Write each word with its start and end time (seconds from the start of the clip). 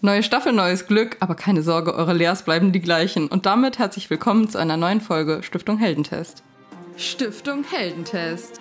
Neue 0.00 0.22
Staffel, 0.22 0.52
neues 0.52 0.86
Glück, 0.86 1.16
aber 1.18 1.34
keine 1.34 1.64
Sorge, 1.64 1.92
eure 1.92 2.12
Leas 2.12 2.44
bleiben 2.44 2.70
die 2.70 2.80
gleichen. 2.80 3.26
Und 3.26 3.46
damit 3.46 3.80
herzlich 3.80 4.08
willkommen 4.10 4.48
zu 4.48 4.56
einer 4.56 4.76
neuen 4.76 5.00
Folge 5.00 5.42
Stiftung 5.42 5.78
Heldentest. 5.78 6.44
Stiftung 6.96 7.64
Heldentest. 7.64 8.60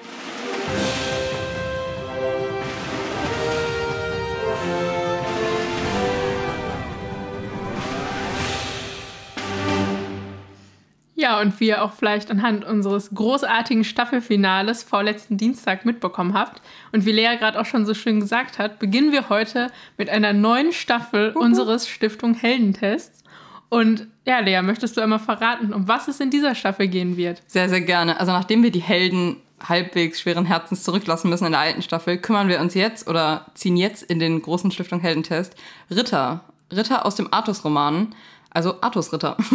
Ja, 11.28 11.42
und 11.42 11.60
wie 11.60 11.68
ihr 11.68 11.84
auch 11.84 11.92
vielleicht 11.92 12.32
anhand 12.32 12.64
unseres 12.64 13.10
großartigen 13.14 13.84
Staffelfinales 13.84 14.84
vorletzten 14.84 15.36
Dienstag 15.36 15.84
mitbekommen 15.84 16.34
habt 16.34 16.62
und 16.94 17.06
wie 17.06 17.12
Lea 17.12 17.36
gerade 17.38 17.60
auch 17.60 17.66
schon 17.66 17.86
so 17.86 17.94
schön 17.94 18.22
gesagt 18.22 18.60
hat, 18.60 18.80
beginnen 18.80 19.12
wir 19.12 19.28
heute 19.28 19.68
mit 19.98 20.10
einer 20.10 20.32
neuen 20.32 20.72
Staffel 20.72 21.32
uh 21.32 21.38
-huh. 21.38 21.44
unseres 21.44 21.90
Stiftung 21.90 22.34
Heldentests. 22.34 23.26
Und 23.68 24.08
ja, 24.26 24.40
Lea, 24.40 24.62
möchtest 24.62 24.96
du 24.96 25.02
einmal 25.02 25.20
verraten, 25.20 25.74
um 25.74 25.90
was 25.90 26.08
es 26.08 26.22
in 26.22 26.30
dieser 26.30 26.56
Staffel 26.56 26.88
gehen 26.88 27.18
wird? 27.18 27.42
Sehr, 27.46 27.68
sehr 27.68 27.82
gerne. 27.82 28.22
Also 28.22 28.32
nachdem 28.32 28.64
wir 28.64 28.72
die 28.72 28.80
Helden 28.80 29.36
halbwegs 29.62 30.22
schweren 30.22 30.46
Herzens 30.46 30.84
zurücklassen 30.84 31.30
müssen 31.30 31.46
in 31.46 31.52
der 31.52 31.60
alten 31.60 31.82
Staffel, 31.82 32.20
kümmern 32.20 32.48
wir 32.48 32.62
uns 32.62 32.74
jetzt 32.74 33.06
oder 33.06 33.48
ziehen 33.54 33.76
jetzt 33.76 34.02
in 34.02 34.20
den 34.20 34.42
großen 34.42 34.72
Stiftung 34.72 35.02
Heldentest 35.02 35.58
Ritter. 35.92 36.46
Ritter 36.72 37.06
aus 37.06 37.16
dem 37.16 37.34
Artus-Roman, 37.34 38.14
also 38.58 38.82
Artus-Ritter. 38.82 39.38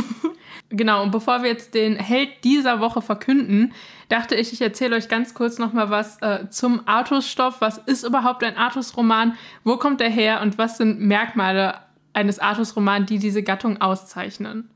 Genau, 0.75 1.03
und 1.03 1.11
bevor 1.11 1.43
wir 1.43 1.51
jetzt 1.51 1.75
den 1.75 1.97
Held 1.97 2.45
dieser 2.45 2.81
Woche 2.81 3.03
verkünden, 3.03 3.75
dachte 4.09 4.35
ich, 4.35 4.55
ich 4.55 4.63
erzähle 4.63 4.97
euch 4.97 5.07
ganz 5.09 5.35
kurz 5.35 5.59
nochmal 5.59 5.91
was 5.91 6.23
äh, 6.23 6.49
zum 6.49 6.81
Artus-Stoff. 6.87 7.61
Was 7.61 7.77
ist 7.77 8.05
überhaupt 8.05 8.43
ein 8.43 8.57
Artus-Roman? 8.57 9.37
Wo 9.65 9.77
kommt 9.77 10.01
er 10.01 10.09
her? 10.09 10.41
Und 10.41 10.57
was 10.57 10.79
sind 10.79 10.99
Merkmale 10.99 11.75
eines 12.15 12.39
Artus-Romans, 12.39 13.07
die 13.07 13.19
diese 13.19 13.43
Gattung 13.43 13.83
auszeichnen? 13.83 14.71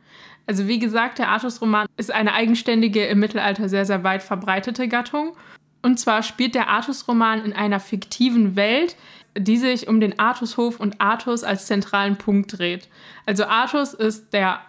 Also 0.47 0.69
wie 0.69 0.79
gesagt, 0.79 1.19
der 1.19 1.31
Artus-Roman 1.31 1.87
ist 1.97 2.13
eine 2.13 2.35
eigenständige, 2.35 3.07
im 3.07 3.21
Mittelalter 3.21 3.71
sehr, 3.71 3.87
sehr 3.87 4.05
weit 4.05 4.23
verbreitete 4.23 4.89
Gattung. 4.89 5.35
Und 5.81 5.99
zwar 5.99 6.23
spielt 6.23 6.55
der 6.55 6.69
Artus-Roman 6.69 7.43
in 7.43 7.55
einer 7.55 7.81
fiktiven 7.81 8.55
Welt, 8.55 8.97
die 9.37 9.57
sich 9.57 9.89
um 9.89 10.01
den 10.01 10.19
Artushof 10.19 10.81
und 10.81 11.01
Artus 11.01 11.45
als 11.45 11.67
zentralen 11.67 12.17
Punkt 12.17 12.59
dreht. 12.59 12.89
Also 13.27 13.45
Artus 13.45 13.95
ist 13.95 14.33
der 14.33 14.61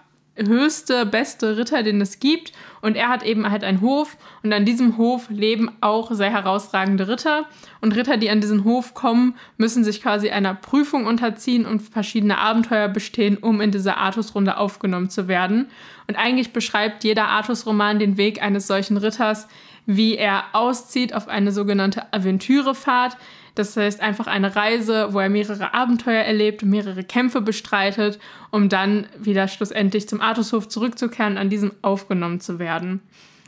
höchste, 0.46 1.06
beste 1.06 1.58
Ritter, 1.58 1.84
den 1.84 2.00
es 2.02 2.20
gibt. 2.20 2.52
Und 2.82 2.95
er 2.95 3.10
hat 3.10 3.23
eben 3.23 3.50
halt 3.50 3.64
einen 3.64 3.82
Hof. 3.82 4.18
Und 4.44 4.54
an 4.54 4.66
diesem 4.66 4.98
Hof 4.98 5.30
leben 5.30 5.72
auch 5.82 6.12
sehr 6.12 6.30
herausragende 6.30 7.08
Ritter. 7.08 7.45
Und 7.82 7.95
Ritter, 7.95 8.18
die 8.18 8.30
an 8.30 8.42
diesen 8.42 8.64
Hof 8.64 8.94
kommen, 8.94 9.36
müssen 9.58 9.84
sich 9.84 10.02
quasi 10.02 10.30
einer 10.30 10.54
Prüfung 10.54 11.06
unterziehen 11.06 11.66
und 11.66 11.82
verschiedene 11.82 12.38
Abenteuer 12.38 12.88
bestehen, 12.88 13.38
um 13.38 13.62
in 13.62 13.72
diese 13.72 13.98
Artus-Runde 13.98 14.58
aufgenommen 14.58 15.10
zu 15.10 15.28
werden. 15.28 15.70
Und 16.08 16.16
eigentlich 16.16 16.54
beschreibt 16.54 17.04
jeder 17.04 17.28
Artus-Roman 17.28 18.00
den 18.00 18.18
Weg 18.18 18.42
eines 18.42 18.68
solchen 18.68 18.98
Ritters, 18.98 19.48
wie 19.86 20.18
er 20.18 20.44
auszieht 20.54 21.14
auf 21.14 21.28
eine 21.28 21.52
sogenannte 21.52 22.14
Aventürefahrt. 22.14 23.18
Das 23.58 23.76
heißt 23.76 24.02
einfach 24.02 24.28
eine 24.28 24.56
Reise, 24.56 25.14
wo 25.14 25.20
er 25.20 25.30
mehrere 25.30 25.74
Abenteuer 25.74 26.24
erlebt, 26.24 26.64
mehrere 26.64 27.04
Kämpfe 27.04 27.42
bestreitet, 27.42 28.20
um 28.52 28.70
dann 28.70 29.08
wieder 29.18 29.48
schlussendlich 29.48 30.08
zum 30.08 30.22
Artushof 30.22 30.68
zurückzukehren 30.68 31.34
und 31.34 31.38
an 31.40 31.50
diesem 31.50 31.72
aufgenommen 31.82 32.40
zu 32.40 32.60
werden. 32.60 33.02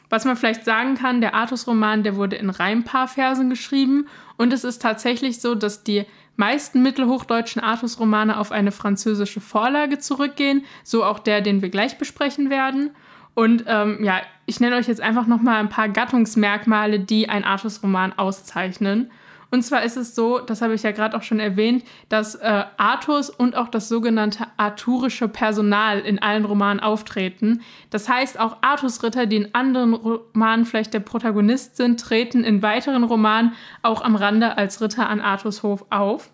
Was 0.10 0.26
man 0.26 0.36
vielleicht 0.36 0.66
sagen 0.66 0.96
kann, 0.96 1.22
der 1.22 1.36
Artus-Roman, 1.36 2.02
der 2.02 2.16
wurde 2.16 2.36
in 2.38 2.50
Reimpaarversen 2.50 3.52
geschrieben 3.52 4.08
und 4.38 4.52
es 4.52 4.64
ist 4.64 4.82
tatsächlich 4.82 5.40
so, 5.40 5.54
dass 5.54 5.84
die 5.84 6.06
meisten 6.36 6.82
mittelhochdeutschen 6.82 7.62
Artus-Romane 7.62 8.40
auf 8.40 8.52
eine 8.52 8.72
französische 8.72 9.42
Vorlage 9.42 10.00
zurückgehen, 10.00 10.66
so 10.84 11.04
auch 11.04 11.20
der, 11.20 11.42
den 11.42 11.62
wir 11.62 11.70
gleich 11.70 12.00
besprechen 12.00 12.50
werden. 12.50 12.92
Und 13.36 13.66
ähm, 13.68 14.04
ja, 14.04 14.22
ich 14.48 14.60
nenne 14.60 14.78
euch 14.78 14.88
jetzt 14.88 15.02
einfach 15.02 15.28
nochmal 15.28 15.58
ein 15.58 15.70
paar 15.70 15.90
Gattungsmerkmale, 15.90 17.00
die 17.00 17.30
ein 17.30 17.44
Artus-Roman 17.44 18.14
auszeichnen. 18.18 19.12
Und 19.52 19.64
zwar 19.64 19.84
ist 19.84 19.98
es 19.98 20.14
so, 20.14 20.40
das 20.40 20.62
habe 20.62 20.76
ich 20.76 20.84
ja 20.84 20.92
gerade 20.92 21.18
auch 21.18 21.24
schon 21.24 21.40
erwähnt, 21.40 21.84
dass 22.08 22.36
äh, 22.36 22.64
Artus 22.78 23.30
und 23.30 23.56
auch 23.56 23.68
das 23.68 23.90
sogenannte 23.90 24.46
arturische 24.58 25.28
Personal 25.28 26.00
in 26.00 26.20
allen 26.20 26.46
Romanen 26.46 26.80
auftreten. 26.80 27.62
Das 27.90 28.08
heißt, 28.08 28.40
auch 28.40 28.58
Artus-Ritter, 28.62 29.26
die 29.26 29.38
in 29.38 29.56
anderen 29.56 29.94
Romanen 29.96 30.66
vielleicht 30.66 30.94
der 30.94 31.00
Protagonist 31.00 31.78
sind, 31.78 32.00
treten 32.00 32.44
in 32.44 32.62
weiteren 32.62 33.04
Romanen 33.04 33.54
auch 33.82 34.02
am 34.02 34.16
Rande 34.16 34.56
als 34.58 34.82
Ritter 34.82 35.10
an 35.10 35.20
Artus 35.20 35.64
Hof 35.64 35.86
auf. 35.90 36.30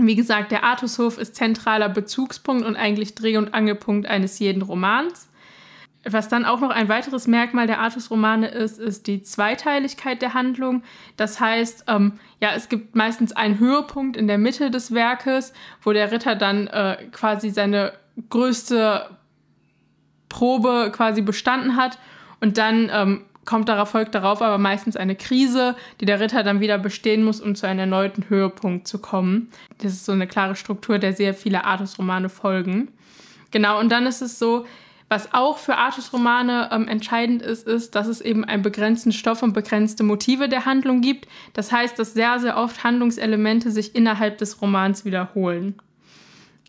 Wie 0.00 0.14
gesagt, 0.14 0.52
der 0.52 0.64
Artushof 0.64 1.18
ist 1.18 1.34
zentraler 1.34 1.88
Bezugspunkt 1.88 2.64
und 2.64 2.76
eigentlich 2.76 3.14
Dreh- 3.14 3.36
und 3.36 3.52
Angelpunkt 3.52 4.06
eines 4.06 4.38
jeden 4.38 4.62
Romans. 4.62 5.28
Was 6.10 6.28
dann 6.28 6.44
auch 6.44 6.60
noch 6.60 6.70
ein 6.70 6.88
weiteres 6.88 7.26
Merkmal 7.26 7.66
der 7.66 7.80
Artus-Romane 7.80 8.48
ist, 8.48 8.78
ist 8.78 9.06
die 9.06 9.22
Zweiteiligkeit 9.22 10.22
der 10.22 10.34
Handlung. 10.34 10.82
Das 11.16 11.40
heißt, 11.40 11.84
ähm, 11.88 12.14
ja, 12.40 12.50
es 12.54 12.68
gibt 12.68 12.96
meistens 12.96 13.32
einen 13.32 13.58
Höhepunkt 13.58 14.16
in 14.16 14.26
der 14.26 14.38
Mitte 14.38 14.70
des 14.70 14.94
Werkes, 14.94 15.52
wo 15.82 15.92
der 15.92 16.10
Ritter 16.12 16.34
dann 16.34 16.66
äh, 16.68 16.96
quasi 17.12 17.50
seine 17.50 17.92
größte 18.30 19.10
Probe 20.28 20.90
quasi 20.94 21.22
bestanden 21.22 21.76
hat 21.76 21.98
und 22.40 22.58
dann 22.58 22.90
ähm, 22.92 23.24
kommt 23.44 23.68
darauf, 23.68 23.90
folgt 23.90 24.14
darauf 24.14 24.42
aber 24.42 24.58
meistens 24.58 24.96
eine 24.96 25.16
Krise, 25.16 25.74
die 26.00 26.04
der 26.04 26.20
Ritter 26.20 26.42
dann 26.42 26.60
wieder 26.60 26.76
bestehen 26.78 27.24
muss, 27.24 27.40
um 27.40 27.54
zu 27.54 27.66
einem 27.66 27.80
erneuten 27.80 28.28
Höhepunkt 28.28 28.86
zu 28.86 28.98
kommen. 28.98 29.50
Das 29.78 29.92
ist 29.92 30.04
so 30.04 30.12
eine 30.12 30.26
klare 30.26 30.54
Struktur, 30.54 30.98
der 30.98 31.14
sehr 31.14 31.32
viele 31.32 31.64
Artus-Romane 31.64 32.28
folgen. 32.28 32.88
Genau, 33.50 33.80
und 33.80 33.90
dann 33.90 34.06
ist 34.06 34.20
es 34.20 34.38
so, 34.38 34.66
was 35.08 35.32
auch 35.32 35.58
für 35.58 35.76
Artus-Romane 35.76 36.68
ähm, 36.70 36.86
entscheidend 36.86 37.40
ist, 37.42 37.66
ist, 37.66 37.94
dass 37.94 38.06
es 38.06 38.20
eben 38.20 38.44
einen 38.44 38.62
begrenzten 38.62 39.12
Stoff 39.12 39.42
und 39.42 39.54
begrenzte 39.54 40.02
Motive 40.02 40.48
der 40.48 40.66
Handlung 40.66 41.00
gibt. 41.00 41.26
Das 41.54 41.72
heißt, 41.72 41.98
dass 41.98 42.14
sehr, 42.14 42.38
sehr 42.40 42.58
oft 42.58 42.84
Handlungselemente 42.84 43.70
sich 43.70 43.94
innerhalb 43.94 44.38
des 44.38 44.60
Romans 44.60 45.04
wiederholen. 45.04 45.76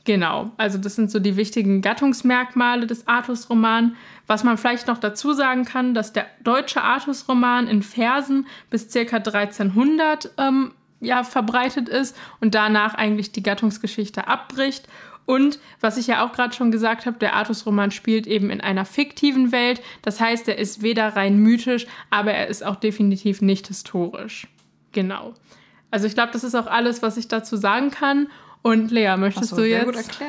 Genau, 0.06 0.52
also 0.58 0.78
das 0.78 0.96
sind 0.96 1.12
so 1.12 1.20
die 1.20 1.36
wichtigen 1.36 1.82
Gattungsmerkmale 1.82 2.88
des 2.88 3.08
Artus-Roman. 3.08 3.96
Was 4.26 4.44
man 4.44 4.58
vielleicht 4.58 4.88
noch 4.88 4.98
dazu 4.98 5.34
sagen 5.34 5.66
kann, 5.66 5.94
dass 5.94 6.14
der 6.14 6.26
deutsche 6.42 6.82
Artus-Roman 6.82 7.68
in 7.68 7.84
Versen 7.84 8.48
bis 8.70 8.92
ca. 8.92 9.18
1300 9.18 10.32
ähm, 10.38 10.72
ja, 11.02 11.24
verbreitet 11.24 11.90
ist 11.90 12.18
und 12.40 12.56
danach 12.56 12.94
eigentlich 12.94 13.32
die 13.32 13.44
Gattungsgeschichte 13.44 14.28
abbricht 14.28 14.88
und 15.30 15.60
was 15.80 15.98
ich 15.98 16.08
ja 16.08 16.26
auch 16.26 16.32
gerade 16.32 16.56
schon 16.56 16.72
gesagt 16.72 17.06
habe, 17.06 17.20
der 17.20 17.36
Artus-Roman 17.36 17.92
spielt 17.92 18.26
eben 18.26 18.50
in 18.50 18.62
einer 18.62 18.84
fiktiven 18.84 19.52
Welt. 19.52 19.80
Das 20.02 20.20
heißt, 20.20 20.48
er 20.48 20.58
ist 20.58 20.82
weder 20.82 21.16
rein 21.16 21.38
mythisch, 21.38 21.86
aber 22.10 22.32
er 22.32 22.48
ist 22.48 22.66
auch 22.66 22.78
definitiv 22.78 23.40
nicht 23.44 23.68
historisch. 23.68 24.48
Genau. 24.92 25.36
Also 25.92 26.08
ich 26.08 26.16
glaube, 26.16 26.32
das 26.34 26.44
ist 26.44 26.56
auch 26.56 26.66
alles, 26.66 27.04
was 27.04 27.16
ich 27.16 27.28
dazu 27.28 27.58
sagen 27.58 27.92
kann. 27.92 28.26
Und 28.64 28.90
Lea, 28.90 29.18
möchtest 29.18 29.52
so, 29.52 29.58
du 29.58 29.68
jetzt 29.68 30.20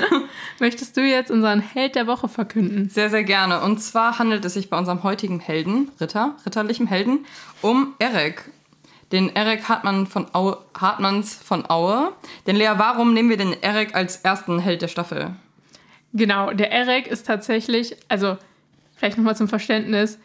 möchtest 0.60 0.96
du 0.96 1.00
jetzt 1.00 1.32
unseren 1.32 1.58
Held 1.58 1.96
der 1.96 2.06
Woche 2.06 2.28
verkünden? 2.28 2.88
Sehr, 2.88 3.10
sehr 3.10 3.24
gerne. 3.24 3.60
Und 3.60 3.82
zwar 3.82 4.20
handelt 4.20 4.44
es 4.44 4.54
sich 4.54 4.70
bei 4.70 4.78
unserem 4.78 5.02
heutigen 5.02 5.40
Helden, 5.40 5.90
Ritter, 6.00 6.36
ritterlichem 6.46 6.86
Helden, 6.86 7.26
um 7.60 7.94
Erek 7.98 8.52
den 9.12 9.34
Erik 9.34 9.68
Hartmann 9.68 10.06
von 10.06 10.26
Aue, 10.32 10.58
Hartmanns 10.78 11.34
von 11.34 11.68
Aue. 11.68 12.12
Denn 12.46 12.56
Lea, 12.56 12.72
warum 12.76 13.14
nehmen 13.14 13.30
wir 13.30 13.36
den 13.36 13.54
Erik 13.62 13.94
als 13.94 14.16
ersten 14.16 14.58
Held 14.58 14.82
der 14.82 14.88
Staffel? 14.88 15.34
Genau, 16.12 16.52
der 16.52 16.70
Erik 16.70 17.06
ist 17.06 17.26
tatsächlich, 17.26 17.96
also 18.08 18.38
vielleicht 18.96 19.18
nochmal 19.18 19.36
zum 19.36 19.48
Verständnis, 19.48 20.18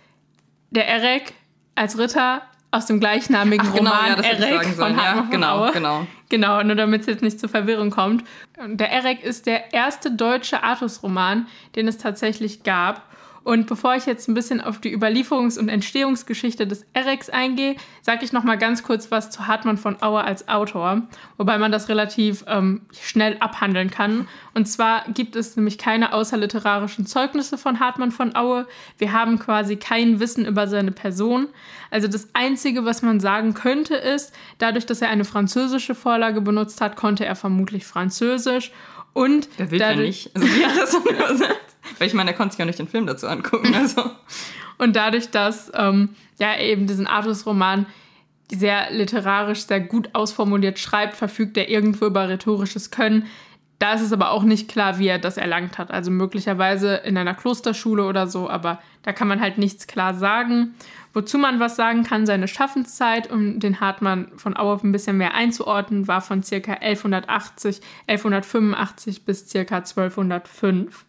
der 0.69 0.87
Erik 0.87 1.33
als 1.75 1.97
Ritter 1.97 2.43
aus 2.71 2.85
dem 2.85 2.99
gleichnamigen 2.99 3.67
Ach, 3.67 3.75
genau, 3.75 3.91
Roman 3.91 4.23
ja, 4.23 4.29
Erik 4.29 4.65
von 4.75 4.95
Hartmann 4.95 5.25
ja, 5.25 5.31
genau, 5.31 5.57
Aue. 5.57 5.71
Genau, 5.71 6.07
genau. 6.29 6.63
nur 6.63 6.75
damit 6.75 7.01
es 7.01 7.07
jetzt 7.07 7.23
nicht 7.23 7.39
zur 7.39 7.49
Verwirrung 7.49 7.89
kommt. 7.89 8.23
Der 8.63 8.91
Erik 8.91 9.23
ist 9.23 9.47
der 9.47 9.73
erste 9.73 10.11
deutsche 10.11 10.63
Artus-Roman, 10.63 11.47
den 11.75 11.87
es 11.87 11.97
tatsächlich 11.97 12.63
gab. 12.63 13.01
Und 13.43 13.67
bevor 13.67 13.95
ich 13.95 14.05
jetzt 14.05 14.27
ein 14.27 14.33
bisschen 14.33 14.61
auf 14.61 14.79
die 14.79 14.95
Überlieferungs- 14.95 15.57
und 15.57 15.69
Entstehungsgeschichte 15.69 16.67
des 16.67 16.85
Erex 16.93 17.29
eingehe, 17.29 17.75
sage 18.01 18.25
ich 18.25 18.33
noch 18.33 18.43
mal 18.43 18.57
ganz 18.57 18.83
kurz 18.83 19.11
was 19.11 19.31
zu 19.31 19.47
Hartmann 19.47 19.77
von 19.77 20.01
Auer 20.01 20.23
als 20.23 20.47
Autor, 20.47 21.03
wobei 21.37 21.57
man 21.57 21.71
das 21.71 21.89
relativ 21.89 22.43
ähm, 22.47 22.81
schnell 22.99 23.37
abhandeln 23.39 23.89
kann. 23.89 24.27
Und 24.53 24.65
zwar 24.65 25.05
gibt 25.13 25.35
es 25.35 25.55
nämlich 25.55 25.77
keine 25.77 26.13
außerliterarischen 26.13 27.05
Zeugnisse 27.05 27.57
von 27.57 27.79
Hartmann 27.79 28.11
von 28.11 28.35
Aue. 28.35 28.67
Wir 28.97 29.13
haben 29.13 29.39
quasi 29.39 29.77
kein 29.77 30.19
Wissen 30.19 30.45
über 30.45 30.67
seine 30.67 30.91
Person. 30.91 31.47
Also 31.91 32.07
das 32.07 32.29
Einzige, 32.33 32.85
was 32.85 33.01
man 33.01 33.19
sagen 33.19 33.53
könnte, 33.53 33.95
ist, 33.95 34.33
dadurch, 34.57 34.85
dass 34.85 35.01
er 35.01 35.09
eine 35.09 35.25
französische 35.25 35.95
Vorlage 35.95 36.41
benutzt 36.41 36.81
hat, 36.81 36.95
konnte 36.95 37.25
er 37.25 37.35
vermutlich 37.35 37.85
Französisch. 37.85 38.71
Und 39.13 39.49
Der 39.57 39.71
will 39.71 39.79
dadurch, 39.79 40.29
ja 40.35 40.41
nicht. 40.41 40.79
Also 40.79 40.99
übersetzt? 40.99 41.59
Weil 41.97 42.07
ich 42.07 42.13
meine, 42.13 42.31
er 42.31 42.37
konnte 42.37 42.53
sich 42.53 42.59
ja 42.59 42.65
nicht 42.65 42.79
den 42.79 42.87
Film 42.87 43.05
dazu 43.05 43.27
angucken. 43.27 43.73
Also. 43.73 44.11
und 44.77 44.95
dadurch, 44.95 45.29
dass 45.31 45.71
ähm, 45.75 46.09
ja 46.39 46.57
eben 46.57 46.87
diesen 46.87 47.07
Artus-Roman 47.07 47.85
sehr 48.51 48.91
literarisch, 48.91 49.65
sehr 49.65 49.79
gut 49.79 50.09
ausformuliert 50.13 50.79
schreibt, 50.79 51.15
verfügt 51.15 51.57
er 51.57 51.69
irgendwo 51.69 52.05
über 52.05 52.29
rhetorisches 52.29 52.91
Können. 52.91 53.27
da 53.77 53.93
ist 53.93 54.01
es 54.01 54.11
aber 54.11 54.31
auch 54.31 54.43
nicht 54.43 54.67
klar, 54.67 54.99
wie 54.99 55.07
er 55.07 55.19
das 55.19 55.37
erlangt 55.37 55.77
hat. 55.77 55.91
Also 55.91 56.11
möglicherweise 56.11 56.95
in 56.95 57.17
einer 57.17 57.33
Klosterschule 57.33 58.03
oder 58.03 58.27
so, 58.27 58.49
aber 58.49 58.81
da 59.03 59.13
kann 59.13 59.29
man 59.29 59.39
halt 59.39 59.57
nichts 59.57 59.87
klar 59.87 60.13
sagen. 60.13 60.75
Wozu 61.13 61.37
man 61.37 61.59
was 61.59 61.75
sagen 61.75 62.03
kann, 62.03 62.25
seine 62.25 62.47
Schaffenszeit, 62.47 63.31
um 63.31 63.59
den 63.59 63.79
Hartmann 63.79 64.27
von 64.35 64.55
Auer 64.55 64.79
ein 64.83 64.91
bisschen 64.91 65.17
mehr 65.17 65.33
einzuordnen, 65.33 66.07
war 66.07 66.21
von 66.21 66.41
ca. 66.41 66.73
1180, 66.73 67.81
1185 68.07 69.25
bis 69.25 69.51
ca. 69.51 69.59
1205. 69.59 71.05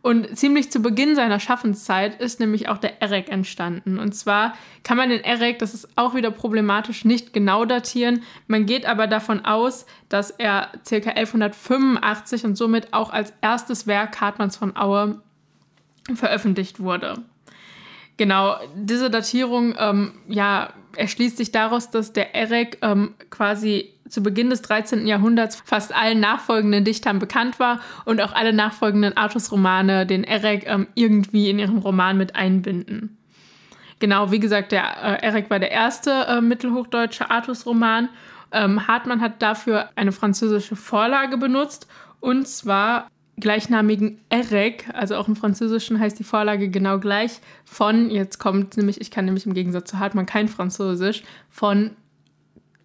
Und 0.00 0.38
ziemlich 0.38 0.70
zu 0.70 0.80
Beginn 0.80 1.16
seiner 1.16 1.40
Schaffenszeit 1.40 2.20
ist 2.20 2.38
nämlich 2.38 2.68
auch 2.68 2.78
der 2.78 3.02
Erek 3.02 3.30
entstanden. 3.30 3.98
Und 3.98 4.12
zwar 4.12 4.54
kann 4.84 4.96
man 4.96 5.10
den 5.10 5.24
Erek, 5.24 5.58
das 5.58 5.74
ist 5.74 5.88
auch 5.96 6.14
wieder 6.14 6.30
problematisch, 6.30 7.04
nicht 7.04 7.32
genau 7.32 7.64
datieren. 7.64 8.22
Man 8.46 8.64
geht 8.64 8.86
aber 8.86 9.06
davon 9.06 9.44
aus, 9.44 9.86
dass 10.08 10.30
er 10.30 10.70
ca. 10.88 11.10
1185 11.10 12.44
und 12.44 12.56
somit 12.56 12.92
auch 12.92 13.10
als 13.10 13.32
erstes 13.40 13.86
Werk 13.86 14.20
Hartmanns 14.20 14.56
von 14.56 14.76
Aue 14.76 15.20
veröffentlicht 16.14 16.80
wurde. 16.80 17.22
Genau, 18.18 18.56
diese 18.74 19.10
Datierung 19.10 19.76
ähm, 19.78 20.12
ja, 20.26 20.70
erschließt 20.96 21.36
sich 21.36 21.52
daraus, 21.52 21.90
dass 21.90 22.12
der 22.12 22.34
Erek 22.34 22.78
ähm, 22.82 23.14
quasi 23.30 23.94
zu 24.08 24.24
Beginn 24.24 24.50
des 24.50 24.60
13. 24.62 25.06
Jahrhunderts 25.06 25.62
fast 25.64 25.94
allen 25.94 26.18
nachfolgenden 26.18 26.84
Dichtern 26.84 27.20
bekannt 27.20 27.60
war 27.60 27.80
und 28.06 28.20
auch 28.20 28.32
alle 28.32 28.52
nachfolgenden 28.52 29.16
Artus-Romane 29.16 30.04
den 30.04 30.24
Erek 30.24 30.66
ähm, 30.66 30.88
irgendwie 30.96 31.48
in 31.48 31.60
ihren 31.60 31.78
Roman 31.78 32.18
mit 32.18 32.34
einbinden. 32.34 33.16
Genau, 34.00 34.32
wie 34.32 34.40
gesagt, 34.40 34.72
der 34.72 35.22
äh, 35.22 35.24
Erek 35.24 35.48
war 35.48 35.60
der 35.60 35.70
erste 35.70 36.10
äh, 36.10 36.40
mittelhochdeutsche 36.40 37.30
Artus-Roman. 37.30 38.08
Ähm, 38.50 38.88
Hartmann 38.88 39.20
hat 39.20 39.42
dafür 39.42 39.90
eine 39.94 40.10
französische 40.10 40.74
Vorlage 40.74 41.36
benutzt 41.36 41.86
und 42.18 42.48
zwar 42.48 43.08
gleichnamigen 43.40 44.20
Erek, 44.28 44.88
also 44.92 45.16
auch 45.16 45.28
im 45.28 45.36
Französischen 45.36 45.98
heißt 45.98 46.18
die 46.18 46.24
Vorlage 46.24 46.68
genau 46.68 46.98
gleich, 46.98 47.40
von, 47.64 48.10
jetzt 48.10 48.38
kommt 48.38 48.76
nämlich, 48.76 49.00
ich 49.00 49.10
kann 49.10 49.24
nämlich 49.24 49.46
im 49.46 49.54
Gegensatz 49.54 49.90
zu 49.90 49.98
Hartmann 49.98 50.26
kein 50.26 50.48
Französisch, 50.48 51.22
von 51.50 51.92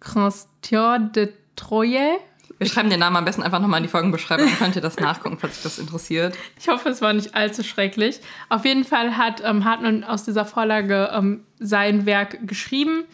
Christian 0.00 1.12
de 1.12 1.32
Troyes. 1.56 2.18
Wir 2.58 2.68
schreiben 2.68 2.88
den 2.88 3.00
Namen 3.00 3.16
am 3.16 3.24
besten 3.24 3.42
einfach 3.42 3.60
nochmal 3.60 3.78
in 3.78 3.84
die 3.84 3.90
Folgenbeschreibung, 3.90 4.46
dann 4.46 4.58
könnt 4.58 4.76
ihr 4.76 4.82
das 4.82 4.98
nachgucken, 4.98 5.38
falls 5.40 5.58
euch 5.58 5.62
das 5.64 5.78
interessiert. 5.78 6.36
Ich 6.58 6.68
hoffe, 6.68 6.88
es 6.88 7.02
war 7.02 7.12
nicht 7.12 7.34
allzu 7.34 7.64
schrecklich. 7.64 8.20
Auf 8.48 8.64
jeden 8.64 8.84
Fall 8.84 9.16
hat 9.16 9.42
ähm, 9.44 9.64
Hartmann 9.64 10.04
aus 10.04 10.24
dieser 10.24 10.44
Vorlage 10.44 11.10
ähm, 11.12 11.44
sein 11.58 12.06
Werk 12.06 12.46
geschrieben 12.46 13.04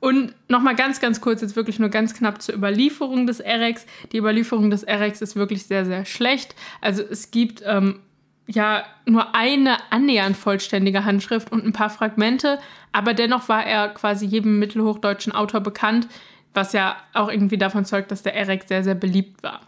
und 0.00 0.34
nochmal 0.48 0.76
ganz, 0.76 1.00
ganz 1.00 1.20
kurz, 1.20 1.40
jetzt 1.40 1.56
wirklich 1.56 1.78
nur 1.78 1.88
ganz 1.88 2.14
knapp 2.14 2.40
zur 2.40 2.54
Überlieferung 2.54 3.26
des 3.26 3.40
Erex. 3.40 3.84
Die 4.12 4.18
Überlieferung 4.18 4.70
des 4.70 4.84
Erex 4.84 5.20
ist 5.22 5.34
wirklich 5.34 5.66
sehr, 5.66 5.84
sehr 5.84 6.04
schlecht. 6.04 6.54
Also 6.80 7.02
es 7.02 7.30
gibt 7.30 7.62
ähm, 7.66 8.00
ja 8.46 8.84
nur 9.06 9.34
eine 9.34 9.76
annähernd 9.90 10.36
vollständige 10.36 11.04
Handschrift 11.04 11.50
und 11.50 11.64
ein 11.64 11.72
paar 11.72 11.90
Fragmente, 11.90 12.60
aber 12.92 13.12
dennoch 13.12 13.48
war 13.48 13.64
er 13.64 13.88
quasi 13.88 14.24
jedem 14.26 14.58
mittelhochdeutschen 14.58 15.32
Autor 15.32 15.60
bekannt, 15.60 16.08
was 16.54 16.72
ja 16.72 16.96
auch 17.12 17.28
irgendwie 17.28 17.58
davon 17.58 17.84
zeugt, 17.84 18.10
dass 18.10 18.22
der 18.22 18.34
Erex 18.34 18.68
sehr, 18.68 18.84
sehr 18.84 18.94
beliebt 18.94 19.42
war. 19.42 19.60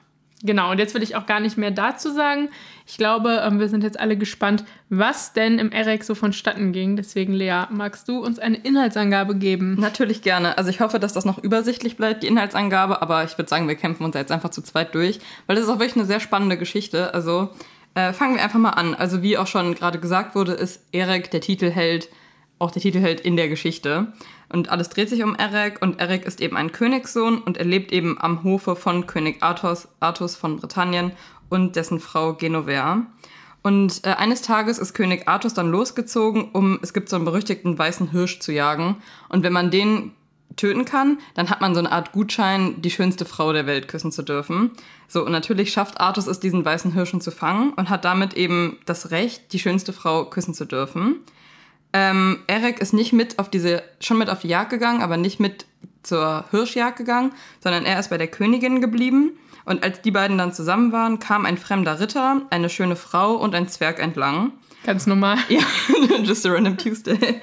Genau, 0.42 0.70
und 0.70 0.78
jetzt 0.78 0.94
will 0.94 1.02
ich 1.02 1.16
auch 1.16 1.26
gar 1.26 1.40
nicht 1.40 1.58
mehr 1.58 1.70
dazu 1.70 2.10
sagen. 2.10 2.48
Ich 2.86 2.96
glaube, 2.96 3.42
ähm, 3.44 3.60
wir 3.60 3.68
sind 3.68 3.84
jetzt 3.84 4.00
alle 4.00 4.16
gespannt, 4.16 4.64
was 4.88 5.34
denn 5.34 5.58
im 5.58 5.70
EREC 5.70 6.02
so 6.02 6.14
vonstatten 6.14 6.72
ging. 6.72 6.96
Deswegen, 6.96 7.34
Lea, 7.34 7.64
magst 7.70 8.08
du 8.08 8.24
uns 8.24 8.38
eine 8.38 8.56
Inhaltsangabe 8.56 9.36
geben? 9.36 9.76
Natürlich 9.78 10.22
gerne. 10.22 10.56
Also 10.56 10.70
ich 10.70 10.80
hoffe, 10.80 10.98
dass 10.98 11.12
das 11.12 11.26
noch 11.26 11.38
übersichtlich 11.38 11.98
bleibt, 11.98 12.22
die 12.22 12.26
Inhaltsangabe, 12.26 13.02
aber 13.02 13.22
ich 13.24 13.36
würde 13.36 13.50
sagen, 13.50 13.68
wir 13.68 13.74
kämpfen 13.74 14.04
uns 14.04 14.14
jetzt 14.14 14.32
einfach 14.32 14.50
zu 14.50 14.62
zweit 14.62 14.94
durch, 14.94 15.20
weil 15.46 15.56
das 15.56 15.66
ist 15.66 15.70
auch 15.70 15.78
wirklich 15.78 15.96
eine 15.96 16.06
sehr 16.06 16.20
spannende 16.20 16.56
Geschichte. 16.56 17.12
Also 17.12 17.50
äh, 17.94 18.14
fangen 18.14 18.36
wir 18.36 18.42
einfach 18.42 18.58
mal 18.58 18.70
an. 18.70 18.94
Also 18.94 19.22
wie 19.22 19.36
auch 19.36 19.46
schon 19.46 19.74
gerade 19.74 19.98
gesagt 19.98 20.34
wurde, 20.34 20.52
ist 20.52 20.82
Erek 20.92 21.30
der 21.30 21.42
Titelheld, 21.42 22.08
auch 22.60 22.70
der 22.70 22.82
Titelheld 22.82 23.20
in 23.20 23.36
der 23.36 23.48
Geschichte. 23.48 24.12
Und 24.48 24.68
alles 24.68 24.88
dreht 24.88 25.08
sich 25.08 25.24
um 25.24 25.34
Erek 25.34 25.82
und 25.82 25.98
Erek 25.98 26.24
ist 26.24 26.40
eben 26.40 26.56
ein 26.56 26.72
Königssohn 26.72 27.38
und 27.38 27.56
er 27.56 27.64
lebt 27.64 27.90
eben 27.90 28.20
am 28.20 28.44
Hofe 28.44 28.76
von 28.76 29.06
König 29.06 29.42
Arthos, 29.42 29.88
Artus 29.98 30.36
von 30.36 30.58
Britannien 30.58 31.12
und 31.48 31.74
dessen 31.74 31.98
Frau 31.98 32.34
Genovea. 32.34 33.06
Und 33.62 34.06
äh, 34.06 34.10
eines 34.10 34.42
Tages 34.42 34.78
ist 34.78 34.94
König 34.94 35.28
Artus 35.28 35.54
dann 35.54 35.70
losgezogen, 35.70 36.50
um, 36.52 36.78
es 36.82 36.92
gibt 36.92 37.08
so 37.08 37.16
einen 37.16 37.24
berüchtigten 37.24 37.78
weißen 37.78 38.10
Hirsch 38.10 38.40
zu 38.40 38.52
jagen. 38.52 38.96
Und 39.28 39.42
wenn 39.42 39.52
man 39.52 39.70
den 39.70 40.12
töten 40.56 40.84
kann, 40.84 41.18
dann 41.34 41.50
hat 41.50 41.60
man 41.60 41.74
so 41.74 41.80
eine 41.80 41.92
Art 41.92 42.12
Gutschein, 42.12 42.82
die 42.82 42.90
schönste 42.90 43.24
Frau 43.24 43.52
der 43.52 43.66
Welt 43.66 43.88
küssen 43.88 44.12
zu 44.12 44.22
dürfen. 44.22 44.72
So, 45.08 45.24
und 45.24 45.32
natürlich 45.32 45.72
schafft 45.72 46.00
Artus 46.00 46.26
es, 46.26 46.40
diesen 46.40 46.64
weißen 46.64 46.92
Hirschen 46.92 47.20
zu 47.20 47.30
fangen 47.30 47.72
und 47.74 47.88
hat 47.88 48.04
damit 48.04 48.34
eben 48.34 48.78
das 48.84 49.10
Recht, 49.10 49.52
die 49.52 49.58
schönste 49.58 49.92
Frau 49.92 50.24
küssen 50.24 50.54
zu 50.54 50.64
dürfen. 50.64 51.16
Ähm, 51.92 52.38
Eric 52.46 52.80
ist 52.80 52.92
nicht 52.92 53.12
mit 53.12 53.38
auf 53.38 53.50
diese, 53.50 53.82
schon 54.00 54.18
mit 54.18 54.30
auf 54.30 54.40
die 54.40 54.48
Jagd 54.48 54.70
gegangen, 54.70 55.02
aber 55.02 55.16
nicht 55.16 55.40
mit 55.40 55.66
zur 56.02 56.44
Hirschjagd 56.50 56.96
gegangen, 56.96 57.32
sondern 57.60 57.84
er 57.84 57.98
ist 57.98 58.10
bei 58.10 58.18
der 58.18 58.28
Königin 58.28 58.80
geblieben. 58.80 59.32
Und 59.64 59.84
als 59.84 60.00
die 60.00 60.10
beiden 60.10 60.38
dann 60.38 60.52
zusammen 60.52 60.92
waren, 60.92 61.18
kam 61.18 61.44
ein 61.44 61.58
fremder 61.58 62.00
Ritter, 62.00 62.42
eine 62.50 62.70
schöne 62.70 62.96
Frau 62.96 63.34
und 63.34 63.54
ein 63.54 63.68
Zwerg 63.68 64.00
entlang. 64.00 64.52
Ganz 64.84 65.06
normal. 65.06 65.36
Ja, 65.48 65.60
just 66.22 66.46
a 66.46 66.50
random 66.50 66.78
Tuesday. 66.78 67.40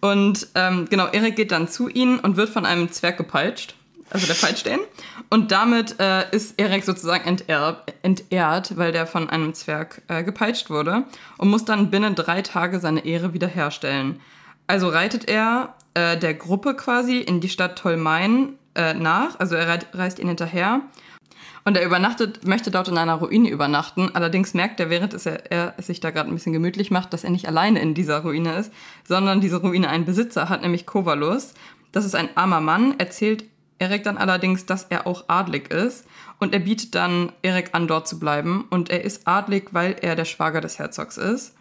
Und 0.00 0.48
ähm, 0.54 0.86
genau, 0.90 1.06
Erik 1.06 1.36
geht 1.36 1.50
dann 1.50 1.68
zu 1.68 1.88
ihnen 1.88 2.18
und 2.18 2.36
wird 2.36 2.50
von 2.50 2.66
einem 2.66 2.92
Zwerg 2.92 3.16
gepeitscht. 3.16 3.74
Also 4.10 4.26
der 4.26 4.34
peitscht 4.34 4.66
den. 4.66 4.80
Und 5.30 5.50
damit 5.50 5.98
äh, 6.00 6.30
ist 6.30 6.60
Erik 6.60 6.84
sozusagen 6.84 7.24
enterb, 7.24 7.92
entehrt, 8.02 8.76
weil 8.76 8.92
der 8.92 9.06
von 9.06 9.28
einem 9.30 9.54
Zwerg 9.54 10.02
äh, 10.08 10.22
gepeitscht 10.22 10.70
wurde 10.70 11.04
und 11.38 11.48
muss 11.48 11.64
dann 11.64 11.90
binnen 11.90 12.14
drei 12.14 12.42
Tage 12.42 12.80
seine 12.80 13.04
Ehre 13.04 13.34
wiederherstellen. 13.34 14.20
Also 14.66 14.88
reitet 14.88 15.28
er 15.28 15.74
äh, 15.94 16.16
der 16.16 16.34
Gruppe 16.34 16.74
quasi 16.74 17.18
in 17.18 17.40
die 17.40 17.48
Stadt 17.48 17.78
Tolmain 17.78 18.58
äh, 18.74 18.94
nach, 18.94 19.38
also 19.40 19.56
er 19.56 19.80
reist 19.92 20.18
ihnen 20.18 20.28
hinterher 20.28 20.80
und 21.64 21.76
er 21.76 21.84
übernachtet, 21.84 22.46
möchte 22.46 22.70
dort 22.70 22.88
in 22.88 22.98
einer 22.98 23.14
Ruine 23.14 23.48
übernachten. 23.48 24.10
Allerdings 24.14 24.54
merkt 24.54 24.80
er, 24.80 24.90
während 24.90 25.14
er, 25.26 25.50
er 25.50 25.74
sich 25.82 26.00
da 26.00 26.10
gerade 26.10 26.28
ein 26.28 26.34
bisschen 26.34 26.52
gemütlich 26.52 26.90
macht, 26.90 27.12
dass 27.12 27.24
er 27.24 27.30
nicht 27.30 27.48
alleine 27.48 27.80
in 27.80 27.94
dieser 27.94 28.20
Ruine 28.20 28.56
ist, 28.56 28.72
sondern 29.06 29.40
diese 29.40 29.60
Ruine 29.60 29.88
einen 29.88 30.04
Besitzer 30.04 30.48
hat, 30.48 30.62
nämlich 30.62 30.86
Kovalus. 30.86 31.54
Das 31.92 32.04
ist 32.04 32.14
ein 32.14 32.28
armer 32.36 32.60
Mann, 32.60 32.98
erzählt 32.98 33.44
Erik 33.84 34.02
dann 34.04 34.16
allerdings, 34.16 34.64
dass 34.66 34.84
er 34.84 35.06
auch 35.06 35.24
adlig 35.28 35.70
ist 35.70 36.06
und 36.38 36.54
er 36.54 36.60
bietet 36.60 36.94
dann 36.94 37.32
Erik 37.42 37.70
an, 37.72 37.86
dort 37.86 38.08
zu 38.08 38.18
bleiben 38.18 38.64
und 38.70 38.88
er 38.88 39.04
ist 39.04 39.28
adlig, 39.28 39.68
weil 39.72 39.96
er 40.00 40.16
der 40.16 40.24
Schwager 40.24 40.60
des 40.60 40.78
Herzogs 40.78 41.18
ist. 41.18 41.54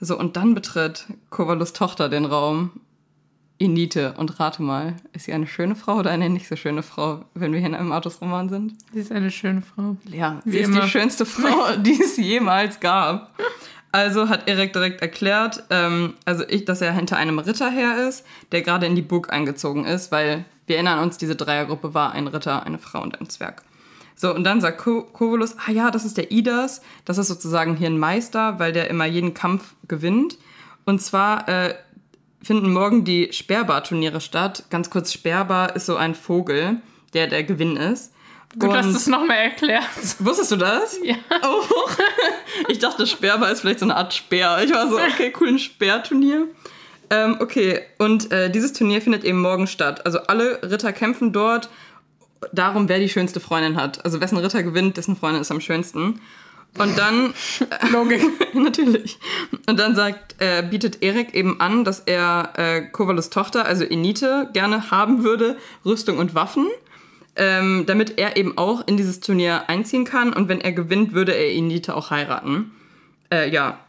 So, 0.00 0.18
und 0.18 0.36
dann 0.36 0.54
betritt 0.54 1.06
Kovalus 1.30 1.72
Tochter 1.72 2.08
den 2.08 2.24
Raum. 2.24 2.70
Inite, 3.56 4.14
und 4.18 4.40
rate 4.40 4.62
mal, 4.62 4.96
ist 5.12 5.26
sie 5.26 5.32
eine 5.32 5.46
schöne 5.46 5.76
Frau 5.76 5.94
oder 5.98 6.10
eine 6.10 6.28
nicht 6.28 6.48
so 6.48 6.56
schöne 6.56 6.82
Frau, 6.82 7.24
wenn 7.34 7.52
wir 7.52 7.60
hier 7.60 7.68
in 7.68 7.76
einem 7.76 7.92
Artus-Roman 7.92 8.48
sind? 8.48 8.74
Sie 8.92 8.98
ist 8.98 9.12
eine 9.12 9.30
schöne 9.30 9.62
Frau. 9.62 9.96
Ja, 10.10 10.40
sie 10.44 10.52
Wie 10.52 10.58
ist 10.58 10.68
immer. 10.68 10.80
die 10.82 10.88
schönste 10.88 11.24
Frau, 11.24 11.76
die 11.78 12.00
es 12.02 12.16
jemals 12.16 12.80
gab. 12.80 13.32
Also 13.94 14.28
hat 14.28 14.48
Erik 14.48 14.72
direkt 14.72 15.02
erklärt, 15.02 15.62
ähm, 15.70 16.14
also 16.24 16.42
ich, 16.48 16.64
dass 16.64 16.80
er 16.80 16.92
hinter 16.92 17.16
einem 17.16 17.38
Ritter 17.38 17.70
her 17.70 18.08
ist, 18.08 18.26
der 18.50 18.62
gerade 18.62 18.86
in 18.86 18.96
die 18.96 19.02
Burg 19.02 19.32
eingezogen 19.32 19.84
ist, 19.84 20.10
weil 20.10 20.44
wir 20.66 20.74
erinnern 20.74 20.98
uns, 20.98 21.16
diese 21.16 21.36
Dreiergruppe 21.36 21.94
war 21.94 22.10
ein 22.10 22.26
Ritter, 22.26 22.64
eine 22.64 22.78
Frau 22.78 23.00
und 23.00 23.20
ein 23.20 23.28
Zwerg. 23.28 23.62
So, 24.16 24.34
und 24.34 24.42
dann 24.42 24.60
sagt 24.60 24.78
Kovolus, 24.78 25.54
ah 25.64 25.70
ja, 25.70 25.92
das 25.92 26.04
ist 26.04 26.16
der 26.16 26.32
Idas, 26.32 26.82
das 27.04 27.18
ist 27.18 27.28
sozusagen 27.28 27.76
hier 27.76 27.86
ein 27.86 27.96
Meister, 27.96 28.58
weil 28.58 28.72
der 28.72 28.90
immer 28.90 29.04
jeden 29.04 29.32
Kampf 29.32 29.74
gewinnt. 29.86 30.38
Und 30.84 31.00
zwar 31.00 31.48
äh, 31.48 31.76
finden 32.42 32.72
morgen 32.72 33.04
die 33.04 33.32
Sperrbar-Turniere 33.32 34.20
statt. 34.20 34.64
Ganz 34.70 34.90
kurz, 34.90 35.12
Sperrbar 35.12 35.76
ist 35.76 35.86
so 35.86 35.94
ein 35.94 36.16
Vogel, 36.16 36.78
der 37.12 37.28
der 37.28 37.44
Gewinn 37.44 37.76
ist. 37.76 38.12
Gut, 38.58 38.72
dass 38.72 38.86
du 38.86 38.96
es 38.96 39.06
nochmal 39.06 39.38
erklärst. 39.38 40.24
Wusstest 40.24 40.52
du 40.52 40.56
das? 40.56 40.98
Ja. 41.02 41.16
Oh. 41.42 41.62
Ich 42.68 42.78
dachte, 42.78 43.06
Sperrbar 43.06 43.50
ist 43.50 43.60
vielleicht 43.60 43.80
so 43.80 43.86
eine 43.86 43.96
Art 43.96 44.14
Speer. 44.14 44.60
Ich 44.64 44.72
war 44.72 44.88
so, 44.88 44.96
okay, 44.96 45.32
cool, 45.40 45.48
ein 45.48 45.58
Speerturnier. 45.58 46.46
Ähm, 47.10 47.36
okay, 47.40 47.80
und 47.98 48.30
äh, 48.32 48.50
dieses 48.50 48.72
Turnier 48.72 49.02
findet 49.02 49.24
eben 49.24 49.40
morgen 49.40 49.66
statt. 49.66 50.06
Also 50.06 50.20
alle 50.20 50.60
Ritter 50.62 50.92
kämpfen 50.92 51.32
dort 51.32 51.68
darum, 52.52 52.88
wer 52.88 52.98
die 52.98 53.08
schönste 53.08 53.40
Freundin 53.40 53.76
hat. 53.76 54.04
Also 54.04 54.20
wessen 54.20 54.38
Ritter 54.38 54.62
gewinnt, 54.62 54.96
dessen 54.96 55.16
Freundin 55.16 55.42
ist 55.42 55.50
am 55.50 55.60
schönsten. 55.60 56.20
Und 56.78 56.98
dann. 56.98 57.34
Logik. 57.92 58.22
natürlich. 58.54 59.18
Und 59.66 59.78
dann 59.78 59.94
sagt, 59.94 60.36
äh, 60.40 60.62
bietet 60.62 61.02
Erik 61.02 61.34
eben 61.34 61.60
an, 61.60 61.84
dass 61.84 62.00
er 62.00 62.52
äh, 62.56 62.82
Kovalus 62.82 63.30
Tochter, 63.30 63.64
also 63.64 63.84
Enite, 63.84 64.48
gerne 64.52 64.90
haben 64.90 65.22
würde, 65.22 65.56
Rüstung 65.84 66.18
und 66.18 66.34
Waffen. 66.34 66.66
Ähm, 67.36 67.84
damit 67.86 68.18
er 68.18 68.36
eben 68.36 68.56
auch 68.56 68.86
in 68.86 68.96
dieses 68.96 69.20
Turnier 69.20 69.68
einziehen 69.68 70.04
kann. 70.04 70.32
Und 70.32 70.48
wenn 70.48 70.60
er 70.60 70.72
gewinnt, 70.72 71.14
würde 71.14 71.32
er 71.32 71.52
Enite 71.52 71.96
auch 71.96 72.10
heiraten. 72.10 72.70
Äh, 73.32 73.50
ja. 73.50 73.80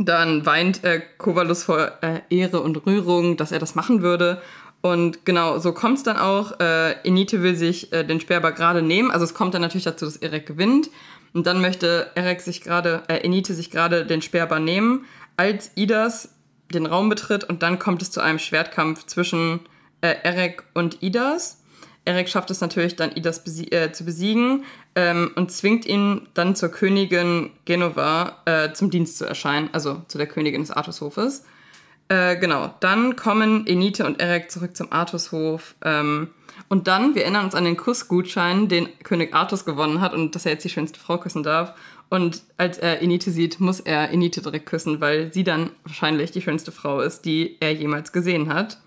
Dann 0.00 0.46
weint 0.46 0.84
äh, 0.84 1.00
Kovalus 1.18 1.64
vor 1.64 1.90
äh, 2.02 2.20
Ehre 2.30 2.60
und 2.60 2.86
Rührung, 2.86 3.36
dass 3.36 3.52
er 3.52 3.58
das 3.58 3.74
machen 3.74 4.02
würde. 4.02 4.40
Und 4.80 5.24
genau, 5.24 5.58
so 5.58 5.72
kommt 5.72 5.98
es 5.98 6.04
dann 6.04 6.16
auch. 6.16 6.60
Äh, 6.60 6.92
Enite 7.02 7.42
will 7.42 7.56
sich 7.56 7.92
äh, 7.92 8.04
den 8.04 8.20
Speer 8.20 8.36
aber 8.38 8.52
gerade 8.52 8.82
nehmen. 8.82 9.10
Also 9.10 9.24
es 9.24 9.34
kommt 9.34 9.54
dann 9.54 9.62
natürlich 9.62 9.84
dazu, 9.84 10.04
dass 10.04 10.16
Erek 10.16 10.46
gewinnt. 10.46 10.90
Und 11.34 11.46
dann 11.46 11.60
möchte 11.60 12.10
Erek 12.14 12.40
sich 12.40 12.62
gerade, 12.62 13.02
äh, 13.08 13.18
Enite 13.18 13.54
sich 13.54 13.70
gerade 13.70 14.06
den 14.06 14.22
Speerbar 14.22 14.60
nehmen, 14.60 15.04
als 15.36 15.72
Idas 15.74 16.30
den 16.72 16.86
Raum 16.86 17.08
betritt 17.08 17.44
und 17.44 17.62
dann 17.62 17.78
kommt 17.78 18.02
es 18.02 18.10
zu 18.10 18.20
einem 18.20 18.38
Schwertkampf 18.38 19.06
zwischen 19.06 19.60
äh, 20.00 20.14
Erek 20.22 20.64
und 20.74 21.02
Idas. 21.02 21.62
Erek 22.08 22.30
schafft 22.30 22.50
es 22.50 22.62
natürlich 22.62 22.96
dann, 22.96 23.14
Idas 23.14 23.44
besie 23.44 23.70
äh, 23.70 23.92
zu 23.92 24.02
besiegen 24.02 24.64
ähm, 24.94 25.30
und 25.36 25.52
zwingt 25.52 25.84
ihn 25.84 26.26
dann 26.32 26.56
zur 26.56 26.70
Königin 26.70 27.50
Genova 27.66 28.38
äh, 28.46 28.72
zum 28.72 28.88
Dienst 28.88 29.18
zu 29.18 29.26
erscheinen, 29.26 29.68
also 29.72 30.00
zu 30.08 30.16
der 30.16 30.26
Königin 30.26 30.62
des 30.62 30.70
Artushofes. 30.70 31.44
Äh, 32.08 32.38
genau, 32.38 32.74
dann 32.80 33.14
kommen 33.14 33.66
Enite 33.66 34.06
und 34.06 34.22
Erek 34.22 34.50
zurück 34.50 34.74
zum 34.74 34.90
Artushof. 34.90 35.74
Ähm, 35.84 36.28
und 36.70 36.88
dann, 36.88 37.14
wir 37.14 37.24
erinnern 37.24 37.44
uns 37.44 37.54
an 37.54 37.64
den 37.64 37.76
Kussgutschein, 37.76 38.68
den 38.68 38.88
König 39.02 39.34
Artus 39.34 39.66
gewonnen 39.66 40.00
hat 40.00 40.14
und 40.14 40.34
dass 40.34 40.46
er 40.46 40.52
jetzt 40.52 40.64
die 40.64 40.70
schönste 40.70 40.98
Frau 40.98 41.18
küssen 41.18 41.42
darf. 41.42 41.74
Und 42.08 42.42
als 42.56 42.78
er 42.78 43.02
Enite 43.02 43.30
sieht, 43.30 43.60
muss 43.60 43.80
er 43.80 44.10
Enite 44.10 44.40
direkt 44.40 44.64
küssen, 44.64 45.02
weil 45.02 45.30
sie 45.30 45.44
dann 45.44 45.70
wahrscheinlich 45.84 46.30
die 46.30 46.40
schönste 46.40 46.72
Frau 46.72 47.02
ist, 47.02 47.26
die 47.26 47.58
er 47.60 47.74
jemals 47.74 48.12
gesehen 48.12 48.52
hat. 48.52 48.78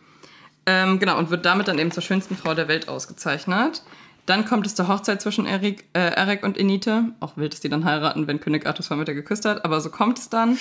Ähm, 0.65 0.99
genau, 0.99 1.17
und 1.17 1.29
wird 1.29 1.45
damit 1.45 1.67
dann 1.67 1.79
eben 1.79 1.91
zur 1.91 2.03
schönsten 2.03 2.35
Frau 2.35 2.53
der 2.53 2.67
Welt 2.67 2.87
ausgezeichnet. 2.87 3.81
Dann 4.25 4.45
kommt 4.45 4.65
es 4.67 4.75
zur 4.75 4.87
Hochzeit 4.87 5.21
zwischen 5.21 5.45
Eric, 5.45 5.85
äh, 5.93 5.99
Eric 5.99 6.43
und 6.43 6.57
Enite. 6.57 7.05
Auch 7.19 7.37
wild, 7.37 7.53
dass 7.53 7.59
die 7.59 7.69
dann 7.69 7.85
heiraten, 7.85 8.27
wenn 8.27 8.39
König 8.39 8.67
Artus 8.67 8.87
vor 8.87 8.97
Mitte 8.97 9.15
geküsst 9.15 9.45
hat, 9.45 9.65
aber 9.65 9.81
so 9.81 9.89
kommt 9.89 10.19
es 10.19 10.29
dann. 10.29 10.57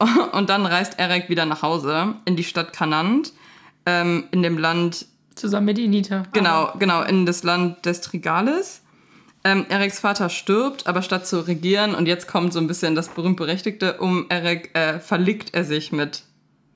Und 0.32 0.48
dann 0.48 0.64
reist 0.64 0.98
Eric 0.98 1.28
wieder 1.28 1.44
nach 1.44 1.62
Hause 1.62 2.14
in 2.24 2.36
die 2.36 2.44
Stadt 2.44 2.72
Kanant, 2.72 3.32
ähm, 3.84 4.28
in 4.30 4.42
dem 4.42 4.56
Land. 4.56 5.06
Zusammen 5.34 5.66
mit 5.66 5.78
Enite. 5.78 6.22
Genau, 6.32 6.72
genau, 6.78 7.02
in 7.02 7.26
das 7.26 7.42
Land 7.42 7.84
des 7.84 8.00
Trigales. 8.00 8.82
Ähm, 9.44 9.66
Erics 9.68 10.00
Vater 10.00 10.28
stirbt, 10.28 10.86
aber 10.86 11.02
statt 11.02 11.26
zu 11.26 11.40
regieren, 11.46 11.94
und 11.94 12.06
jetzt 12.06 12.28
kommt 12.28 12.52
so 12.52 12.60
ein 12.60 12.66
bisschen 12.66 12.94
das 12.94 13.08
berühmt-berechtigte, 13.08 13.98
um 13.98 14.26
Eric 14.28 14.76
äh, 14.76 15.00
verliebt 15.00 15.54
er 15.54 15.64
sich 15.64 15.90
mit 15.90 16.22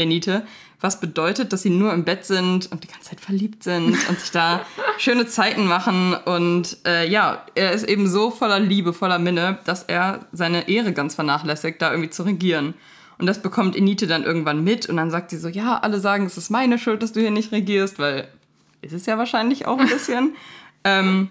Enite, 0.02 0.47
was 0.80 1.00
bedeutet, 1.00 1.52
dass 1.52 1.62
sie 1.62 1.71
nur 1.71 1.92
im 1.92 2.04
Bett 2.04 2.25
sind 2.25 2.71
und 2.73 2.82
die 2.85 2.88
ganze 2.88 3.11
Zeit 3.11 3.21
verliebt 3.21 3.62
sind 3.62 3.97
und 4.09 4.21
sich 4.21 4.30
da 4.32 4.66
schöne 4.99 5.26
Zeiten 5.26 5.66
machen. 5.66 6.14
Und 6.14 6.78
äh, 6.85 7.09
ja, 7.09 7.47
er 7.54 7.73
ist 7.73 7.85
eben 7.85 8.09
so 8.09 8.30
voller 8.30 8.59
Liebe, 8.59 8.92
voller 8.92 9.18
Minne, 9.18 9.59
dass 9.64 9.85
er 9.85 10.26
seine 10.32 10.68
Ehre 10.68 10.92
ganz 10.92 11.14
vernachlässigt, 11.14 11.80
da 11.80 11.90
irgendwie 11.90 12.11
zu 12.11 12.25
regieren. 12.25 12.75
Und 13.18 13.26
das 13.26 13.40
bekommt 13.40 13.76
Enite 13.76 14.06
dann 14.09 14.25
irgendwann 14.25 14.64
mit 14.64 14.88
und 14.88 14.97
dann 14.97 15.11
sagt 15.11 15.30
sie 15.30 15.38
so, 15.38 15.49
ja, 15.49 15.78
alle 15.78 16.00
sagen, 16.00 16.26
es 16.26 16.37
ist 16.37 16.50
meine 16.50 16.78
Schuld, 16.78 17.02
dass 17.02 17.12
du 17.12 17.21
hier 17.21 17.30
nicht 17.30 17.52
regierst, 17.52 17.99
weil 18.00 18.26
ist 18.80 18.92
es 18.92 19.06
ja 19.06 19.16
wahrscheinlich 19.16 19.66
auch 19.66 19.78
ein 19.78 19.88
bisschen. 19.88 20.35
ähm, 20.85 21.30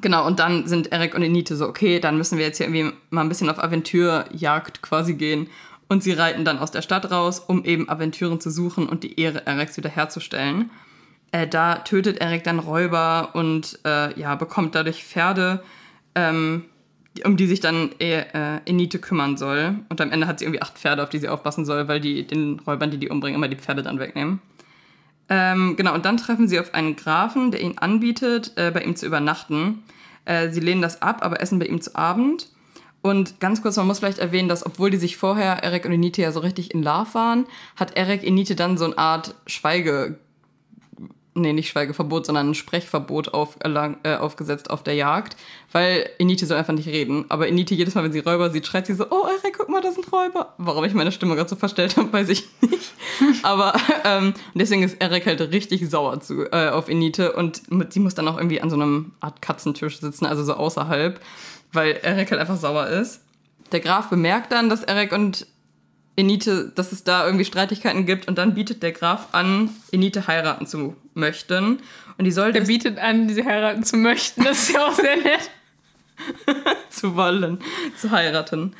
Genau, 0.00 0.26
und 0.26 0.38
dann 0.38 0.66
sind 0.66 0.92
Eric 0.92 1.14
und 1.14 1.22
Enite 1.22 1.56
so, 1.56 1.66
okay, 1.66 1.98
dann 1.98 2.16
müssen 2.16 2.38
wir 2.38 2.44
jetzt 2.44 2.58
hier 2.58 2.68
irgendwie 2.68 2.94
mal 3.10 3.22
ein 3.22 3.28
bisschen 3.28 3.50
auf 3.50 3.62
Aventurjagd 3.62 4.82
quasi 4.82 5.14
gehen. 5.14 5.48
Und 5.88 6.02
sie 6.02 6.12
reiten 6.12 6.44
dann 6.44 6.58
aus 6.58 6.70
der 6.70 6.82
Stadt 6.82 7.10
raus, 7.10 7.40
um 7.40 7.64
eben 7.64 7.88
Aventuren 7.88 8.40
zu 8.40 8.50
suchen 8.50 8.88
und 8.88 9.04
die 9.04 9.18
Ehre 9.18 9.46
Erics 9.46 9.76
wiederherzustellen. 9.76 10.70
Äh, 11.32 11.46
da 11.46 11.76
tötet 11.76 12.18
Eric 12.18 12.44
dann 12.44 12.58
Räuber 12.58 13.30
und 13.34 13.78
äh, 13.84 14.18
ja, 14.18 14.34
bekommt 14.34 14.74
dadurch 14.74 15.04
Pferde, 15.04 15.62
ähm, 16.14 16.64
um 17.24 17.36
die 17.36 17.46
sich 17.46 17.60
dann 17.60 17.90
äh, 18.00 18.60
Enite 18.66 18.98
kümmern 18.98 19.36
soll. 19.36 19.76
Und 19.88 20.00
am 20.00 20.10
Ende 20.10 20.26
hat 20.26 20.38
sie 20.38 20.44
irgendwie 20.44 20.62
acht 20.62 20.78
Pferde, 20.78 21.02
auf 21.02 21.08
die 21.08 21.18
sie 21.18 21.28
aufpassen 21.28 21.64
soll, 21.64 21.88
weil 21.88 22.00
die 22.00 22.26
den 22.26 22.60
Räubern, 22.60 22.90
die 22.90 22.98
die 22.98 23.08
umbringen, 23.08 23.36
immer 23.36 23.48
die 23.48 23.56
Pferde 23.56 23.82
dann 23.82 23.98
wegnehmen. 23.98 24.40
Ähm, 25.28 25.76
genau, 25.76 25.94
und 25.94 26.04
dann 26.04 26.16
treffen 26.16 26.48
sie 26.48 26.58
auf 26.58 26.72
einen 26.74 26.96
Grafen, 26.96 27.50
der 27.50 27.60
ihnen 27.60 27.78
anbietet, 27.78 28.52
äh, 28.56 28.70
bei 28.70 28.82
ihm 28.82 28.96
zu 28.96 29.06
übernachten. 29.06 29.82
Äh, 30.24 30.50
sie 30.50 30.60
lehnen 30.60 30.80
das 30.80 31.02
ab, 31.02 31.18
aber 31.22 31.40
essen 31.40 31.58
bei 31.58 31.66
ihm 31.66 31.80
zu 31.80 31.94
Abend. 31.94 32.48
Und 33.00 33.40
ganz 33.40 33.62
kurz, 33.62 33.76
man 33.76 33.86
muss 33.86 34.00
vielleicht 34.00 34.18
erwähnen, 34.18 34.48
dass 34.48 34.66
obwohl 34.66 34.90
die 34.90 34.96
sich 34.96 35.16
vorher, 35.16 35.62
Eric 35.62 35.84
und 35.84 35.92
Enite 35.92 36.22
ja 36.22 36.32
so 36.32 36.40
richtig 36.40 36.74
in 36.74 36.82
Love 36.82 37.14
waren, 37.14 37.46
hat 37.76 37.96
Eric 37.96 38.24
Enite 38.24 38.56
dann 38.56 38.76
so 38.76 38.86
eine 38.86 38.98
Art 38.98 39.34
Schweige 39.46 40.18
nee, 41.38 41.52
nicht 41.52 41.70
Schweigeverbot, 41.70 42.26
sondern 42.26 42.50
ein 42.50 42.54
Sprechverbot 42.54 43.34
auf, 43.34 43.56
äh, 43.62 44.16
aufgesetzt 44.16 44.70
auf 44.70 44.82
der 44.82 44.94
Jagd, 44.94 45.36
weil 45.72 46.08
Enite 46.18 46.46
soll 46.46 46.58
einfach 46.58 46.74
nicht 46.74 46.88
reden. 46.88 47.26
Aber 47.28 47.48
Enite 47.48 47.74
jedes 47.74 47.94
Mal, 47.94 48.04
wenn 48.04 48.12
sie 48.12 48.18
Räuber 48.18 48.50
sieht, 48.50 48.66
schreit 48.66 48.86
sie 48.86 48.94
so, 48.94 49.06
oh, 49.10 49.26
Eric, 49.26 49.56
guck 49.56 49.68
mal, 49.68 49.80
das 49.80 49.94
sind 49.94 50.10
Räuber. 50.12 50.54
Warum 50.58 50.84
ich 50.84 50.94
meine 50.94 51.12
Stimme 51.12 51.36
gerade 51.36 51.48
so 51.48 51.56
verstellt 51.56 51.96
habe, 51.96 52.12
weiß 52.12 52.28
ich 52.28 52.44
nicht. 52.60 52.92
Aber 53.42 53.74
ähm, 54.04 54.34
deswegen 54.54 54.82
ist 54.82 55.00
Eric 55.00 55.26
halt 55.26 55.40
richtig 55.52 55.88
sauer 55.88 56.20
zu, 56.20 56.50
äh, 56.52 56.68
auf 56.68 56.88
Enite 56.88 57.32
und 57.32 57.62
sie 57.90 58.00
muss 58.00 58.14
dann 58.14 58.28
auch 58.28 58.36
irgendwie 58.36 58.60
an 58.60 58.70
so 58.70 58.76
einem 58.76 59.12
Art 59.20 59.42
Katzentisch 59.42 60.00
sitzen, 60.00 60.26
also 60.26 60.44
so 60.44 60.54
außerhalb, 60.54 61.20
weil 61.72 61.98
Eric 62.02 62.30
halt 62.30 62.40
einfach 62.40 62.56
sauer 62.56 62.86
ist. 62.86 63.22
Der 63.72 63.80
Graf 63.80 64.08
bemerkt 64.08 64.52
dann, 64.52 64.68
dass 64.68 64.82
Eric 64.82 65.12
und 65.12 65.46
Enite, 66.16 66.72
dass 66.74 66.90
es 66.90 67.04
da 67.04 67.24
irgendwie 67.24 67.44
Streitigkeiten 67.44 68.04
gibt 68.04 68.26
und 68.26 68.38
dann 68.38 68.54
bietet 68.54 68.82
der 68.82 68.92
Graf 68.92 69.28
an, 69.32 69.70
Enite 69.92 70.26
heiraten 70.26 70.66
zu 70.66 70.96
möchten. 71.14 71.78
Und 72.16 72.24
die 72.24 72.32
sollte. 72.32 72.58
Der 72.58 72.66
bietet 72.66 72.98
an, 72.98 73.28
sie 73.28 73.44
heiraten 73.44 73.84
zu 73.84 73.96
möchten. 73.96 74.42
Das 74.42 74.62
ist 74.62 74.74
ja 74.74 74.84
auch 74.84 74.94
sehr 74.94 75.16
nett. 75.16 75.50
zu 76.90 77.14
wollen, 77.14 77.60
zu 77.96 78.10
heiraten. 78.10 78.74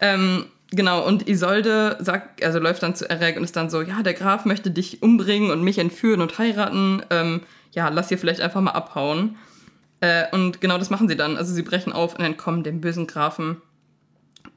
Ähm, 0.00 0.44
genau, 0.70 1.06
und 1.06 1.28
Isolde 1.28 1.96
sagt, 2.00 2.44
also 2.44 2.58
läuft 2.58 2.82
dann 2.82 2.94
zu 2.94 3.08
Erek 3.08 3.38
und 3.38 3.44
ist 3.44 3.56
dann 3.56 3.70
so, 3.70 3.80
ja, 3.80 4.02
der 4.02 4.14
Graf 4.14 4.44
möchte 4.44 4.70
dich 4.70 5.02
umbringen 5.02 5.50
und 5.50 5.62
mich 5.62 5.78
entführen 5.78 6.20
und 6.20 6.38
heiraten. 6.38 7.02
Ähm, 7.08 7.40
ja, 7.72 7.88
lass 7.88 8.08
hier 8.08 8.18
vielleicht 8.18 8.40
einfach 8.40 8.60
mal 8.60 8.72
abhauen. 8.72 9.36
Äh, 10.02 10.24
und 10.32 10.60
genau 10.60 10.76
das 10.76 10.90
machen 10.90 11.08
sie 11.08 11.16
dann. 11.16 11.38
Also 11.38 11.54
sie 11.54 11.62
brechen 11.62 11.94
auf 11.94 12.18
und 12.18 12.24
entkommen 12.24 12.62
dem 12.62 12.82
bösen 12.82 13.06
Grafen 13.06 13.62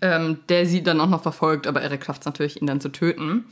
ähm, 0.01 0.39
der 0.49 0.65
sie 0.65 0.83
dann 0.83 0.99
auch 1.01 1.09
noch 1.09 1.21
verfolgt, 1.21 1.67
aber 1.67 1.81
Eric 1.81 2.05
schafft 2.05 2.21
es 2.21 2.25
natürlich, 2.25 2.61
ihn 2.61 2.67
dann 2.67 2.81
zu 2.81 2.89
töten. 2.89 3.45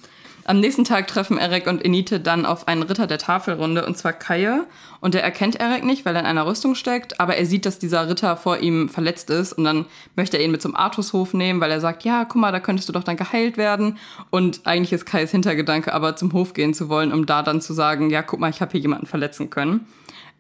Am 0.46 0.60
nächsten 0.60 0.84
Tag 0.84 1.08
treffen 1.08 1.38
Eric 1.38 1.68
und 1.68 1.84
Enite 1.86 2.20
dann 2.20 2.46
auf 2.46 2.68
einen 2.68 2.84
Ritter 2.84 3.08
der 3.08 3.18
Tafelrunde, 3.18 3.86
und 3.86 3.98
zwar 3.98 4.12
Kaie. 4.12 4.66
Und 5.00 5.14
der 5.14 5.24
erkennt 5.24 5.56
Eric 5.56 5.86
nicht, 5.86 6.06
weil 6.06 6.16
er 6.16 6.20
in 6.20 6.28
einer 6.28 6.46
Rüstung 6.46 6.76
steckt, 6.76 7.22
aber 7.22 7.38
er 7.38 7.46
sieht, 7.46 7.66
dass 7.66 7.80
dieser 7.80 8.10
Ritter 8.10 8.36
vor 8.36 8.58
ihm 8.58 8.90
verletzt 8.90 9.30
ist. 9.30 9.54
Und 9.54 9.64
dann 9.64 9.86
möchte 10.18 10.38
er 10.38 10.44
ihn 10.44 10.52
mit 10.52 10.62
zum 10.62 10.76
Artushof 10.76 11.34
nehmen, 11.34 11.62
weil 11.62 11.72
er 11.72 11.80
sagt, 11.80 12.04
ja, 12.04 12.26
guck 12.26 12.42
mal, 12.42 12.52
da 12.52 12.60
könntest 12.60 12.90
du 12.90 12.94
doch 12.94 13.06
dann 13.06 13.16
geheilt 13.16 13.56
werden. 13.56 13.98
Und 14.32 14.62
eigentlich 14.66 14.92
ist 14.92 15.06
Kaies 15.06 15.32
Hintergedanke 15.32 15.94
aber, 15.94 16.18
zum 16.18 16.34
Hof 16.34 16.54
gehen 16.54 16.74
zu 16.74 16.90
wollen, 16.90 17.14
um 17.14 17.26
da 17.26 17.42
dann 17.42 17.62
zu 17.62 17.72
sagen, 17.72 18.10
ja, 18.10 18.22
guck 18.22 18.42
mal, 18.42 18.50
ich 18.50 18.60
habe 18.60 18.74
hier 18.74 18.82
jemanden 18.82 19.06
verletzen 19.06 19.50
können. 19.50 19.88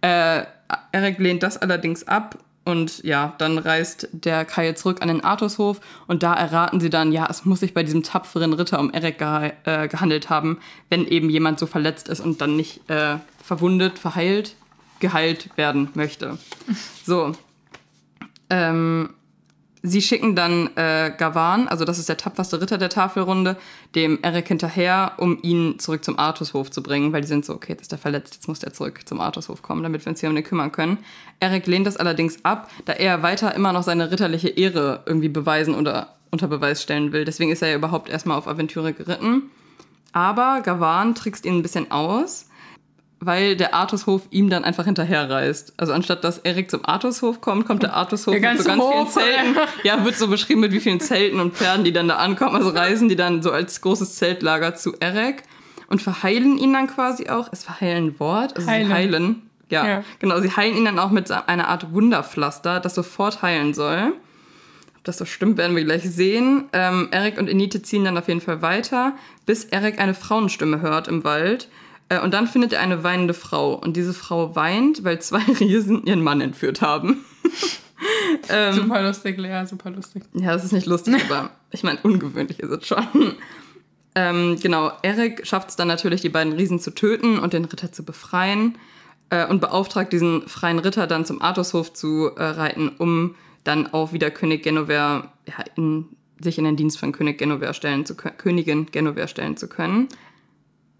Äh, 0.02 0.44
Eric 0.92 1.20
lehnt 1.20 1.44
das 1.44 1.58
allerdings 1.58 2.08
ab 2.08 2.38
und 2.66 3.04
ja, 3.04 3.34
dann 3.38 3.58
reist 3.58 4.08
der 4.12 4.46
Kai 4.46 4.72
zurück 4.74 5.02
an 5.02 5.10
den 5.10 5.24
Artushof 5.24 5.82
und 6.08 6.24
da 6.24 6.34
erraten 6.34 6.80
sie 6.80 6.90
dann, 6.90 7.12
ja, 7.12 7.28
es 7.30 7.46
muss 7.46 7.60
sich 7.60 7.74
bei 7.74 7.84
diesem 7.84 8.04
tapferen 8.04 8.54
Ritter 8.54 8.80
um 8.80 8.92
Eric 8.92 9.18
ge 9.18 9.52
äh, 9.66 9.88
gehandelt 9.88 10.30
haben, 10.30 10.60
wenn 10.90 11.06
eben 11.06 11.30
jemand 11.30 11.60
so 11.60 11.66
verletzt 11.66 12.08
ist 12.08 12.22
und 12.22 12.40
dann 12.40 12.56
nicht 12.56 12.90
äh, 12.90 13.18
verwundet, 13.44 14.00
verheilt, 14.00 14.56
geheilt 15.00 15.50
werden 15.58 15.90
möchte. 15.94 16.38
So. 17.06 17.34
Ähm, 18.50 19.10
Sie 19.86 20.02
schicken 20.02 20.34
dann 20.34 20.70
äh, 20.78 21.12
Gavan, 21.18 21.68
also 21.68 21.84
das 21.84 22.00
ist 22.00 22.08
der 22.08 22.16
tapferste 22.16 22.62
Ritter 22.62 22.78
der 22.78 22.88
Tafelrunde, 22.88 23.58
dem 23.96 24.18
Eric 24.22 24.48
hinterher, 24.48 25.12
um 25.18 25.38
ihn 25.42 25.78
zurück 25.78 26.06
zum 26.06 26.18
Artushof 26.18 26.72
zu 26.72 26.82
bringen, 26.82 27.12
weil 27.12 27.20
die 27.20 27.28
sind 27.28 27.44
so, 27.44 27.54
okay, 27.54 27.74
jetzt 27.74 27.82
ist 27.82 27.92
er 27.92 27.98
verletzt, 27.98 28.34
jetzt 28.36 28.48
muss 28.48 28.60
der 28.60 28.72
zurück 28.72 29.02
zum 29.04 29.20
Artushof 29.20 29.62
kommen, 29.62 29.84
damit 29.84 30.06
wir 30.06 30.10
uns 30.10 30.22
hier 30.22 30.30
um 30.30 30.36
den 30.36 30.46
kümmern 30.46 30.72
können. 30.72 31.00
Eric 31.42 31.68
lehnt 31.68 31.86
das 31.86 31.98
allerdings 31.98 32.46
ab, 32.46 32.72
da 32.86 32.94
er 32.94 33.24
weiter 33.24 33.54
immer 33.56 33.74
noch 33.74 33.84
seine 33.84 34.10
ritterliche 34.10 34.48
Ehre 34.48 35.04
irgendwie 35.06 35.28
beweisen 35.28 35.76
oder 35.76 36.16
unter 36.32 36.48
Beweis 36.48 36.82
stellen 36.82 37.12
will. 37.12 37.26
Deswegen 37.26 37.52
ist 37.52 37.62
er 37.62 37.72
ja 37.72 37.76
überhaupt 37.76 38.10
erstmal 38.10 38.38
auf 38.38 38.48
Aventüre 38.48 38.94
geritten. 38.94 39.52
Aber 40.14 40.62
Gavan 40.64 41.14
trickst 41.14 41.46
ihn 41.46 41.58
ein 41.58 41.62
bisschen 41.62 41.92
aus 41.92 42.46
weil 43.26 43.56
der 43.56 43.74
Artushof 43.74 44.24
ihm 44.32 44.50
dann 44.50 44.64
einfach 44.64 44.86
hinterherreist. 44.86 45.74
Also 45.78 45.94
anstatt 45.94 46.24
dass 46.24 46.40
Erik 46.40 46.70
zum 46.70 46.86
Artushof 46.86 47.42
kommt, 47.42 47.66
kommt 47.66 47.84
der 47.84 47.94
Artushof 47.94 48.34
mit 48.34 48.44
so 48.58 48.64
ganz 48.66 48.82
Hof, 48.82 49.14
vielen 49.14 49.26
Zelten. 49.26 49.58
Ja, 49.84 50.04
wird 50.04 50.16
so 50.16 50.28
beschrieben 50.28 50.62
mit 50.62 50.72
wie 50.72 50.80
vielen 50.80 51.00
Zelten 51.00 51.40
und 51.40 51.54
Pferden, 51.56 51.84
die 51.84 51.94
dann 51.94 52.08
da 52.08 52.18
ankommen. 52.18 52.56
Also 52.56 52.70
reisen 52.70 53.10
die 53.10 53.16
dann 53.16 53.42
so 53.42 53.52
als 53.52 53.82
großes 53.82 54.16
Zeltlager 54.16 54.76
zu 54.76 54.94
Erik 55.00 55.44
und 55.88 56.02
verheilen 56.02 56.58
ihn 56.58 56.74
dann 56.74 56.88
quasi 56.88 57.30
auch. 57.30 57.52
Ist 57.52 57.66
verheilen 57.66 58.08
ein 58.08 58.20
Wort? 58.20 58.56
Also 58.56 58.68
heilen. 58.68 58.88
sie 58.88 58.94
heilen. 58.94 59.50
Ja, 59.70 59.88
ja, 59.88 60.04
genau. 60.20 60.40
Sie 60.40 60.52
heilen 60.52 60.78
ihn 60.78 60.86
dann 60.86 61.00
auch 61.00 61.12
mit 61.12 61.32
einer 61.32 61.68
Art 61.68 61.94
Wunderpflaster, 61.94 62.80
das 62.80 62.96
sofort 62.96 63.42
heilen 63.42 63.74
soll. 63.74 64.14
Ob 64.98 65.04
das 65.04 65.18
so 65.18 65.26
stimmt, 65.26 65.58
werden 65.58 65.76
wir 65.76 65.84
gleich 65.84 66.04
sehen. 66.04 66.66
Ähm, 66.74 67.10
Erik 67.12 67.38
und 67.38 67.50
Enite 67.50 67.82
ziehen 67.82 68.06
dann 68.06 68.18
auf 68.18 68.28
jeden 68.28 68.42
Fall 68.42 68.62
weiter, 68.62 69.14
bis 69.46 69.66
Erik 69.66 70.00
eine 70.00 70.14
Frauenstimme 70.14 70.82
hört 70.82 71.08
im 71.08 71.24
Wald 71.24 71.70
und 72.20 72.34
dann 72.34 72.48
findet 72.48 72.74
er 72.74 72.82
eine 72.82 73.04
weinende 73.04 73.34
Frau. 73.34 73.74
Und 73.76 73.96
diese 73.96 74.14
Frau 74.14 74.56
weint, 74.56 75.04
weil 75.04 75.22
zwei 75.22 75.42
Riesen 75.60 76.06
ihren 76.06 76.22
Mann 76.22 76.42
entführt 76.42 76.82
haben. 76.82 77.24
ähm, 78.50 78.74
super 78.74 79.02
lustig, 79.02 79.38
Lea, 79.38 79.66
super 79.66 79.92
lustig. 79.92 80.24
Ja, 80.34 80.54
das 80.54 80.64
ist 80.64 80.74
nicht 80.74 80.88
lustig, 80.88 81.16
aber 81.30 81.52
ich 81.72 81.84
meine, 81.84 82.00
ungewöhnlich 82.04 82.60
ist 82.60 82.72
es 82.72 82.88
schon. 82.88 83.08
Ähm, 84.16 84.60
genau, 84.62 84.92
Eric 85.02 85.48
schafft 85.48 85.70
es 85.70 85.76
dann 85.76 85.88
natürlich, 85.88 86.22
die 86.22 86.30
beiden 86.30 86.54
Riesen 86.54 86.80
zu 86.80 86.92
töten 86.92 87.40
und 87.40 87.54
den 87.54 87.66
Ritter 87.66 87.92
zu 87.92 88.06
befreien 88.06 88.78
äh, 89.32 89.48
und 89.48 89.60
beauftragt 89.60 90.14
diesen 90.14 90.48
freien 90.48 90.78
Ritter 90.78 91.08
dann 91.08 91.26
zum 91.26 91.42
Artushof 91.42 91.94
zu 91.94 92.30
äh, 92.36 92.44
reiten, 92.44 92.90
um 92.90 93.34
dann 93.64 93.92
auch 93.92 94.14
wieder 94.14 94.30
König 94.30 94.62
Genover 94.62 95.32
ja, 95.48 95.66
in, 95.76 96.10
sich 96.40 96.58
in 96.58 96.66
den 96.66 96.76
Dienst 96.76 97.00
von 97.00 97.12
König 97.12 97.40
Genover 97.40 97.74
stellen 97.74 98.06
zu 98.06 98.16
können, 98.16 98.38
Königin 98.38 98.86
Genover 98.92 99.28
stellen 99.28 99.58
zu 99.58 99.68
können. 99.68 100.10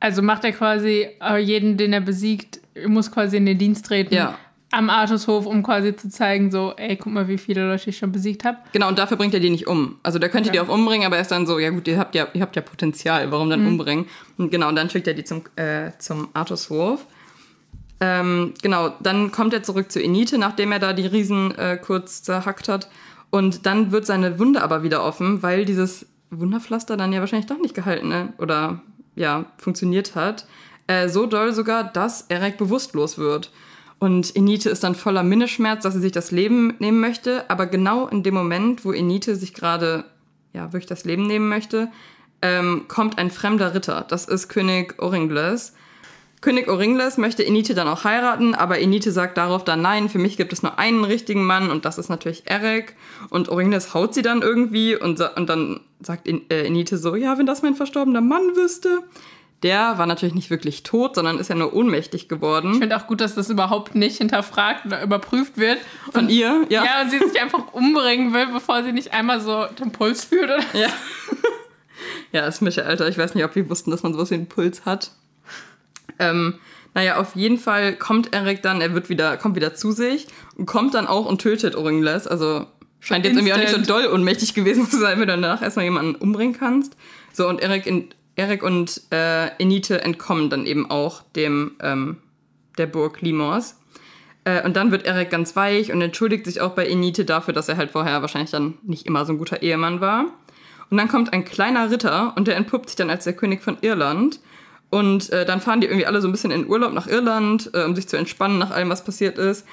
Also 0.04 0.22
macht 0.22 0.44
er 0.44 0.52
quasi 0.52 1.08
äh, 1.22 1.38
jeden, 1.38 1.78
den 1.78 1.94
er 1.94 2.02
besiegt, 2.02 2.60
muss 2.86 3.10
quasi 3.10 3.38
in 3.38 3.46
den 3.46 3.58
Dienst 3.58 3.86
treten. 3.86 4.14
Ja. 4.14 4.38
Am 4.70 4.90
Artushof, 4.90 5.46
um 5.46 5.64
quasi 5.64 5.96
zu 5.96 6.10
zeigen, 6.10 6.52
so, 6.52 6.74
ey, 6.76 6.98
guck 6.98 7.14
mal, 7.14 7.30
wie 7.30 7.38
viele 7.38 7.66
Leute 7.66 7.90
ich 7.90 7.98
schon 8.00 8.12
besiegt 8.12 8.44
habe. 8.44 8.58
Genau, 8.74 8.90
und 8.90 9.00
dafür 9.00 9.16
bringt 9.16 9.34
er 9.34 9.40
die 9.40 9.50
nicht 9.50 9.66
um. 9.66 9.96
Also 10.04 10.20
der 10.20 10.28
könnte 10.28 10.48
Ja. 10.48 10.52
die 10.54 10.60
auch 10.60 10.68
umbringen, 10.68 11.06
aber 11.06 11.16
er 11.16 11.22
ist 11.22 11.32
dann 11.32 11.48
so, 11.48 11.58
ja 11.58 11.70
gut, 11.70 11.88
ihr 11.88 11.98
habt 11.98 12.16
ja, 12.16 12.28
ihr 12.34 12.42
habt 12.42 12.54
ja 12.58 12.62
Potenzial, 12.62 13.32
warum 13.32 13.50
dann 13.50 13.66
umbringen? 13.66 14.06
Und 14.38 14.52
genau, 14.52 14.68
und 14.68 14.76
dann 14.76 14.90
schickt 14.90 15.08
er 15.08 15.14
die 15.14 15.24
zum, 15.24 15.44
äh, 15.56 15.92
zum 16.00 16.28
Artushof. 16.34 17.06
Ähm, 18.02 18.56
genau, 18.62 18.92
dann 19.02 19.32
kommt 19.32 19.54
er 19.54 19.64
zurück 19.64 19.90
zu 19.90 20.04
Enite, 20.04 20.38
nachdem 20.38 20.74
er 20.74 20.80
da 20.80 20.92
die 20.92 21.06
Riesen 21.06 21.58
äh, 21.58 21.78
kurz 21.78 22.24
zerhackt 22.24 22.68
hat. 22.68 22.90
Und 23.30 23.66
dann 23.66 23.94
wird 23.94 24.06
seine 24.06 24.38
Wunde 24.38 24.64
aber 24.64 24.84
wieder 24.84 25.02
offen, 25.06 25.42
weil 25.44 25.64
dieses 25.64 26.08
Wunderpflaster 26.30 26.98
dann 26.98 27.14
ja 27.14 27.22
wahrscheinlich 27.22 27.48
doch 27.48 27.60
nicht 27.62 27.74
gehalten 27.74 28.10
ne? 28.10 28.34
oder 28.38 28.82
ja, 29.16 29.46
funktioniert 29.58 30.16
hat. 30.16 30.46
Äh, 30.88 31.10
so 31.10 31.26
doll 31.26 31.54
sogar, 31.54 31.84
dass 31.84 32.26
Eric 32.30 32.58
bewusstlos 32.58 33.18
wird. 33.18 33.52
Und 34.00 34.36
Enite 34.36 34.70
ist 34.70 34.84
dann 34.84 34.96
voller 34.96 35.24
Minneschmerz, 35.24 35.84
dass 35.84 35.94
sie 35.94 36.02
sich 36.02 36.12
das 36.12 36.32
Leben 36.32 36.76
nehmen 36.80 37.00
möchte. 37.00 37.50
Aber 37.50 37.68
genau 37.68 38.08
in 38.08 38.22
dem 38.22 38.34
Moment, 38.34 38.84
wo 38.84 38.92
Enite 38.92 39.36
sich 39.36 39.54
gerade 39.54 40.06
ja, 40.52 40.74
wirklich 40.74 40.88
das 40.88 41.06
Leben 41.06 41.26
nehmen 41.26 41.48
möchte, 41.48 41.90
ähm, 42.42 42.86
kommt 42.90 43.18
ein 43.18 43.32
fremder 43.32 43.74
Ritter. 43.74 44.06
Das 44.08 44.26
ist 44.26 44.50
König 44.50 45.02
Oringles. 45.02 45.74
König 46.44 46.68
Oringles 46.68 47.18
möchte 47.18 47.46
Enite 47.46 47.74
dann 47.74 47.88
auch 47.88 48.04
heiraten, 48.04 48.54
aber 48.54 48.78
Enite 48.78 49.14
sagt 49.14 49.38
darauf 49.38 49.64
dann 49.64 49.82
nein, 49.82 50.10
für 50.10 50.20
mich 50.20 50.36
gibt 50.36 50.52
es 50.52 50.62
nur 50.62 50.78
einen 50.78 51.06
richtigen 51.06 51.46
Mann 51.46 51.72
und 51.72 51.86
das 51.86 51.98
ist 51.98 52.10
natürlich 52.10 52.44
Eric. 52.46 52.98
Und 53.30 53.48
Oringles 53.48 53.94
haut 53.94 54.14
sie 54.14 54.24
dann 54.24 54.42
irgendwie 54.42 54.94
und, 54.94 55.22
und 55.22 55.48
dann 55.48 55.80
sagt 56.02 56.28
äh, 56.28 56.66
Enite 56.66 56.98
so, 56.98 57.16
ja, 57.16 57.38
wenn 57.38 57.46
das 57.46 57.62
mein 57.62 57.76
verstorbener 57.76 58.20
Mann 58.20 58.58
wüsste. 58.58 59.04
Der 59.64 59.98
war 59.98 60.06
natürlich 60.06 60.36
nicht 60.36 60.50
wirklich 60.50 60.84
tot, 60.84 61.16
sondern 61.16 61.40
ist 61.40 61.50
ja 61.50 61.56
nur 61.56 61.74
ohnmächtig 61.74 62.24
Ich 62.24 62.28
geworden. 62.28 62.74
finde 62.78 62.98
auch 62.98 63.08
gut, 63.08 63.22
dass 63.22 63.36
das 63.36 63.50
überhaupt 63.50 63.96
nicht 63.96 64.18
hinterfragt 64.18 64.86
oder 64.86 65.02
überprüft 65.02 65.58
wird. 65.58 65.78
Von 66.12 66.28
ihr, 66.28 66.66
ja. 66.68 66.84
Ja, 66.84 67.02
und 67.04 67.10
sie 67.10 67.20
sich 67.20 67.42
einfach 67.42 67.72
umbringen 67.72 68.34
will, 68.34 68.48
bevor 68.48 68.84
sie 68.84 68.92
nicht 68.92 69.14
einmal 69.14 69.40
so 69.40 69.66
den 69.80 69.94
Puls 69.94 70.26
fühlt. 70.26 70.44
Oder? 70.44 70.60
Ja. 70.74 70.90
ja, 72.34 72.42
das 72.42 72.60
Mittelalter. 72.60 73.08
Ich 73.08 73.18
weiß 73.18 73.34
nicht, 73.34 73.46
ob 73.46 73.56
wir 73.56 73.70
wussten, 73.70 73.92
dass 73.92 74.04
man 74.04 74.12
sowas 74.12 74.30
wie 74.30 74.36
einen 74.36 74.50
Puls 74.50 74.84
hat. 74.84 75.12
Ähm, 76.30 76.56
naja, 76.94 77.20
auf 77.20 77.36
jeden 77.36 77.58
Fall 77.58 77.96
kommt 77.96 78.34
Eric 78.34 78.62
dann, 78.62 78.82
er 78.82 78.94
wird 78.94 79.10
wieder, 79.10 79.38
kommt 79.38 79.56
wieder 79.56 79.74
zu 79.74 79.92
sich 79.92 80.28
und 80.58 80.66
kommt 80.66 80.94
dann 80.94 81.08
auch 81.08 81.26
und 81.26 81.42
tötet 81.42 81.76
Oringles. 81.76 82.28
Also 82.28 82.68
scheint 83.00 83.26
jetzt 83.26 83.36
irgendwie 83.36 83.54
auch 83.54 83.58
nicht 83.58 83.70
so 83.70 83.78
Instant. 83.78 84.06
doll 84.06 84.14
ohnmächtig 84.14 84.54
gewesen 84.54 84.88
zu 84.90 84.98
sein, 84.98 85.20
wenn 85.20 85.28
du 85.28 85.34
danach 85.34 85.62
erstmal 85.62 85.86
jemanden 85.86 86.16
umbringen 86.16 86.56
kannst. 86.58 86.96
So, 87.32 87.48
und 87.48 87.62
Eric, 87.62 87.88
in, 87.88 88.10
Eric 88.36 88.64
und 88.64 89.02
äh, 89.12 89.48
Enite 89.58 90.02
entkommen 90.02 90.50
dann 90.50 90.66
eben 90.66 90.90
auch 90.90 91.24
dem 91.36 91.72
ähm, 91.82 92.18
der 92.78 92.86
Burg 92.86 93.22
Limors. 93.22 93.80
Äh, 94.46 94.64
und 94.64 94.76
dann 94.76 94.92
wird 94.92 95.06
Eric 95.06 95.30
ganz 95.30 95.56
weich 95.56 95.92
und 95.92 96.02
entschuldigt 96.02 96.46
sich 96.46 96.62
auch 96.62 96.72
bei 96.72 96.86
Enite 96.86 97.26
dafür, 97.26 97.54
dass 97.54 97.70
er 97.70 97.78
halt 97.78 97.92
vorher 97.92 98.22
wahrscheinlich 98.22 98.52
dann 98.52 98.76
nicht 98.84 99.06
immer 99.08 99.26
so 99.26 99.34
ein 99.34 99.38
guter 99.38 99.62
Ehemann 99.62 100.02
war. 100.02 100.26
Und 100.90 100.98
dann 100.98 101.08
kommt 101.08 101.34
ein 101.34 101.46
kleiner 101.46 101.90
Ritter 101.90 102.34
und 102.36 102.48
der 102.48 102.56
entpuppt 102.56 102.90
sich 102.90 102.96
dann 102.96 103.10
als 103.10 103.24
der 103.24 103.34
König 103.34 103.64
von 103.64 103.78
Irland. 103.82 104.40
Und 104.94 105.32
äh, 105.32 105.44
dann 105.44 105.60
fahren 105.60 105.82
die 105.82 105.88
irgendwie 105.88 106.06
alle 106.06 106.22
so 106.22 106.28
ein 106.28 106.32
bisschen 106.32 106.52
in 106.52 106.68
Urlaub 106.68 106.94
nach 106.94 107.08
Irland, 107.08 107.72
äh, 107.74 107.84
um 107.84 107.96
sich 107.96 108.08
zu 108.08 108.16
entspannen 108.16 108.60
nach 108.60 108.70
allem, 108.70 108.90
was 108.90 109.04
passiert 109.04 109.40
ist. 109.40 109.66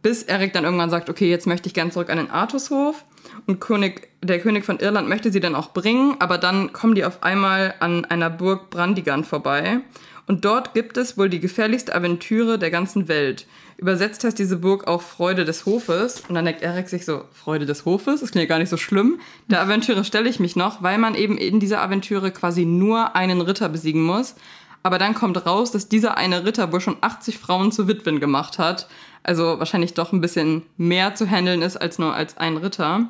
Bis 0.00 0.22
Eric 0.22 0.54
dann 0.54 0.64
irgendwann 0.64 0.88
sagt, 0.88 1.10
okay, 1.10 1.28
jetzt 1.28 1.46
möchte 1.46 1.66
ich 1.66 1.74
gern 1.74 1.92
zurück 1.92 2.08
an 2.08 2.16
den 2.16 2.30
Artushof. 2.30 3.04
Und 3.46 3.60
König, 3.60 4.08
der 4.22 4.40
König 4.40 4.64
von 4.64 4.78
Irland 4.78 5.10
möchte 5.10 5.30
sie 5.30 5.40
dann 5.40 5.54
auch 5.54 5.74
bringen, 5.74 6.16
aber 6.20 6.38
dann 6.38 6.72
kommen 6.72 6.94
die 6.94 7.04
auf 7.04 7.22
einmal 7.22 7.74
an 7.80 8.06
einer 8.06 8.30
Burg 8.30 8.70
Brandigan 8.70 9.24
vorbei. 9.24 9.80
Und 10.26 10.46
dort 10.46 10.72
gibt 10.72 10.96
es 10.96 11.18
wohl 11.18 11.28
die 11.28 11.40
gefährlichste 11.40 11.94
Aventüre 11.94 12.58
der 12.58 12.70
ganzen 12.70 13.08
Welt. 13.08 13.46
Übersetzt 13.76 14.24
heißt 14.24 14.38
diese 14.38 14.56
Burg 14.56 14.86
auch 14.86 15.02
Freude 15.02 15.44
des 15.44 15.66
Hofes. 15.66 16.22
Und 16.28 16.34
dann 16.34 16.44
denkt 16.46 16.62
Eric 16.62 16.88
sich 16.88 17.04
so, 17.04 17.24
Freude 17.32 17.66
des 17.66 17.84
Hofes? 17.84 18.20
Das 18.20 18.30
klingt 18.30 18.48
ja 18.48 18.48
gar 18.48 18.58
nicht 18.58 18.68
so 18.68 18.76
schlimm. 18.76 19.20
Der 19.48 19.60
Aventüre 19.60 20.04
stelle 20.04 20.28
ich 20.28 20.40
mich 20.40 20.56
noch, 20.56 20.82
weil 20.82 20.96
man 20.96 21.14
eben 21.16 21.36
in 21.36 21.60
dieser 21.60 21.82
Aventüre 21.82 22.30
quasi 22.30 22.64
nur 22.64 23.16
einen 23.16 23.40
Ritter 23.40 23.68
besiegen 23.68 24.02
muss. 24.02 24.36
Aber 24.82 24.98
dann 24.98 25.14
kommt 25.14 25.46
raus, 25.46 25.70
dass 25.70 25.88
dieser 25.88 26.16
eine 26.16 26.44
Ritter 26.44 26.72
wohl 26.72 26.80
schon 26.80 26.96
80 27.00 27.38
Frauen 27.38 27.72
zu 27.72 27.86
Witwen 27.88 28.20
gemacht 28.20 28.58
hat. 28.58 28.88
Also 29.22 29.58
wahrscheinlich 29.58 29.94
doch 29.94 30.12
ein 30.12 30.20
bisschen 30.20 30.62
mehr 30.76 31.14
zu 31.14 31.28
handeln 31.28 31.62
ist 31.62 31.76
als 31.76 31.98
nur 31.98 32.14
als 32.14 32.36
ein 32.38 32.56
Ritter. 32.56 33.08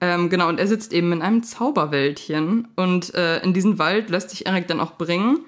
Ähm, 0.00 0.28
genau, 0.28 0.48
und 0.48 0.58
er 0.58 0.66
sitzt 0.66 0.92
eben 0.92 1.12
in 1.12 1.22
einem 1.22 1.42
Zauberwäldchen. 1.42 2.68
Und 2.74 3.14
äh, 3.14 3.42
in 3.42 3.54
diesen 3.54 3.78
Wald 3.78 4.10
lässt 4.10 4.30
sich 4.30 4.46
Eric 4.46 4.66
dann 4.66 4.80
auch 4.80 4.92
bringen. 4.92 5.38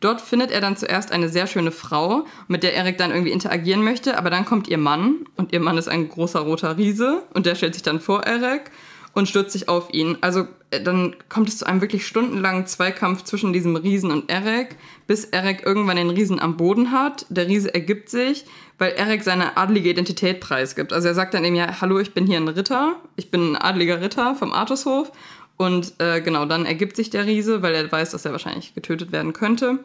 Dort 0.00 0.20
findet 0.20 0.50
er 0.50 0.60
dann 0.60 0.76
zuerst 0.76 1.12
eine 1.12 1.28
sehr 1.28 1.46
schöne 1.46 1.70
Frau, 1.70 2.26
mit 2.48 2.62
der 2.62 2.74
Eric 2.74 2.98
dann 2.98 3.10
irgendwie 3.10 3.30
interagieren 3.30 3.82
möchte, 3.82 4.18
aber 4.18 4.28
dann 4.28 4.44
kommt 4.44 4.68
ihr 4.68 4.76
Mann 4.76 5.26
und 5.36 5.52
ihr 5.52 5.60
Mann 5.60 5.78
ist 5.78 5.88
ein 5.88 6.08
großer 6.08 6.40
roter 6.40 6.76
Riese 6.76 7.22
und 7.32 7.46
der 7.46 7.54
stellt 7.54 7.74
sich 7.74 7.82
dann 7.82 8.00
vor 8.00 8.24
Eric 8.24 8.70
und 9.14 9.28
stürzt 9.28 9.52
sich 9.52 9.68
auf 9.68 9.92
ihn. 9.92 10.18
Also 10.20 10.46
äh, 10.70 10.82
dann 10.82 11.16
kommt 11.28 11.48
es 11.48 11.58
zu 11.58 11.66
einem 11.66 11.80
wirklich 11.80 12.06
stundenlangen 12.06 12.66
Zweikampf 12.66 13.24
zwischen 13.24 13.52
diesem 13.52 13.76
Riesen 13.76 14.10
und 14.10 14.30
Eric, 14.30 14.76
bis 15.06 15.24
Eric 15.24 15.64
irgendwann 15.64 15.96
den 15.96 16.10
Riesen 16.10 16.40
am 16.40 16.56
Boden 16.56 16.90
hat. 16.90 17.26
Der 17.28 17.46
Riese 17.46 17.72
ergibt 17.72 18.08
sich, 18.08 18.44
weil 18.78 18.92
Eric 18.92 19.22
seine 19.22 19.56
adlige 19.56 19.90
Identität 19.90 20.40
preisgibt. 20.40 20.92
Also 20.92 21.08
er 21.08 21.14
sagt 21.14 21.34
dann 21.34 21.44
eben 21.44 21.56
ja, 21.56 21.80
hallo, 21.80 21.98
ich 21.98 22.12
bin 22.12 22.26
hier 22.26 22.38
ein 22.38 22.48
Ritter, 22.48 22.96
ich 23.16 23.30
bin 23.30 23.52
ein 23.52 23.56
adliger 23.56 24.00
Ritter 24.00 24.34
vom 24.34 24.52
Artushof 24.52 25.12
und 25.56 25.94
äh, 25.98 26.20
genau, 26.20 26.46
dann 26.46 26.66
ergibt 26.66 26.96
sich 26.96 27.10
der 27.10 27.26
Riese, 27.26 27.62
weil 27.62 27.74
er 27.74 27.90
weiß, 27.90 28.10
dass 28.10 28.24
er 28.24 28.32
wahrscheinlich 28.32 28.74
getötet 28.74 29.12
werden 29.12 29.32
könnte. 29.32 29.78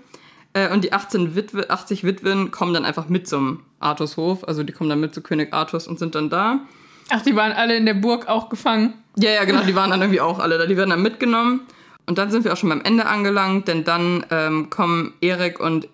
Äh, 0.53 0.73
und 0.73 0.83
die 0.83 0.93
18 0.93 1.35
Witwe, 1.35 1.69
80 1.69 2.03
Witwen 2.03 2.49
kommen 2.49 2.73
dann 2.73 2.85
einfach 2.85 3.07
mit 3.07 3.27
zum 3.27 3.61
Artushof. 3.79 4.47
Also 4.47 4.63
die 4.63 4.73
kommen 4.73 4.89
dann 4.89 4.99
mit 4.99 5.13
zu 5.13 5.21
König 5.21 5.53
Artus 5.53 5.87
und 5.87 5.99
sind 5.99 6.15
dann 6.15 6.29
da. 6.29 6.61
Ach, 7.09 7.21
die 7.21 7.35
waren 7.35 7.51
alle 7.51 7.75
in 7.75 7.85
der 7.85 7.95
Burg 7.95 8.27
auch 8.27 8.49
gefangen. 8.49 8.93
Ja, 9.19 9.31
ja, 9.31 9.43
genau, 9.43 9.63
die 9.63 9.75
waren 9.75 9.89
dann 9.89 10.01
irgendwie 10.01 10.21
auch 10.21 10.39
alle 10.39 10.57
da. 10.57 10.65
Die 10.65 10.77
werden 10.77 10.89
dann 10.89 11.01
mitgenommen. 11.01 11.61
Und 12.05 12.17
dann 12.17 12.31
sind 12.31 12.43
wir 12.43 12.53
auch 12.53 12.57
schon 12.57 12.69
beim 12.69 12.81
Ende 12.81 13.05
angelangt, 13.05 13.67
denn 13.67 13.83
dann 13.83 14.25
ähm, 14.31 14.69
kommen 14.69 15.13
Erik 15.21 15.59
und 15.59 15.87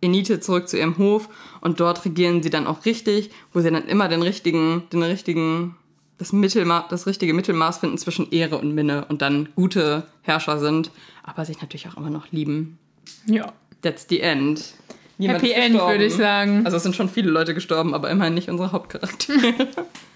Enite 0.00 0.40
zurück 0.40 0.68
zu 0.68 0.78
ihrem 0.78 0.98
Hof 0.98 1.28
und 1.60 1.80
dort 1.80 2.04
regieren 2.04 2.42
sie 2.42 2.50
dann 2.50 2.66
auch 2.66 2.84
richtig, 2.84 3.30
wo 3.52 3.60
sie 3.60 3.70
dann 3.70 3.86
immer 3.86 4.08
den 4.08 4.22
richtigen, 4.22 4.82
den 4.92 5.02
richtigen, 5.02 5.76
das 6.18 6.32
Mittelma 6.32 6.86
das 6.90 7.06
richtige 7.06 7.34
Mittelmaß 7.34 7.78
finden 7.78 7.98
zwischen 7.98 8.30
Ehre 8.30 8.58
und 8.58 8.74
Minne 8.74 9.06
und 9.08 9.22
dann 9.22 9.48
gute 9.54 10.06
Herrscher 10.22 10.58
sind, 10.58 10.90
aber 11.22 11.44
sich 11.44 11.60
natürlich 11.60 11.88
auch 11.88 11.96
immer 11.96 12.10
noch 12.10 12.30
lieben. 12.32 12.78
Ja. 13.26 13.52
That's 13.82 14.06
the 14.08 14.20
end. 14.20 14.74
Niemand 15.18 15.42
Happy 15.42 15.52
End, 15.52 15.74
würde 15.74 16.04
ich 16.04 16.14
sagen. 16.14 16.62
Also 16.64 16.76
es 16.76 16.82
sind 16.82 16.96
schon 16.96 17.08
viele 17.08 17.30
Leute 17.30 17.54
gestorben, 17.54 17.94
aber 17.94 18.10
immerhin 18.10 18.34
nicht 18.34 18.48
unsere 18.48 18.72
Hauptcharaktere. 18.72 19.68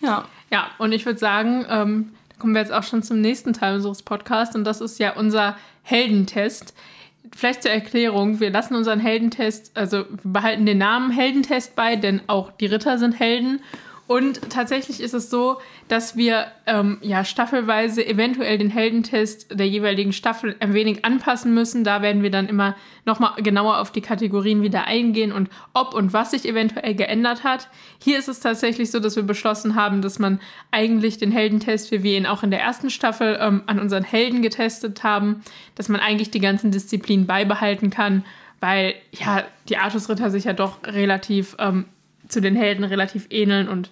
ja. 0.00 0.24
Ja, 0.50 0.70
und 0.78 0.92
ich 0.92 1.04
würde 1.04 1.18
sagen, 1.18 1.66
ähm, 1.68 2.12
da 2.28 2.36
kommen 2.38 2.54
wir 2.54 2.60
jetzt 2.60 2.72
auch 2.72 2.84
schon 2.84 3.02
zum 3.02 3.20
nächsten 3.20 3.52
Teil 3.52 3.76
unseres 3.76 4.02
Podcasts 4.02 4.54
und 4.54 4.64
das 4.64 4.80
ist 4.80 4.98
ja 4.98 5.14
unser 5.14 5.56
Heldentest. 5.82 6.74
Vielleicht 7.34 7.62
zur 7.62 7.72
Erklärung, 7.72 8.40
wir 8.40 8.50
lassen 8.50 8.76
unseren 8.76 9.00
Heldentest, 9.00 9.76
also 9.76 9.98
wir 9.98 10.32
behalten 10.32 10.64
den 10.64 10.78
Namen 10.78 11.10
Heldentest 11.10 11.74
bei, 11.74 11.96
denn 11.96 12.22
auch 12.28 12.52
die 12.52 12.66
Ritter 12.66 12.98
sind 12.98 13.18
Helden. 13.18 13.60
Und 14.06 14.50
tatsächlich 14.50 15.00
ist 15.00 15.14
es 15.14 15.30
so, 15.30 15.58
dass 15.88 16.16
wir 16.16 16.46
ähm, 16.66 16.98
ja 17.00 17.24
staffelweise 17.24 18.06
eventuell 18.06 18.56
den 18.56 18.70
Heldentest 18.70 19.58
der 19.58 19.66
jeweiligen 19.66 20.12
Staffel 20.12 20.54
ein 20.60 20.74
wenig 20.74 21.04
anpassen 21.04 21.52
müssen. 21.54 21.82
Da 21.82 22.02
werden 22.02 22.22
wir 22.22 22.30
dann 22.30 22.48
immer 22.48 22.76
nochmal 23.04 23.42
genauer 23.42 23.78
auf 23.78 23.90
die 23.90 24.00
Kategorien 24.00 24.62
wieder 24.62 24.84
eingehen 24.84 25.32
und 25.32 25.50
ob 25.74 25.92
und 25.92 26.12
was 26.12 26.30
sich 26.30 26.48
eventuell 26.48 26.94
geändert 26.94 27.42
hat. 27.42 27.68
Hier 27.98 28.16
ist 28.16 28.28
es 28.28 28.38
tatsächlich 28.38 28.92
so, 28.92 29.00
dass 29.00 29.16
wir 29.16 29.24
beschlossen 29.24 29.74
haben, 29.74 30.02
dass 30.02 30.20
man 30.20 30.40
eigentlich 30.70 31.18
den 31.18 31.32
Heldentest, 31.32 31.90
wie 31.90 32.04
wir 32.04 32.16
ihn 32.16 32.26
auch 32.26 32.44
in 32.44 32.52
der 32.52 32.60
ersten 32.60 32.90
Staffel 32.90 33.38
ähm, 33.40 33.64
an 33.66 33.80
unseren 33.80 34.04
Helden 34.04 34.40
getestet 34.40 35.02
haben, 35.02 35.42
dass 35.74 35.88
man 35.88 36.00
eigentlich 36.00 36.30
die 36.30 36.40
ganzen 36.40 36.70
Disziplinen 36.70 37.26
beibehalten 37.26 37.90
kann, 37.90 38.24
weil 38.60 38.94
ja 39.12 39.44
die 39.68 39.78
Artusritter 39.78 40.30
sich 40.30 40.44
ja 40.44 40.52
doch 40.52 40.78
relativ 40.84 41.56
ähm, 41.58 41.86
zu 42.28 42.40
den 42.40 42.56
Helden 42.56 42.84
relativ 42.84 43.26
ähneln 43.30 43.68
und 43.68 43.90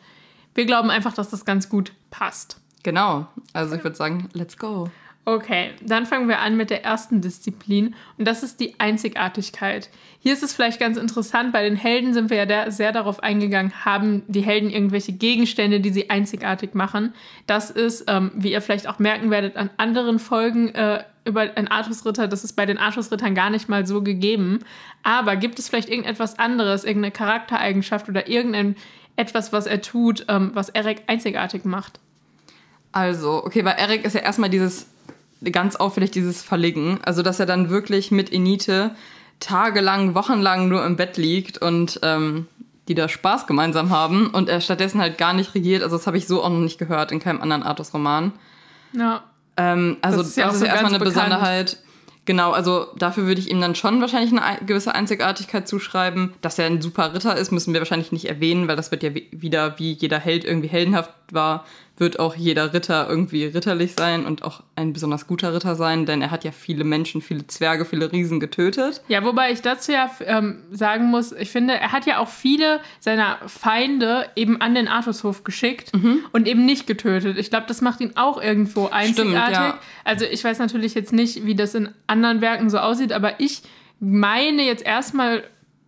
wir 0.55 0.67
glauben 0.67 0.91
einfach, 0.91 1.13
dass 1.15 1.31
das 1.31 1.45
ganz 1.45 1.69
gut 1.69 1.93
passt. 2.11 2.61
Genau. 2.83 3.27
Also 3.53 3.75
ich 3.75 3.83
würde 3.83 3.97
sagen, 3.97 4.29
let's 4.33 4.57
go. 4.57 4.91
Okay, 5.27 5.71
dann 5.81 6.05
fangen 6.05 6.29
wir 6.29 6.41
an 6.41 6.55
mit 6.55 6.69
der 6.69 6.85
ersten 6.85 7.23
Disziplin 7.23 7.95
und 8.19 8.29
das 8.29 8.43
ist 8.43 8.61
die 8.61 8.79
Einzigartigkeit. 8.79 9.89
Hier 10.19 10.35
ist 10.35 10.43
es 10.43 10.53
vielleicht 10.53 10.79
ganz 10.79 10.99
interessant, 10.99 11.51
bei 11.51 11.63
den 11.63 11.77
Helden 11.77 12.13
sind 12.13 12.29
wir 12.29 12.45
ja 12.45 12.71
sehr 12.71 12.93
darauf 12.93 13.23
eingegangen, 13.23 13.73
haben 13.87 14.23
die 14.27 14.43
Helden 14.43 14.69
irgendwelche 14.69 15.13
Gegenstände, 15.13 15.81
die 15.81 15.91
sie 15.91 16.11
einzigartig 16.11 16.75
machen. 16.75 17.15
Das 17.47 17.71
ist, 17.71 18.05
ähm, 18.07 18.33
wie 18.35 18.53
ihr 18.53 18.61
vielleicht 18.61 18.87
auch 18.87 18.99
merken 18.99 19.31
werdet, 19.31 19.57
an 19.57 19.71
anderen 19.79 20.19
Folgen 20.19 20.75
äh, 20.75 21.03
über 21.25 21.41
einen 21.41 21.69
Artusritter, 21.69 22.29
das 22.29 22.45
ist 22.45 22.53
bei 22.53 22.67
den 22.67 22.77
Artusrittern 22.77 23.35
gar 23.35 23.49
nicht 23.49 23.67
mal 23.67 23.87
so 23.87 24.03
gegeben. 24.03 24.59
Aber 25.05 25.37
gibt 25.37 25.59
es 25.59 25.71
vielleicht 25.71 25.89
irgendetwas 25.89 26.39
anderes, 26.39 26.85
irgendeine 26.85 27.13
Charaktereigenschaft 27.13 28.11
oder 28.11 28.29
irgendein 28.29 28.77
etwas, 29.17 29.55
was 29.55 29.67
er 29.67 29.81
tut, 29.81 30.27
ähm, 30.29 30.51
was 30.53 30.69
Eric 30.69 31.05
einzigartig 31.07 31.65
macht? 31.65 31.99
Also, 32.93 33.43
okay, 33.43 33.63
bei 33.63 33.73
Eric 33.73 34.05
ist 34.05 34.15
ja 34.15 34.21
erstmal 34.21 34.51
dieses 34.51 34.94
ganz 35.53 35.77
auffällig 35.77 36.11
dieses 36.11 36.43
Verlegen. 36.43 36.99
Also, 37.05 37.23
dass 37.23 37.41
er 37.41 37.47
dann 37.47 37.71
wirklich 37.71 38.11
mit 38.11 38.33
Enite 38.33 38.91
tagelang, 39.41 40.15
wochenlang 40.15 40.69
nur 40.69 40.85
im 40.85 40.97
Bett 40.97 41.17
liegt 41.17 41.59
und 41.59 42.01
ähm, 42.03 42.47
die 42.89 42.95
da 42.95 43.09
Spaß 43.09 43.47
gemeinsam 43.47 43.91
haben 43.91 44.29
und 44.29 44.49
er 44.49 44.61
stattdessen 44.61 45.01
halt 45.01 45.19
gar 45.19 45.33
nicht 45.33 45.55
regiert. 45.55 45.83
Also, 45.83 45.97
das 45.97 46.07
habe 46.07 46.19
ich 46.19 46.27
so 46.27 46.43
auch 46.43 46.51
noch 46.51 46.59
nicht 46.61 46.79
gehört 46.79 47.13
in 47.13 47.19
keinem 47.21 47.41
anderen 47.41 47.63
Artus-Roman. 47.63 48.33
Ja. 48.93 49.23
Ähm, 49.57 49.97
also, 50.03 50.19
Das 50.19 50.29
ist 50.29 50.37
ja 50.37 50.47
das 50.47 50.55
ist 50.55 50.61
so 50.61 50.67
erstmal 50.67 50.95
eine 50.95 50.99
bekannt. 50.99 51.15
Besonderheit. 51.17 51.79
Genau, 52.27 52.53
also 52.53 52.87
dafür 52.97 53.27
würde 53.27 53.39
ich 53.43 53.51
ihm 53.51 53.61
dann 53.61 53.75
schon 53.75 54.01
wahrscheinlich 54.01 54.33
eine 54.33 54.43
ein- 54.43 54.65
gewisse 54.67 54.95
Einzigartigkeit 54.95 55.69
zuschreiben. 55.69 56.33
Dass 56.41 56.59
er 56.59 56.65
ein 56.67 56.81
super 56.81 57.13
Ritter 57.13 57.37
ist, 57.37 57.53
müssen 57.53 57.75
wir 57.75 57.81
wahrscheinlich 57.83 58.13
nicht 58.13 58.25
erwähnen, 58.31 58.67
weil 58.67 58.77
das 58.77 58.91
wird 58.91 59.03
ja 59.03 59.15
wie- 59.15 59.29
wieder, 59.31 59.79
wie 59.79 59.93
jeder 59.93 60.19
Held 60.19 60.45
irgendwie 60.47 60.69
heldenhaft 60.69 61.11
war, 61.33 61.67
wird 61.97 62.19
auch 62.19 62.35
jeder 62.35 62.73
Ritter 62.73 63.09
irgendwie 63.09 63.45
ritterlich 63.45 63.95
sein 63.97 64.27
und 64.27 64.43
auch 64.43 64.63
ein 64.75 64.93
besonders 64.93 65.29
guter 65.29 65.55
Ritter 65.55 65.77
sein, 65.77 66.07
denn 66.07 66.23
er 66.23 66.33
hat 66.33 66.43
ja 66.45 66.51
viele 66.51 66.83
Menschen, 66.83 67.23
viele 67.23 67.47
Zwerge, 67.47 67.85
viele 67.85 68.11
Riesen 68.11 68.41
getötet. 68.41 69.03
Ja, 69.07 69.25
wobei 69.25 69.53
ich 69.53 69.63
dazu 69.63 69.93
ja 69.93 70.11
ähm, 70.25 70.63
sagen 70.73 71.07
muss, 71.07 71.31
ich 71.31 71.51
finde, 71.51 71.75
er 71.75 71.93
hat 71.93 72.07
ja 72.07 72.19
auch 72.19 72.29
viele 72.29 72.81
seiner 72.99 73.39
Feinde 73.47 74.27
eben 74.35 74.61
an 74.61 74.75
den 74.75 74.89
Artushof 74.89 75.45
geschickt 75.45 75.93
und 76.33 76.49
eben 76.49 76.67
nicht 76.67 76.89
getötet. 76.89 77.39
Ich 77.39 77.51
glaube, 77.51 77.67
das 77.69 77.81
macht 77.81 78.01
ihn 78.01 78.13
auch 78.17 78.43
irgendwo 78.43 78.89
einzigartig. 78.89 79.57
ja. 79.57 79.79
Also 80.03 80.25
ich 80.25 80.43
weiß 80.43 80.59
natürlich 80.59 80.95
jetzt 80.95 81.13
nicht, 81.13 81.47
wie 81.47 81.55
das 81.55 81.75
in 81.75 81.91
anderen 82.09 82.41
Werken 82.41 82.71
so 82.71 82.79
aussieht, 82.79 83.13
aber 83.13 83.39
ich 83.39 83.63
meine 84.01 84.63
jetzt 84.63 84.85
erstmal 84.85 85.45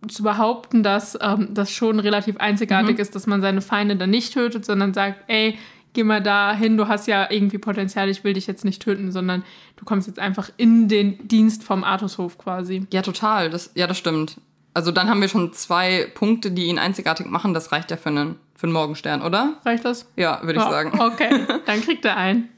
zu 0.07 0.23
behaupten, 0.23 0.83
dass 0.83 1.17
ähm, 1.21 1.49
das 1.51 1.71
schon 1.71 1.99
relativ 1.99 2.37
einzigartig 2.37 2.99
ist, 2.99 3.15
dass 3.15 3.27
man 3.27 3.41
seine 3.41 3.61
Feinde 3.61 3.95
dann 3.95 4.11
nicht 4.11 4.33
tötet, 4.33 4.63
sondern 4.63 4.93
sagt, 4.93 5.23
ey, 5.27 5.57
geh 5.97 6.03
mal 6.03 6.21
da 6.21 6.53
hin, 6.53 6.77
du 6.77 6.87
hast 6.87 7.07
ja 7.07 7.27
irgendwie 7.29 7.57
Potenzial, 7.57 8.07
ich 8.07 8.23
will 8.23 8.33
dich 8.33 8.45
jetzt 8.45 8.63
nicht 8.63 8.83
töten, 8.83 9.11
sondern 9.11 9.43
du 9.77 9.83
kommst 9.83 10.07
jetzt 10.07 10.19
einfach 10.19 10.51
in 10.55 10.87
den 10.87 11.27
Dienst 11.27 11.63
vom 11.63 11.83
Artushof 11.83 12.37
quasi. 12.37 12.85
Ja, 12.93 13.01
total. 13.01 13.49
Das, 13.49 13.71
ja, 13.73 13.87
das 13.87 13.97
stimmt. 13.97 14.39
Also 14.75 14.91
dann 14.91 15.09
haben 15.09 15.21
wir 15.21 15.27
schon 15.27 15.53
zwei 15.53 16.07
Punkte, 16.13 16.51
die 16.51 16.65
ihn 16.65 16.77
einzigartig 16.77 17.25
machen. 17.25 17.55
Das 17.55 17.71
reicht 17.71 17.89
ja 17.89 17.97
für 17.97 18.09
einen, 18.09 18.35
für 18.53 18.67
einen 18.67 18.73
Morgenstern, 18.73 19.23
oder? 19.23 19.57
Reicht 19.65 19.85
das? 19.85 20.07
Ja, 20.15 20.39
würde 20.43 20.59
ich 20.59 20.65
sagen. 20.65 20.99
Okay, 20.99 21.47
dann 21.65 21.81
kriegt 21.81 22.05
er 22.05 22.15
einen. 22.15 22.49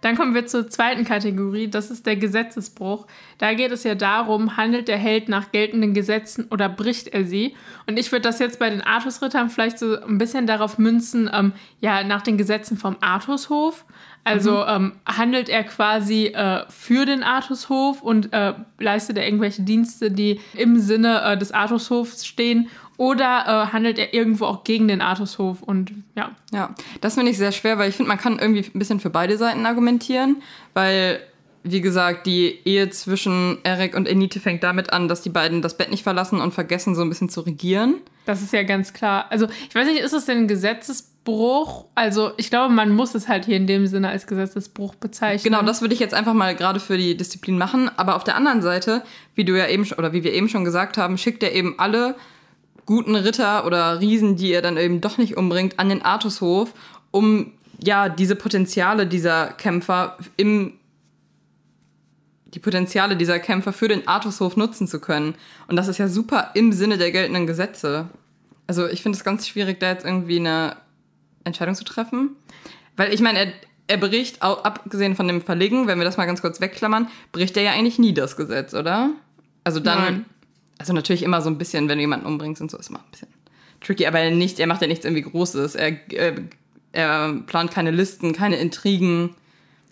Dann 0.00 0.16
kommen 0.16 0.34
wir 0.34 0.46
zur 0.46 0.68
zweiten 0.68 1.04
Kategorie, 1.04 1.68
das 1.68 1.90
ist 1.90 2.06
der 2.06 2.16
Gesetzesbruch. 2.16 3.06
Da 3.38 3.54
geht 3.54 3.72
es 3.72 3.82
ja 3.84 3.94
darum, 3.94 4.56
handelt 4.56 4.88
der 4.88 4.98
Held 4.98 5.28
nach 5.28 5.52
geltenden 5.52 5.94
Gesetzen 5.94 6.46
oder 6.50 6.68
bricht 6.68 7.08
er 7.08 7.24
sie? 7.24 7.56
Und 7.86 7.98
ich 7.98 8.12
würde 8.12 8.22
das 8.22 8.38
jetzt 8.38 8.58
bei 8.58 8.70
den 8.70 8.82
Artusrittern 8.82 9.50
vielleicht 9.50 9.78
so 9.78 9.98
ein 10.00 10.18
bisschen 10.18 10.46
darauf 10.46 10.78
münzen, 10.78 11.30
ähm, 11.32 11.52
ja, 11.80 12.04
nach 12.04 12.22
den 12.22 12.36
Gesetzen 12.38 12.76
vom 12.76 12.96
Artushof. 13.00 13.84
Also 14.26 14.66
ähm, 14.66 14.92
handelt 15.06 15.48
er 15.48 15.62
quasi 15.62 16.26
äh, 16.26 16.64
für 16.68 17.06
den 17.06 17.22
Artushof 17.22 18.02
und 18.02 18.32
äh, 18.32 18.54
leistet 18.78 19.16
er 19.18 19.24
irgendwelche 19.24 19.62
Dienste, 19.62 20.10
die 20.10 20.40
im 20.54 20.80
Sinne 20.80 21.22
äh, 21.22 21.38
des 21.38 21.52
Artushofs 21.52 22.26
stehen? 22.26 22.68
Oder 22.96 23.44
äh, 23.68 23.72
handelt 23.72 23.98
er 23.98 24.14
irgendwo 24.14 24.46
auch 24.46 24.64
gegen 24.64 24.88
den 24.88 25.00
Artushof? 25.00 25.62
Und 25.62 25.92
ja, 26.16 26.30
Ja, 26.52 26.74
das 27.00 27.14
finde 27.14 27.30
ich 27.30 27.38
sehr 27.38 27.52
schwer, 27.52 27.78
weil 27.78 27.88
ich 27.88 27.96
finde, 27.96 28.08
man 28.08 28.18
kann 28.18 28.38
irgendwie 28.38 28.64
ein 28.74 28.78
bisschen 28.78 29.00
für 29.00 29.10
beide 29.10 29.36
Seiten 29.36 29.64
argumentieren, 29.64 30.42
weil, 30.74 31.20
wie 31.68 31.80
gesagt, 31.80 32.26
die 32.26 32.60
Ehe 32.64 32.90
zwischen 32.90 33.58
Eric 33.64 33.96
und 33.96 34.06
Enite 34.06 34.40
fängt 34.40 34.62
damit 34.62 34.92
an, 34.92 35.08
dass 35.08 35.22
die 35.22 35.30
beiden 35.30 35.62
das 35.62 35.76
Bett 35.76 35.90
nicht 35.90 36.04
verlassen 36.04 36.40
und 36.40 36.54
vergessen, 36.54 36.94
so 36.94 37.02
ein 37.02 37.08
bisschen 37.08 37.28
zu 37.28 37.40
regieren. 37.40 37.96
Das 38.24 38.42
ist 38.42 38.52
ja 38.52 38.62
ganz 38.62 38.92
klar. 38.92 39.26
Also, 39.30 39.46
ich 39.68 39.74
weiß 39.74 39.86
nicht, 39.86 40.00
ist 40.00 40.12
es 40.12 40.26
denn 40.26 40.38
ein 40.38 40.48
Gesetzesbruch? 40.48 41.86
Also, 41.94 42.32
ich 42.36 42.50
glaube, 42.50 42.72
man 42.72 42.90
muss 42.90 43.14
es 43.14 43.28
halt 43.28 43.46
hier 43.46 43.56
in 43.56 43.66
dem 43.66 43.86
Sinne 43.86 44.08
als 44.08 44.26
Gesetzesbruch 44.26 44.94
bezeichnen. 44.94 45.52
Genau, 45.52 45.64
das 45.64 45.80
würde 45.80 45.94
ich 45.94 46.00
jetzt 46.00 46.14
einfach 46.14 46.34
mal 46.34 46.54
gerade 46.54 46.80
für 46.80 46.96
die 46.96 47.16
Disziplin 47.16 47.58
machen. 47.58 47.90
Aber 47.96 48.16
auf 48.16 48.24
der 48.24 48.36
anderen 48.36 48.62
Seite, 48.62 49.02
wie 49.34 49.44
du 49.44 49.56
ja 49.56 49.66
eben 49.68 49.84
schon, 49.84 49.98
oder 49.98 50.12
wie 50.12 50.24
wir 50.24 50.32
eben 50.32 50.48
schon 50.48 50.64
gesagt 50.64 50.98
haben, 50.98 51.18
schickt 51.18 51.42
er 51.42 51.52
eben 51.52 51.78
alle 51.78 52.14
guten 52.84 53.16
Ritter 53.16 53.66
oder 53.66 54.00
Riesen, 54.00 54.36
die 54.36 54.52
er 54.52 54.62
dann 54.62 54.76
eben 54.76 55.00
doch 55.00 55.18
nicht 55.18 55.36
umbringt, 55.36 55.78
an 55.78 55.88
den 55.88 56.02
Artushof, 56.02 56.72
um 57.10 57.52
ja 57.82 58.08
diese 58.08 58.36
Potenziale 58.36 59.06
dieser 59.06 59.48
Kämpfer 59.48 60.16
im 60.36 60.74
die 62.56 62.60
Potenziale 62.60 63.16
dieser 63.16 63.38
Kämpfer 63.38 63.74
für 63.74 63.86
den 63.86 64.08
Artushof 64.08 64.56
nutzen 64.56 64.88
zu 64.88 64.98
können. 64.98 65.34
Und 65.68 65.76
das 65.76 65.88
ist 65.88 65.98
ja 65.98 66.08
super 66.08 66.52
im 66.54 66.72
Sinne 66.72 66.96
der 66.96 67.12
geltenden 67.12 67.46
Gesetze. 67.46 68.08
Also 68.66 68.88
ich 68.88 69.02
finde 69.02 69.18
es 69.18 69.24
ganz 69.24 69.46
schwierig, 69.46 69.78
da 69.78 69.90
jetzt 69.90 70.06
irgendwie 70.06 70.40
eine 70.40 70.78
Entscheidung 71.44 71.74
zu 71.74 71.84
treffen. 71.84 72.30
Weil 72.96 73.12
ich 73.12 73.20
meine, 73.20 73.38
er, 73.38 73.52
er 73.88 73.98
bricht, 73.98 74.42
abgesehen 74.42 75.16
von 75.16 75.28
dem 75.28 75.42
Verlegen, 75.42 75.86
wenn 75.86 75.98
wir 75.98 76.06
das 76.06 76.16
mal 76.16 76.24
ganz 76.24 76.40
kurz 76.40 76.58
wegklammern, 76.62 77.08
bricht 77.30 77.58
er 77.58 77.62
ja 77.62 77.72
eigentlich 77.72 77.98
nie 77.98 78.14
das 78.14 78.36
Gesetz, 78.36 78.72
oder? 78.72 79.10
Also 79.62 79.78
dann, 79.78 79.98
Nein. 79.98 80.24
also 80.78 80.94
natürlich 80.94 81.24
immer 81.24 81.42
so 81.42 81.50
ein 81.50 81.58
bisschen, 81.58 81.90
wenn 81.90 81.98
du 81.98 82.02
jemanden 82.02 82.24
umbringst 82.24 82.62
und 82.62 82.70
so, 82.70 82.78
ist 82.78 82.88
immer 82.88 83.00
ein 83.00 83.10
bisschen 83.10 83.28
tricky, 83.82 84.06
aber 84.06 84.30
nicht, 84.30 84.58
er 84.58 84.66
macht 84.66 84.80
ja 84.80 84.88
nichts 84.88 85.04
irgendwie 85.04 85.22
Großes. 85.22 85.74
Er, 85.74 86.10
er, 86.10 86.34
er 86.92 87.34
plant 87.46 87.70
keine 87.70 87.90
Listen, 87.90 88.32
keine 88.32 88.56
Intrigen. 88.56 89.34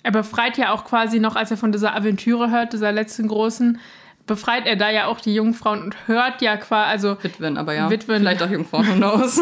Er 0.04 0.12
befreit 0.12 0.56
ja 0.58 0.72
auch 0.72 0.84
quasi 0.84 1.18
noch, 1.18 1.34
als 1.34 1.50
er 1.50 1.56
von 1.56 1.72
dieser 1.72 1.96
Aventüre 1.96 2.50
hört, 2.50 2.72
dieser 2.72 2.92
letzten 2.92 3.26
großen, 3.26 3.80
befreit 4.26 4.66
er 4.66 4.76
da 4.76 4.90
ja 4.90 5.06
auch 5.06 5.20
die 5.20 5.34
Jungfrauen 5.34 5.82
und 5.82 5.96
hört 6.06 6.40
ja 6.42 6.56
quasi, 6.56 6.90
also 6.90 7.16
Witwen, 7.22 7.56
aber 7.58 7.74
ja. 7.74 7.90
Witwen. 7.90 8.18
Vielleicht 8.18 8.42
auch 8.42 8.50
Jungfrauen, 8.50 8.86
who 8.88 8.94
knows. 8.94 9.40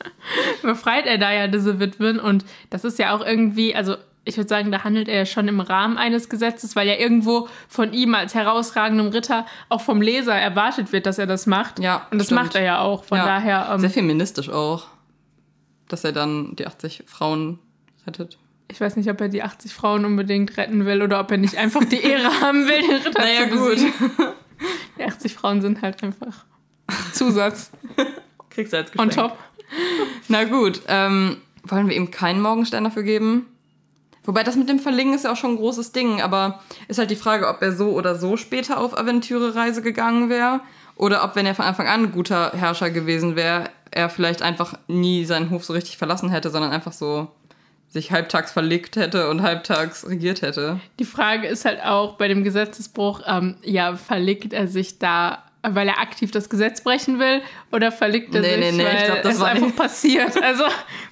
befreit 0.62 1.06
er 1.06 1.18
da 1.18 1.32
ja 1.32 1.48
diese 1.48 1.80
Witwen 1.80 2.18
und 2.20 2.44
das 2.70 2.84
ist 2.84 2.98
ja 2.98 3.14
auch 3.16 3.24
irgendwie, 3.24 3.74
also 3.74 3.96
ich 4.26 4.36
würde 4.38 4.48
sagen, 4.48 4.72
da 4.72 4.84
handelt 4.84 5.08
er 5.08 5.16
ja 5.18 5.26
schon 5.26 5.48
im 5.48 5.60
Rahmen 5.60 5.98
eines 5.98 6.30
Gesetzes, 6.30 6.76
weil 6.76 6.88
ja 6.88 6.94
irgendwo 6.94 7.48
von 7.68 7.92
ihm 7.92 8.14
als 8.14 8.34
herausragendem 8.34 9.08
Ritter 9.08 9.44
auch 9.68 9.82
vom 9.82 10.00
Leser 10.00 10.34
erwartet 10.34 10.92
wird, 10.92 11.04
dass 11.04 11.18
er 11.18 11.26
das 11.26 11.46
macht. 11.46 11.78
Ja, 11.78 12.06
Und 12.10 12.18
das 12.18 12.28
stimmt. 12.28 12.42
macht 12.42 12.54
er 12.54 12.62
ja 12.62 12.80
auch. 12.80 13.04
Von 13.04 13.18
Ja. 13.18 13.26
daher, 13.26 13.68
ähm, 13.72 13.80
Sehr 13.80 13.90
feministisch 13.90 14.48
auch. 14.48 14.86
Dass 15.88 16.04
er 16.04 16.12
dann 16.12 16.56
die 16.56 16.66
80 16.66 17.04
Frauen 17.06 17.58
rettet. 18.06 18.38
Ich 18.68 18.80
weiß 18.80 18.96
nicht, 18.96 19.08
ob 19.10 19.20
er 19.20 19.28
die 19.28 19.42
80 19.42 19.72
Frauen 19.72 20.04
unbedingt 20.04 20.56
retten 20.56 20.86
will 20.86 21.02
oder 21.02 21.20
ob 21.20 21.30
er 21.30 21.36
nicht 21.38 21.56
einfach 21.56 21.84
die 21.84 22.02
Ehre 22.02 22.28
haben 22.40 22.66
will, 22.66 22.80
den 22.80 22.90
Ritter 22.90 23.20
Naja, 23.20 23.48
zu 23.50 23.56
gut. 23.56 23.70
besiegen. 23.70 24.10
Die 24.98 25.04
80 25.04 25.34
Frauen 25.34 25.60
sind 25.60 25.82
halt 25.82 26.02
einfach 26.04 26.44
Zusatz 27.12 27.70
Kriegst 28.50 28.72
du 28.72 28.76
als 28.78 28.96
on 28.98 29.10
top. 29.10 29.36
Na 30.28 30.44
gut, 30.44 30.82
ähm, 30.86 31.38
wollen 31.64 31.88
wir 31.88 31.96
ihm 31.96 32.12
keinen 32.12 32.40
Morgenstern 32.40 32.84
dafür 32.84 33.02
geben? 33.02 33.46
Wobei 34.22 34.42
das 34.44 34.56
mit 34.56 34.68
dem 34.68 34.78
Verlegen 34.78 35.12
ist 35.12 35.24
ja 35.24 35.32
auch 35.32 35.36
schon 35.36 35.50
ein 35.52 35.56
großes 35.56 35.92
Ding, 35.92 36.22
aber 36.22 36.62
ist 36.88 36.98
halt 36.98 37.10
die 37.10 37.16
Frage, 37.16 37.48
ob 37.48 37.60
er 37.60 37.72
so 37.72 37.90
oder 37.90 38.14
so 38.16 38.36
später 38.36 38.78
auf 38.78 38.96
Aventüre-Reise 38.96 39.82
gegangen 39.82 40.30
wäre 40.30 40.60
oder 40.96 41.24
ob, 41.24 41.34
wenn 41.36 41.44
er 41.46 41.54
von 41.56 41.64
Anfang 41.66 41.88
an 41.88 42.04
ein 42.04 42.12
guter 42.12 42.52
Herrscher 42.52 42.90
gewesen 42.90 43.34
wäre, 43.36 43.64
er 43.90 44.08
vielleicht 44.08 44.40
einfach 44.40 44.78
nie 44.86 45.24
seinen 45.24 45.50
Hof 45.50 45.64
so 45.64 45.72
richtig 45.72 45.98
verlassen 45.98 46.30
hätte, 46.30 46.50
sondern 46.50 46.70
einfach 46.70 46.92
so 46.92 47.28
sich 47.94 48.12
halbtags 48.12 48.52
verlegt 48.52 48.96
hätte 48.96 49.30
und 49.30 49.40
halbtags 49.42 50.06
regiert 50.06 50.42
hätte. 50.42 50.80
Die 50.98 51.04
Frage 51.06 51.46
ist 51.46 51.64
halt 51.64 51.82
auch 51.82 52.16
bei 52.16 52.28
dem 52.28 52.44
Gesetzesbruch, 52.44 53.22
ähm, 53.26 53.56
ja, 53.62 53.96
verlegt 53.96 54.52
er 54.52 54.66
sich 54.68 54.98
da, 54.98 55.44
weil 55.62 55.88
er 55.88 56.00
aktiv 56.00 56.30
das 56.32 56.50
Gesetz 56.50 56.82
brechen 56.82 57.18
will 57.18 57.40
oder 57.72 57.90
verlegt 57.92 58.34
er 58.34 58.42
Nee, 58.42 58.48
sich, 58.48 58.58
nee, 58.60 58.72
nee, 58.72 58.82
ich 58.82 58.84
weil 59.00 59.06
glaub, 59.06 59.22
das 59.22 59.34
es 59.34 59.40
war 59.40 59.48
einfach 59.48 59.66
nicht- 59.66 59.76
passiert? 59.76 60.42
Also, 60.42 60.64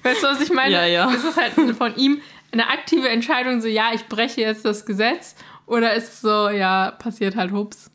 weißt 0.03 0.21
du, 0.23 0.27
was 0.27 0.41
ich 0.41 0.51
meine? 0.51 0.73
Ja, 0.73 0.85
ja. 0.85 1.09
Ist 1.11 1.23
es 1.25 1.37
halt 1.37 1.53
von 1.77 1.95
ihm 1.95 2.21
eine 2.51 2.67
aktive 2.69 3.09
Entscheidung, 3.09 3.61
so, 3.61 3.67
ja, 3.67 3.91
ich 3.95 4.05
breche 4.07 4.41
jetzt 4.41 4.63
das 4.65 4.85
Gesetz 4.85 5.35
oder 5.65 5.93
ist 5.95 6.09
es 6.13 6.21
so, 6.21 6.49
ja, 6.49 6.91
passiert 6.91 7.35
halt, 7.35 7.51
hups. 7.53 7.89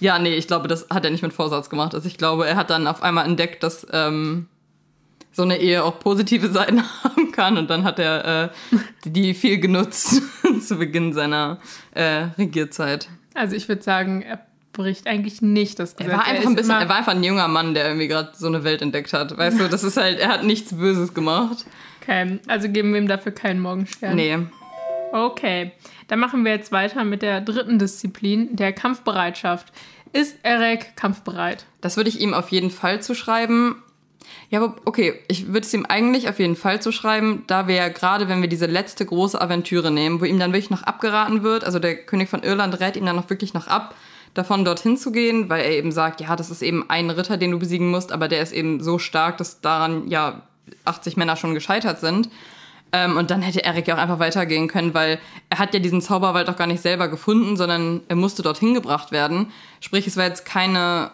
Ja, 0.00 0.18
nee, 0.18 0.34
ich 0.34 0.48
glaube, 0.48 0.66
das 0.66 0.88
hat 0.92 1.04
er 1.04 1.12
nicht 1.12 1.22
mit 1.22 1.32
Vorsatz 1.32 1.70
gemacht. 1.70 1.94
Also 1.94 2.08
ich 2.08 2.18
glaube, 2.18 2.46
er 2.48 2.56
hat 2.56 2.68
dann 2.68 2.88
auf 2.88 3.00
einmal 3.02 3.26
entdeckt, 3.26 3.62
dass 3.62 3.86
ähm, 3.92 4.48
so 5.34 5.42
eine 5.42 5.58
Ehe 5.58 5.84
auch 5.84 5.98
positive 5.98 6.48
Seiten 6.48 6.82
haben 7.04 7.32
kann 7.32 7.58
und 7.58 7.68
dann 7.68 7.84
hat 7.84 7.98
er 7.98 8.44
äh, 8.44 8.78
die 9.04 9.34
viel 9.34 9.58
genutzt 9.58 10.22
zu 10.60 10.76
Beginn 10.76 11.12
seiner 11.12 11.58
äh, 11.92 12.28
Regierzeit. 12.38 13.08
Also, 13.34 13.56
ich 13.56 13.68
würde 13.68 13.82
sagen, 13.82 14.22
er 14.22 14.40
bricht 14.72 15.06
eigentlich 15.06 15.42
nicht 15.42 15.78
das 15.78 15.96
Gesetz. 15.96 16.12
Er 16.12 16.18
war 16.18 16.26
einfach 16.26 16.42
ist 16.42 16.48
ein 16.48 16.54
bisschen, 16.56 16.80
er 16.80 16.88
war 16.88 16.96
einfach 16.96 17.12
ein 17.12 17.24
junger 17.24 17.48
Mann, 17.48 17.74
der 17.74 17.86
irgendwie 17.86 18.08
gerade 18.08 18.30
so 18.34 18.46
eine 18.46 18.64
Welt 18.64 18.82
entdeckt 18.82 19.12
hat. 19.12 19.36
Weißt 19.36 19.58
du, 19.58 19.68
das 19.68 19.82
ist 19.82 19.96
halt, 19.96 20.18
er 20.18 20.28
hat 20.28 20.44
nichts 20.44 20.74
Böses 20.74 21.14
gemacht. 21.14 21.64
Okay, 22.00 22.38
also 22.46 22.68
geben 22.68 22.92
wir 22.92 23.00
ihm 23.00 23.08
dafür 23.08 23.32
keinen 23.32 23.60
Morgenstern. 23.60 24.14
Nee. 24.14 24.38
Okay, 25.12 25.72
dann 26.08 26.18
machen 26.18 26.44
wir 26.44 26.52
jetzt 26.52 26.72
weiter 26.72 27.04
mit 27.04 27.22
der 27.22 27.40
dritten 27.40 27.78
Disziplin, 27.78 28.54
der 28.56 28.72
Kampfbereitschaft. 28.72 29.72
Ist 30.12 30.36
Erek 30.42 30.96
kampfbereit? 30.96 31.66
Das 31.80 31.96
würde 31.96 32.08
ich 32.08 32.20
ihm 32.20 32.34
auf 32.34 32.50
jeden 32.50 32.70
Fall 32.70 33.00
zuschreiben. 33.00 33.76
Ja, 34.50 34.74
okay, 34.84 35.20
ich 35.28 35.48
würde 35.48 35.66
es 35.66 35.74
ihm 35.74 35.86
eigentlich 35.86 36.28
auf 36.28 36.38
jeden 36.38 36.56
Fall 36.56 36.80
zuschreiben, 36.80 37.44
da 37.46 37.66
wir 37.66 37.74
ja 37.74 37.88
gerade, 37.88 38.28
wenn 38.28 38.40
wir 38.40 38.48
diese 38.48 38.66
letzte 38.66 39.04
große 39.04 39.40
Aventüre 39.40 39.90
nehmen, 39.90 40.20
wo 40.20 40.24
ihm 40.24 40.38
dann 40.38 40.52
wirklich 40.52 40.70
noch 40.70 40.82
abgeraten 40.82 41.42
wird, 41.42 41.64
also 41.64 41.78
der 41.78 41.96
König 41.96 42.28
von 42.28 42.42
Irland 42.42 42.78
rät 42.80 42.96
ihm 42.96 43.06
dann 43.06 43.16
noch 43.16 43.30
wirklich 43.30 43.54
noch 43.54 43.66
ab, 43.66 43.94
davon 44.34 44.64
dorthin 44.64 44.96
zu 44.96 45.12
gehen, 45.12 45.48
weil 45.48 45.62
er 45.62 45.72
eben 45.72 45.92
sagt, 45.92 46.20
ja, 46.20 46.36
das 46.36 46.50
ist 46.50 46.62
eben 46.62 46.88
ein 46.88 47.10
Ritter, 47.10 47.36
den 47.36 47.52
du 47.52 47.58
besiegen 47.58 47.90
musst, 47.90 48.12
aber 48.12 48.28
der 48.28 48.42
ist 48.42 48.52
eben 48.52 48.82
so 48.82 48.98
stark, 48.98 49.38
dass 49.38 49.60
daran 49.60 50.08
ja 50.08 50.42
80 50.84 51.16
Männer 51.16 51.36
schon 51.36 51.54
gescheitert 51.54 52.00
sind. 52.00 52.28
Ähm, 52.92 53.16
und 53.16 53.30
dann 53.30 53.42
hätte 53.42 53.64
Eric 53.64 53.88
ja 53.88 53.94
auch 53.94 53.98
einfach 53.98 54.18
weitergehen 54.18 54.68
können, 54.68 54.94
weil 54.94 55.18
er 55.50 55.58
hat 55.58 55.74
ja 55.74 55.80
diesen 55.80 56.00
Zauberwald 56.00 56.48
auch 56.48 56.56
gar 56.56 56.66
nicht 56.66 56.82
selber 56.82 57.08
gefunden, 57.08 57.56
sondern 57.56 58.02
er 58.08 58.16
musste 58.16 58.42
dorthin 58.42 58.74
gebracht 58.74 59.10
werden. 59.10 59.50
Sprich, 59.80 60.06
es 60.06 60.16
war 60.16 60.24
jetzt 60.24 60.44
keine 60.44 61.10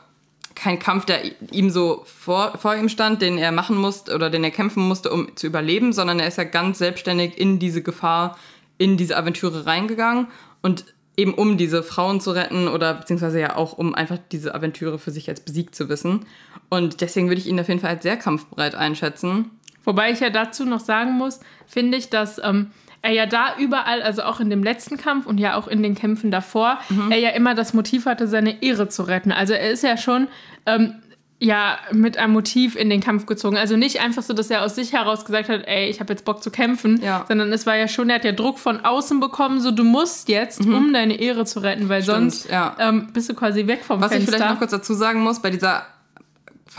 kein 0.54 0.78
Kampf, 0.78 1.04
der 1.04 1.20
ihm 1.52 1.70
so 1.70 2.02
vor, 2.04 2.58
vor 2.58 2.74
ihm 2.74 2.88
stand, 2.88 3.22
den 3.22 3.38
er 3.38 3.52
machen 3.52 3.76
musste 3.76 4.14
oder 4.14 4.30
den 4.30 4.44
er 4.44 4.50
kämpfen 4.50 4.86
musste, 4.86 5.10
um 5.10 5.34
zu 5.36 5.46
überleben, 5.46 5.92
sondern 5.92 6.20
er 6.20 6.26
ist 6.26 6.38
ja 6.38 6.44
ganz 6.44 6.78
selbstständig 6.78 7.38
in 7.38 7.58
diese 7.58 7.82
Gefahr, 7.82 8.36
in 8.78 8.96
diese 8.96 9.16
Aventüre 9.16 9.66
reingegangen 9.66 10.28
und 10.62 10.84
eben 11.16 11.34
um 11.34 11.56
diese 11.56 11.82
Frauen 11.82 12.20
zu 12.20 12.30
retten 12.30 12.68
oder 12.68 12.94
beziehungsweise 12.94 13.40
ja 13.40 13.56
auch 13.56 13.74
um 13.74 13.94
einfach 13.94 14.18
diese 14.32 14.54
Aventüre 14.54 14.98
für 14.98 15.10
sich 15.10 15.28
als 15.28 15.40
besiegt 15.40 15.74
zu 15.74 15.88
wissen. 15.88 16.26
Und 16.68 17.00
deswegen 17.00 17.28
würde 17.28 17.40
ich 17.40 17.48
ihn 17.48 17.60
auf 17.60 17.68
jeden 17.68 17.80
Fall 17.80 17.90
als 17.90 18.02
sehr 18.02 18.16
kampfbereit 18.16 18.74
einschätzen. 18.74 19.50
Wobei 19.84 20.12
ich 20.12 20.20
ja 20.20 20.30
dazu 20.30 20.64
noch 20.64 20.80
sagen 20.80 21.12
muss, 21.12 21.40
finde 21.66 21.98
ich, 21.98 22.10
dass 22.10 22.40
ähm, 22.42 22.70
er 23.02 23.12
ja 23.12 23.26
da 23.26 23.56
überall, 23.58 24.02
also 24.02 24.22
auch 24.22 24.40
in 24.40 24.50
dem 24.50 24.62
letzten 24.62 24.96
Kampf 24.96 25.26
und 25.26 25.38
ja 25.38 25.56
auch 25.56 25.68
in 25.68 25.82
den 25.82 25.94
Kämpfen 25.94 26.30
davor, 26.30 26.78
mhm. 26.88 27.10
er 27.10 27.18
ja 27.18 27.30
immer 27.30 27.54
das 27.54 27.72
Motiv 27.72 28.06
hatte, 28.06 28.26
seine 28.26 28.62
Ehre 28.62 28.88
zu 28.88 29.02
retten. 29.04 29.32
Also 29.32 29.54
er 29.54 29.70
ist 29.70 29.82
ja 29.82 29.96
schon 29.96 30.28
ähm, 30.66 30.96
ja 31.38 31.78
mit 31.92 32.18
einem 32.18 32.34
Motiv 32.34 32.76
in 32.76 32.90
den 32.90 33.00
Kampf 33.00 33.24
gezogen. 33.24 33.56
Also 33.56 33.76
nicht 33.76 34.00
einfach 34.00 34.22
so, 34.22 34.34
dass 34.34 34.50
er 34.50 34.62
aus 34.62 34.74
sich 34.74 34.92
heraus 34.92 35.24
gesagt 35.24 35.48
hat, 35.48 35.66
ey, 35.66 35.88
ich 35.88 36.00
habe 36.00 36.12
jetzt 36.12 36.26
Bock 36.26 36.42
zu 36.42 36.50
kämpfen, 36.50 37.00
ja. 37.02 37.24
sondern 37.26 37.50
es 37.52 37.66
war 37.66 37.76
ja 37.76 37.88
schon, 37.88 38.10
er 38.10 38.16
hat 38.16 38.24
ja 38.24 38.32
Druck 38.32 38.58
von 38.58 38.84
außen 38.84 39.18
bekommen, 39.20 39.60
so 39.60 39.70
du 39.70 39.82
musst 39.82 40.28
jetzt, 40.28 40.64
mhm. 40.64 40.74
um 40.74 40.92
deine 40.92 41.18
Ehre 41.18 41.46
zu 41.46 41.60
retten, 41.60 41.88
weil 41.88 42.02
Stimmt, 42.02 42.32
sonst 42.32 42.50
ja. 42.50 42.76
ähm, 42.78 43.08
bist 43.14 43.30
du 43.30 43.34
quasi 43.34 43.66
weg 43.66 43.82
vom 43.82 44.02
Was 44.02 44.12
Fenster. 44.12 44.28
Was 44.28 44.34
ich 44.34 44.36
vielleicht 44.36 44.52
noch 44.52 44.58
kurz 44.58 44.70
dazu 44.72 44.92
sagen 44.92 45.22
muss, 45.22 45.40
bei 45.40 45.50
dieser 45.50 45.86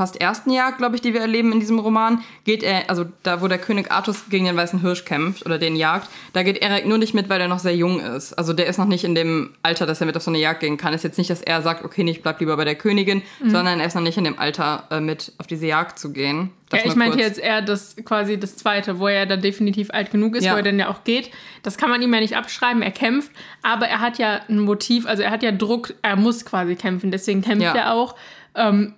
fast 0.02 0.20
ersten 0.20 0.50
Jagd, 0.50 0.80
glaube 0.80 0.96
ich, 0.96 1.04
die 1.04 1.14
wir 1.14 1.22
erleben 1.22 1.52
in 1.52 1.60
diesem 1.60 1.78
Roman, 1.78 2.24
geht 2.44 2.64
er, 2.64 2.90
also 2.90 3.06
da, 3.22 3.40
wo 3.40 3.48
der 3.48 3.60
König 3.60 3.92
Artus 3.92 4.24
gegen 4.32 4.46
den 4.46 4.58
weißen 4.58 4.82
Hirsch 4.82 5.06
kämpft 5.06 5.46
oder 5.46 5.60
den 5.60 5.76
jagt, 5.76 6.10
da 6.34 6.42
geht 6.42 6.60
Eric 6.60 6.88
nur 6.88 6.98
nicht 6.98 7.14
mit, 7.14 7.30
weil 7.30 7.40
er 7.40 7.48
noch 7.48 7.60
sehr 7.60 7.76
jung 7.76 8.00
ist. 8.00 8.34
Also 8.34 8.54
der 8.54 8.66
ist 8.66 8.80
noch 8.80 8.88
nicht 8.88 9.04
in 9.04 9.14
dem 9.14 9.52
Alter, 9.62 9.86
dass 9.86 10.02
er 10.02 10.08
mit 10.08 10.18
auf 10.18 10.24
so 10.24 10.32
eine 10.32 10.40
Jagd 10.40 10.62
gehen 10.62 10.78
kann. 10.78 10.96
Ist 10.96 11.04
jetzt 11.04 11.20
nicht, 11.20 11.30
dass 11.30 11.44
er 11.44 11.62
sagt, 11.62 11.86
okay, 11.86 12.04
ich 12.10 12.24
bleib 12.24 12.40
lieber 12.40 12.58
bei 12.58 12.66
der 12.66 12.74
Königin, 12.74 13.22
mhm. 13.44 13.52
sondern 13.52 13.80
er 13.80 13.86
ist 13.86 13.94
noch 13.94 14.02
nicht 14.02 14.18
in 14.18 14.24
dem 14.24 14.40
Alter, 14.40 14.88
äh, 14.90 15.00
mit 15.00 15.34
auf 15.38 15.46
diese 15.46 15.68
Jagd 15.68 16.00
zu 16.00 16.12
gehen. 16.12 16.50
Das 16.70 16.84
ja, 16.84 16.90
ich 16.90 16.96
meinte 16.96 17.20
jetzt 17.20 17.38
eher 17.38 17.62
das 17.62 17.96
quasi 18.04 18.40
das 18.40 18.58
zweite, 18.58 18.98
wo 18.98 19.08
er 19.08 19.28
dann 19.28 19.42
definitiv 19.42 19.92
alt 19.92 20.10
genug 20.10 20.36
ist, 20.36 20.46
ja. 20.46 20.54
wo 20.54 20.58
er 20.58 20.64
dann 20.64 20.80
ja 20.80 20.90
auch 20.90 21.04
geht. 21.04 21.30
Das 21.62 21.78
kann 21.78 21.92
man 21.92 22.02
ihm 22.02 22.12
ja 22.12 22.22
nicht 22.22 22.36
abschreiben, 22.36 22.82
er 22.82 22.90
kämpft, 22.90 23.30
aber 23.62 23.86
er 23.88 24.00
hat 24.00 24.18
ja 24.18 24.40
ein 24.50 24.62
Motiv, 24.62 25.06
also 25.06 25.22
er 25.22 25.30
hat 25.30 25.44
ja 25.44 25.52
Druck, 25.52 25.94
er 26.02 26.16
muss 26.16 26.44
quasi 26.44 26.76
kämpfen, 26.76 27.12
deswegen 27.12 27.44
kämpft 27.44 27.62
ja. 27.62 27.76
er 27.76 27.94
auch. 27.94 28.16
Ähm, 28.56 28.96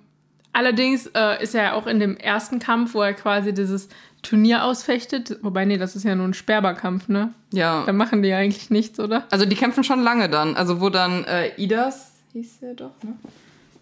Allerdings 0.53 1.07
äh, 1.07 1.43
ist 1.43 1.55
er 1.55 1.63
ja 1.63 1.73
auch 1.73 1.87
in 1.87 1.99
dem 1.99 2.15
ersten 2.15 2.59
Kampf, 2.59 2.93
wo 2.93 3.01
er 3.01 3.13
quasi 3.13 3.53
dieses 3.53 3.89
Turnier 4.21 4.63
ausfechtet. 4.63 5.37
Wobei, 5.41 5.65
nee, 5.65 5.77
das 5.77 5.95
ist 5.95 6.03
ja 6.05 6.15
nur 6.15 6.27
ein 6.27 6.33
Sperberkampf, 6.33 7.09
ne? 7.09 7.33
Ja. 7.51 7.83
Da 7.85 7.91
machen 7.91 8.21
die 8.21 8.29
ja 8.29 8.37
eigentlich 8.37 8.69
nichts, 8.69 8.99
oder? 8.99 9.25
Also 9.31 9.45
die 9.45 9.55
kämpfen 9.55 9.83
schon 9.83 10.01
lange 10.01 10.29
dann. 10.29 10.55
Also 10.55 10.79
wo 10.79 10.89
dann 10.89 11.25
äh, 11.25 11.51
Idas, 11.57 12.13
hieß 12.33 12.61
er 12.61 12.73
doch, 12.75 12.91
ne? 13.03 13.13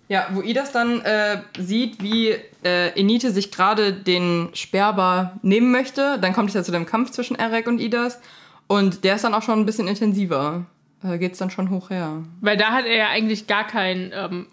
Ja, 0.08 0.28
wo 0.34 0.42
Idas 0.42 0.74
dann 0.74 1.00
äh, 1.02 1.42
sieht, 1.58 2.02
wie 2.02 2.36
äh, 2.66 3.00
Enite 3.00 3.32
sich 3.32 3.50
gerade 3.50 3.94
den 3.94 4.50
Sperber 4.54 5.40
nehmen 5.42 5.72
möchte. 5.72 6.18
Dann 6.20 6.34
kommt 6.34 6.50
es 6.50 6.56
ja 6.56 6.64
zu 6.64 6.72
dem 6.74 6.86
Kampf 6.86 7.12
zwischen 7.12 7.36
Erek 7.36 7.68
und 7.68 7.80
Idas. 7.80 8.20
Und 8.68 9.06
der 9.06 9.16
ist 9.16 9.24
dann 9.24 9.34
auch 9.34 9.42
schon 9.42 9.60
ein 9.60 9.66
bisschen 9.66 9.88
intensiver. 9.88 10.66
Da 11.02 11.18
geht 11.18 11.34
es 11.34 11.38
dann 11.38 11.50
schon 11.50 11.70
hoch 11.70 11.92
her. 11.92 12.24
Weil 12.42 12.58
da 12.58 12.72
hat 12.72 12.86
er 12.86 12.96
ja 12.96 13.08
eigentlich 13.08 13.48
gar 13.48 13.66
keinen 13.66 14.12
ähm, 14.14 14.48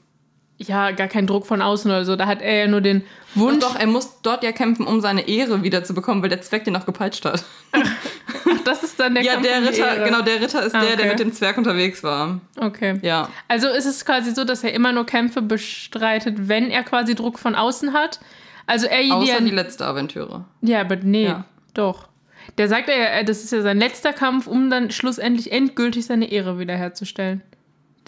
ja 0.58 0.90
gar 0.90 1.08
keinen 1.08 1.26
Druck 1.26 1.46
von 1.46 1.62
außen 1.62 1.90
oder 1.90 2.04
so. 2.04 2.16
Da 2.16 2.26
hat 2.26 2.42
er 2.42 2.54
ja 2.54 2.66
nur 2.66 2.80
den 2.80 3.04
Wunsch. 3.34 3.60
Doch, 3.60 3.74
doch, 3.74 3.80
er 3.80 3.86
muss 3.86 4.20
dort 4.22 4.42
ja 4.42 4.52
kämpfen, 4.52 4.86
um 4.86 5.00
seine 5.00 5.28
Ehre 5.28 5.62
wieder 5.62 5.84
zu 5.84 5.94
bekommen, 5.94 6.20
weil 6.22 6.28
der 6.28 6.40
Zwerg 6.40 6.64
den 6.64 6.76
auch 6.76 6.84
gepeitscht 6.84 7.24
hat. 7.24 7.44
Ach, 7.72 8.60
das 8.64 8.82
ist 8.82 8.98
dann 8.98 9.14
der 9.14 9.22
Ja, 9.22 9.36
der 9.36 9.62
Ritter, 9.62 10.04
genau, 10.04 10.22
der 10.22 10.40
Ritter 10.40 10.62
ist 10.64 10.74
ah, 10.74 10.80
der, 10.80 10.90
okay. 10.90 10.96
der 10.96 11.06
mit 11.06 11.18
dem 11.20 11.32
Zwerg 11.32 11.56
unterwegs 11.58 12.02
war. 12.02 12.40
Okay. 12.56 12.98
Ja. 13.02 13.28
Also 13.46 13.68
ist 13.68 13.86
es 13.86 14.04
quasi 14.04 14.32
so, 14.32 14.44
dass 14.44 14.64
er 14.64 14.72
immer 14.72 14.92
nur 14.92 15.06
Kämpfe 15.06 15.42
bestreitet, 15.42 16.48
wenn 16.48 16.70
er 16.70 16.82
quasi 16.82 17.14
Druck 17.14 17.38
von 17.38 17.54
außen 17.54 17.92
hat. 17.92 18.20
Also 18.66 18.86
er 18.86 19.14
Außer 19.14 19.40
die 19.40 19.50
letzte 19.50 19.86
Aventüre. 19.86 20.44
Ja, 20.60 20.80
aber 20.80 20.96
nee, 20.96 21.24
ja. 21.24 21.44
doch. 21.72 22.08
Der 22.56 22.68
sagt 22.68 22.88
ja, 22.88 23.22
das 23.22 23.44
ist 23.44 23.52
ja 23.52 23.62
sein 23.62 23.78
letzter 23.78 24.12
Kampf, 24.12 24.46
um 24.46 24.70
dann 24.70 24.90
schlussendlich 24.90 25.52
endgültig 25.52 26.06
seine 26.06 26.30
Ehre 26.30 26.58
wiederherzustellen 26.58 27.42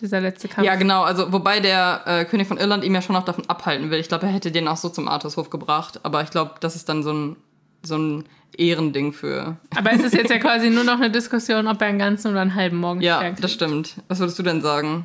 dieser 0.01 0.21
letzte 0.21 0.49
Kampf. 0.49 0.67
Ja, 0.67 0.75
genau. 0.77 1.03
Also, 1.03 1.33
wobei 1.33 1.61
der 1.61 2.03
äh, 2.07 2.25
König 2.25 2.49
von 2.49 2.59
Irland 2.59 2.85
ihm 2.85 2.95
ja 2.95 3.03
schon 3.03 3.15
noch 3.15 3.25
davon 3.25 3.49
abhalten 3.49 3.91
will. 3.91 3.99
Ich 3.99 4.09
glaube, 4.09 4.27
er 4.27 4.33
hätte 4.33 4.51
den 4.51 4.69
auch 4.69 4.77
so 4.77 4.89
zum 4.89 5.09
Artushof 5.09 5.51
gebracht. 5.51 6.01
Aber 6.03 6.23
ich 6.23 6.31
glaube, 6.31 6.55
das 6.61 6.77
ist 6.77 6.89
dann 6.89 7.03
so 7.03 7.13
ein, 7.13 7.37
so 7.83 7.97
ein 7.97 8.25
Ehrending 8.57 9.13
für. 9.13 9.57
Aber 9.77 9.93
es 9.93 10.03
ist 10.03 10.15
jetzt 10.15 10.31
ja 10.31 10.39
quasi 10.41 10.71
nur 10.71 10.85
noch 10.85 10.97
eine 10.97 11.11
Diskussion, 11.11 11.67
ob 11.67 11.81
er 11.81 11.89
einen 11.89 11.99
ganzen 11.99 12.31
oder 12.31 12.41
einen 12.41 12.55
halben 12.55 12.79
Morgen 12.79 13.01
Ja, 13.01 13.31
das 13.31 13.53
stimmt. 13.53 13.97
Was 14.09 14.19
würdest 14.19 14.39
du 14.39 14.43
denn 14.43 14.61
sagen? 14.61 15.05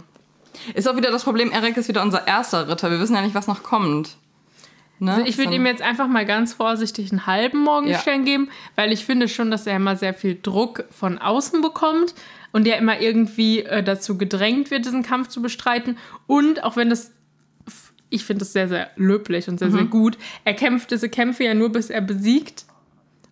Ist 0.73 0.87
auch 0.87 0.95
wieder 0.95 1.11
das 1.11 1.23
Problem, 1.23 1.51
Eric 1.51 1.77
ist 1.77 1.87
wieder 1.87 2.01
unser 2.01 2.27
erster 2.27 2.69
Ritter. 2.69 2.89
Wir 2.89 2.99
wissen 2.99 3.15
ja 3.15 3.21
nicht, 3.21 3.35
was 3.35 3.47
noch 3.47 3.61
kommt. 3.61 4.17
Ne? 4.99 5.13
Also 5.13 5.25
ich 5.25 5.37
würde 5.37 5.53
ihm 5.53 5.65
jetzt 5.65 5.81
einfach 5.81 6.07
mal 6.07 6.25
ganz 6.25 6.53
vorsichtig 6.53 7.11
einen 7.11 7.27
halben 7.27 7.59
Morgenstern 7.59 8.19
ja. 8.19 8.25
geben, 8.25 8.49
weil 8.75 8.93
ich 8.93 9.05
finde 9.05 9.27
schon, 9.27 9.51
dass 9.51 9.67
er 9.67 9.75
immer 9.75 9.97
sehr 9.97 10.13
viel 10.13 10.39
Druck 10.41 10.85
von 10.89 11.17
außen 11.17 11.61
bekommt 11.61 12.15
und 12.55 12.63
der 12.63 12.77
immer 12.77 13.01
irgendwie 13.01 13.63
äh, 13.63 13.83
dazu 13.83 14.17
gedrängt 14.17 14.71
wird, 14.71 14.85
diesen 14.85 15.03
Kampf 15.03 15.27
zu 15.27 15.41
bestreiten. 15.41 15.97
Und 16.25 16.63
auch 16.63 16.77
wenn 16.77 16.89
das, 16.89 17.11
ich 18.09 18.23
finde 18.23 18.39
das 18.39 18.53
sehr, 18.53 18.69
sehr 18.69 18.91
löblich 18.95 19.49
und 19.49 19.59
sehr, 19.59 19.67
mhm. 19.67 19.73
sehr 19.73 19.83
gut, 19.83 20.17
er 20.45 20.53
kämpft 20.53 20.89
diese 20.91 21.09
Kämpfe 21.09 21.43
ja 21.43 21.53
nur, 21.53 21.69
bis 21.69 21.89
er 21.89 21.99
besiegt. 21.99 22.63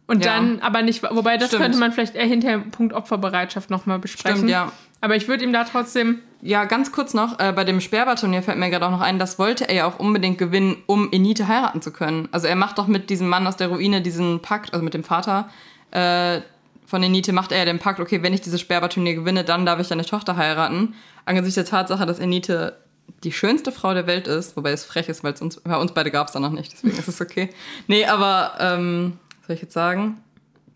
Und 0.07 0.25
ja. 0.25 0.33
dann 0.33 0.59
aber 0.59 0.81
nicht, 0.81 1.03
wobei 1.03 1.37
das 1.37 1.47
Stimmt. 1.47 1.61
könnte 1.61 1.77
man 1.77 1.93
vielleicht 1.93 2.15
eher 2.15 2.25
hinter 2.25 2.59
Punkt 2.59 2.91
Opferbereitschaft 2.91 3.69
nochmal 3.69 3.97
besprechen. 3.97 4.39
Stimmt, 4.39 4.51
ja. 4.51 4.73
Aber 4.99 5.15
ich 5.15 5.29
würde 5.29 5.45
ihm 5.45 5.53
da 5.53 5.63
trotzdem. 5.63 6.19
Ja, 6.41 6.65
ganz 6.65 6.91
kurz 6.91 7.13
noch, 7.13 7.39
äh, 7.39 7.53
bei 7.53 7.63
dem 7.63 7.79
Sperrbarturnier 7.79 8.43
fällt 8.43 8.57
mir 8.57 8.69
gerade 8.69 8.85
auch 8.87 8.91
noch 8.91 8.99
ein, 8.99 9.19
das 9.19 9.39
wollte 9.39 9.69
er 9.69 9.75
ja 9.75 9.85
auch 9.85 9.99
unbedingt 9.99 10.37
gewinnen, 10.37 10.75
um 10.85 11.13
Enite 11.13 11.47
heiraten 11.47 11.81
zu 11.81 11.93
können. 11.93 12.27
Also 12.33 12.47
er 12.47 12.57
macht 12.57 12.77
doch 12.77 12.87
mit 12.87 13.09
diesem 13.09 13.29
Mann 13.29 13.47
aus 13.47 13.55
der 13.55 13.69
Ruine 13.69 14.01
diesen 14.01 14.41
Pakt, 14.41 14.73
also 14.73 14.83
mit 14.83 14.93
dem 14.93 15.05
Vater, 15.05 15.49
äh, 15.91 16.41
von 16.85 17.01
Enite 17.01 17.33
macht 17.33 17.51
er 17.51 17.59
ja 17.59 17.65
den 17.65 17.79
Pakt, 17.79 17.99
okay, 17.99 18.21
wenn 18.23 18.33
ich 18.33 18.41
dieses 18.41 18.61
Sperrbarturnier 18.61 19.15
gewinne, 19.15 19.43
dann 19.43 19.65
darf 19.65 19.79
ich 19.79 19.87
deine 19.87 20.05
Tochter 20.05 20.35
heiraten. 20.35 20.95
Angesichts 21.25 21.55
der 21.55 21.65
Tatsache, 21.65 22.05
dass 22.05 22.19
Enite 22.19 22.77
die 23.23 23.31
schönste 23.31 23.71
Frau 23.71 23.93
der 23.93 24.07
Welt 24.07 24.27
ist, 24.27 24.55
wobei 24.57 24.71
es 24.71 24.85
frech 24.85 25.09
ist, 25.09 25.23
weil 25.23 25.33
es 25.33 25.41
uns, 25.41 25.59
bei 25.61 25.77
uns 25.77 25.93
beide 25.93 26.11
gab 26.11 26.27
es 26.27 26.33
da 26.33 26.39
noch 26.39 26.51
nicht, 26.51 26.71
deswegen 26.71 26.97
ist 26.97 27.07
es 27.07 27.21
okay. 27.21 27.49
Nee, 27.87 28.05
aber, 28.05 28.55
ähm, 28.59 29.13
was 29.39 29.47
soll 29.47 29.55
ich 29.55 29.61
jetzt 29.61 29.73
sagen? 29.73 30.17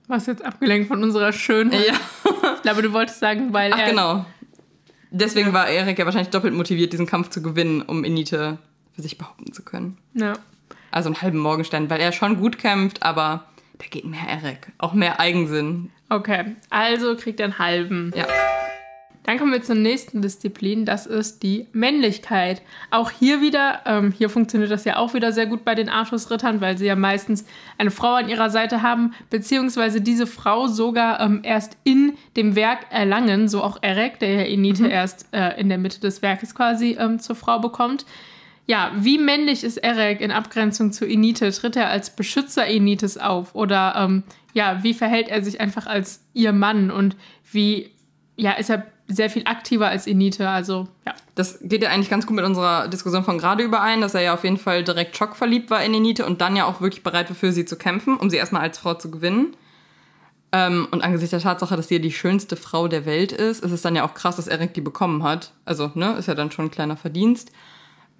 Was 0.07 0.25
jetzt 0.25 0.43
abgelenkt 0.43 0.87
von 0.87 1.03
unserer 1.03 1.33
Schönheit? 1.33 1.87
Ja. 1.87 1.93
ich 2.55 2.61
glaube, 2.61 2.81
du 2.81 2.93
wolltest 2.93 3.19
sagen, 3.19 3.51
weil 3.51 3.73
Ach, 3.73 3.79
er... 3.79 3.89
genau. 3.89 4.25
Deswegen 5.11 5.49
ja. 5.49 5.53
war 5.53 5.67
Erik 5.67 5.99
ja 5.99 6.05
wahrscheinlich 6.05 6.31
doppelt 6.31 6.53
motiviert, 6.53 6.93
diesen 6.93 7.05
Kampf 7.05 7.29
zu 7.29 7.41
gewinnen, 7.41 7.81
um 7.81 8.03
Enite 8.03 8.57
für 8.93 9.01
sich 9.01 9.17
behaupten 9.17 9.53
zu 9.53 9.63
können. 9.63 9.97
Ja. 10.13 10.33
Also 10.91 11.09
einen 11.09 11.21
halben 11.21 11.39
Morgenstern, 11.39 11.89
weil 11.89 11.99
er 11.99 12.11
schon 12.11 12.37
gut 12.37 12.57
kämpft, 12.57 13.03
aber 13.03 13.46
da 13.79 13.85
geht 13.89 14.05
mehr 14.05 14.27
Erik. 14.27 14.71
Auch 14.77 14.93
mehr 14.93 15.19
Eigensinn. 15.19 15.91
Okay, 16.09 16.55
also 16.69 17.15
kriegt 17.15 17.39
er 17.39 17.45
einen 17.45 17.59
halben. 17.59 18.13
Ja. 18.15 18.27
Dann 19.27 19.37
kommen 19.37 19.51
wir 19.51 19.61
zur 19.61 19.75
nächsten 19.75 20.21
Disziplin, 20.21 20.85
das 20.85 21.05
ist 21.05 21.43
die 21.43 21.67
Männlichkeit. 21.73 22.61
Auch 22.91 23.11
hier 23.11 23.41
wieder, 23.41 23.81
ähm, 23.85 24.13
hier 24.13 24.29
funktioniert 24.29 24.71
das 24.71 24.85
ja 24.85 24.95
auch 24.95 25.13
wieder 25.13 25.33
sehr 25.33 25.47
gut 25.47 25.65
bei 25.65 25.75
den 25.75 25.89
Artus-Rittern, 25.89 26.61
weil 26.61 26.77
sie 26.77 26.85
ja 26.85 26.95
meistens 26.95 27.45
eine 27.77 27.91
Frau 27.91 28.13
an 28.13 28.29
ihrer 28.29 28.49
Seite 28.49 28.83
haben, 28.83 29.13
beziehungsweise 29.29 29.99
diese 29.99 30.27
Frau 30.27 30.67
sogar 30.67 31.19
ähm, 31.19 31.41
erst 31.43 31.75
in 31.83 32.13
dem 32.37 32.55
Werk 32.55 32.85
erlangen, 32.89 33.49
so 33.49 33.61
auch 33.63 33.79
Erek, 33.81 34.17
der 34.19 34.29
ja 34.31 34.41
Enite 34.43 34.83
mhm. 34.83 34.91
erst 34.91 35.27
äh, 35.33 35.59
in 35.59 35.67
der 35.67 35.77
Mitte 35.77 35.99
des 35.99 36.21
Werkes 36.21 36.55
quasi 36.55 36.95
ähm, 36.97 37.19
zur 37.19 37.35
Frau 37.35 37.59
bekommt. 37.59 38.05
Ja, 38.67 38.91
wie 38.95 39.17
männlich 39.17 39.63
ist 39.63 39.77
Erek 39.77 40.19
in 40.19 40.31
Abgrenzung 40.31 40.91
zu 40.91 41.05
Enite? 41.05 41.51
Tritt 41.51 41.77
er 41.77 41.89
als 41.89 42.15
Beschützer 42.15 42.67
Enites 42.67 43.17
auf? 43.17 43.55
Oder 43.55 43.95
ähm, 43.97 44.23
ja, 44.53 44.83
wie 44.83 44.93
verhält 44.93 45.29
er 45.29 45.41
sich 45.41 45.61
einfach 45.61 45.87
als 45.87 46.21
ihr 46.33 46.51
Mann 46.51 46.91
und 46.91 47.15
wie, 47.49 47.91
ja, 48.35 48.51
ist 48.51 48.69
er 48.69 48.85
sehr 49.07 49.29
viel 49.29 49.43
aktiver 49.45 49.87
als 49.87 50.05
Enite, 50.05 50.49
also 50.49 50.87
ja. 51.05 51.13
Das 51.35 51.59
geht 51.61 51.81
ja 51.81 51.89
eigentlich 51.89 52.09
ganz 52.09 52.27
gut 52.27 52.35
mit 52.35 52.43
unserer 52.43 52.89
Diskussion 52.89 53.23
von 53.23 53.37
gerade 53.37 53.63
überein, 53.63 54.01
dass 54.01 54.15
er 54.15 54.21
ja 54.21 54.33
auf 54.33 54.43
jeden 54.43 54.57
Fall 54.57 54.83
direkt 54.83 55.15
schockverliebt 55.15 55.69
war 55.69 55.81
in 55.83 55.93
Enite 55.93 56.25
und 56.25 56.41
dann 56.41 56.57
ja 56.57 56.65
auch 56.65 56.81
wirklich 56.81 57.03
bereit 57.03 57.29
war, 57.29 57.35
für 57.37 57.53
sie 57.53 57.63
zu 57.63 57.77
kämpfen, 57.77 58.17
um 58.17 58.29
sie 58.29 58.35
erstmal 58.35 58.63
als 58.63 58.79
Frau 58.79 58.95
zu 58.95 59.09
gewinnen. 59.09 59.55
Ähm, 60.51 60.87
und 60.91 61.03
angesichts 61.03 61.31
der 61.31 61.39
Tatsache, 61.39 61.75
dass 61.77 61.87
sie 61.87 61.95
ja 61.95 62.01
die 62.01 62.11
schönste 62.11 62.57
Frau 62.57 62.87
der 62.87 63.05
Welt 63.05 63.31
ist, 63.31 63.63
ist 63.63 63.71
es 63.71 63.81
dann 63.81 63.95
ja 63.95 64.03
auch 64.03 64.13
krass, 64.13 64.35
dass 64.35 64.47
Eric 64.47 64.73
die 64.73 64.81
bekommen 64.81 65.23
hat. 65.23 65.51
Also, 65.63 65.91
ne, 65.93 66.15
ist 66.17 66.27
ja 66.27 66.35
dann 66.35 66.51
schon 66.51 66.65
ein 66.65 66.71
kleiner 66.71 66.97
Verdienst. 66.97 67.51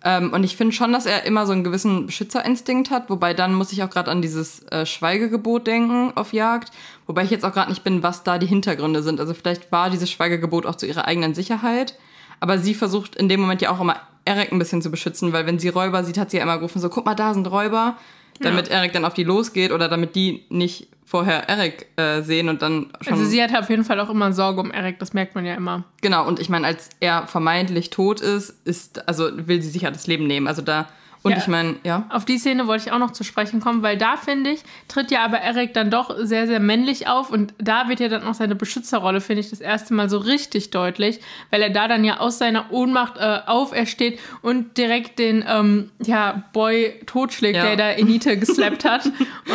Ähm, 0.04 0.32
und 0.32 0.44
ich 0.44 0.56
finde 0.56 0.74
schon, 0.74 0.94
dass 0.94 1.06
er 1.06 1.26
immer 1.26 1.46
so 1.46 1.54
einen 1.54 1.64
gewissen 1.64 2.06
Beschützerinstinkt 2.06 2.92
hat, 2.92 3.10
wobei 3.10 3.34
dann 3.34 3.54
muss 3.54 3.72
ich 3.72 3.82
auch 3.84 3.90
gerade 3.90 4.12
an 4.12 4.22
dieses 4.22 4.64
äh, 4.68 4.86
Schweigegebot 4.86 5.66
denken 5.66 6.12
auf 6.16 6.34
Jagd, 6.34 6.72
wobei 7.08 7.24
ich 7.24 7.32
jetzt 7.32 7.44
auch 7.44 7.54
gerade 7.54 7.70
nicht 7.70 7.84
bin, 7.84 8.04
was 8.04 8.24
da 8.24 8.38
die 8.38 8.46
Hintergründe 8.46 9.02
sind. 9.02 9.20
Also 9.20 9.34
vielleicht 9.34 9.72
war 9.72 9.90
dieses 9.90 10.12
Schweigegebot 10.12 10.66
auch 10.66 10.76
zu 10.76 10.86
ihrer 10.86 11.06
eigenen 11.06 11.34
Sicherheit, 11.34 11.96
aber 12.40 12.60
sie 12.60 12.76
versucht 12.76 13.16
in 13.16 13.28
dem 13.28 13.42
Moment 13.42 13.62
ja 13.62 13.72
auch 13.72 13.82
immer 13.82 13.98
Eric 14.26 14.52
ein 14.52 14.60
bisschen 14.60 14.82
zu 14.82 14.92
beschützen, 14.92 15.34
weil 15.34 15.48
wenn 15.48 15.58
sie 15.58 15.70
Räuber 15.70 16.04
sieht, 16.04 16.18
hat 16.18 16.30
sie 16.30 16.38
ja 16.38 16.44
immer 16.44 16.58
gerufen, 16.58 16.80
so 16.80 16.90
guck 16.90 17.06
mal, 17.06 17.16
da 17.16 17.34
sind 17.34 17.50
Räuber, 17.50 17.98
damit 18.40 18.68
ja. 18.68 18.76
Eric 18.76 18.94
dann 18.94 19.06
auf 19.06 19.14
die 19.14 19.24
losgeht 19.24 19.72
oder 19.72 19.90
damit 19.90 20.16
die 20.16 20.46
nicht 20.50 20.90
vorher 21.08 21.48
Eric 21.48 21.88
äh, 21.96 22.22
sehen 22.22 22.50
und 22.50 22.62
dann 22.62 22.92
schon. 23.00 23.14
Also 23.14 23.26
sie 23.26 23.42
hat 23.42 23.56
auf 23.56 23.70
jeden 23.70 23.86
Fall 23.86 23.98
auch 24.02 24.10
immer 24.10 24.34
Sorge 24.34 24.60
um 24.60 24.72
Eric, 24.72 25.00
das 25.00 25.14
merkt 25.14 25.36
man 25.36 25.46
ja 25.46 25.56
immer. 25.56 25.86
Genau, 26.02 26.28
und 26.28 26.40
ich 26.40 26.50
meine, 26.50 26.68
als 26.68 26.90
er 27.00 27.28
vermeintlich 27.28 27.90
tot 27.90 28.20
ist, 28.20 28.50
ist, 28.68 29.08
also 29.08 29.30
will 29.48 29.62
sie 29.62 29.70
sich 29.70 29.84
ja 29.84 29.92
das 29.92 30.06
Leben 30.06 30.28
nehmen. 30.28 30.48
Also 30.48 30.62
da. 30.62 30.90
Und 31.24 31.32
ja, 31.32 31.38
ich 31.38 31.48
meine, 31.48 31.78
ja. 31.84 32.06
Auf 32.10 32.26
die 32.26 32.38
Szene 32.38 32.68
wollte 32.68 32.88
ich 32.88 32.92
auch 32.92 33.00
noch 33.00 33.12
zu 33.12 33.24
sprechen 33.24 33.62
kommen, 33.62 33.82
weil 33.84 33.98
da 33.98 34.18
finde 34.18 34.52
ich, 34.52 34.62
tritt 34.88 35.10
ja 35.10 35.24
aber 35.24 35.40
Eric 35.40 35.74
dann 35.74 35.90
doch 35.90 36.14
sehr, 36.20 36.46
sehr 36.46 36.60
männlich 36.60 37.08
auf 37.08 37.32
und 37.32 37.54
da 37.58 37.88
wird 37.88 38.02
ja 38.02 38.10
dann 38.10 38.24
auch 38.24 38.34
seine 38.34 38.56
Beschützerrolle, 38.56 39.20
finde 39.20 39.40
ich, 39.40 39.50
das 39.50 39.60
erste 39.60 39.94
Mal 39.94 40.10
so 40.10 40.20
richtig 40.20 40.72
deutlich, 40.72 41.20
weil 41.50 41.62
er 41.62 41.70
da 41.70 41.88
dann 41.88 42.04
ja 42.04 42.20
aus 42.20 42.38
seiner 42.38 42.72
Ohnmacht 42.72 43.18
äh, 43.18 43.40
aufersteht 43.46 44.20
und 44.42 44.78
direkt 44.78 45.20
den 45.20 45.44
ähm, 45.48 45.90
ja, 46.04 46.44
Boy 46.54 47.00
totschlägt, 47.06 47.56
ja. 47.56 47.64
der 47.64 47.76
da 47.78 47.92
Enite 47.92 48.38
geslappt 48.40 48.86
hat. 48.86 49.06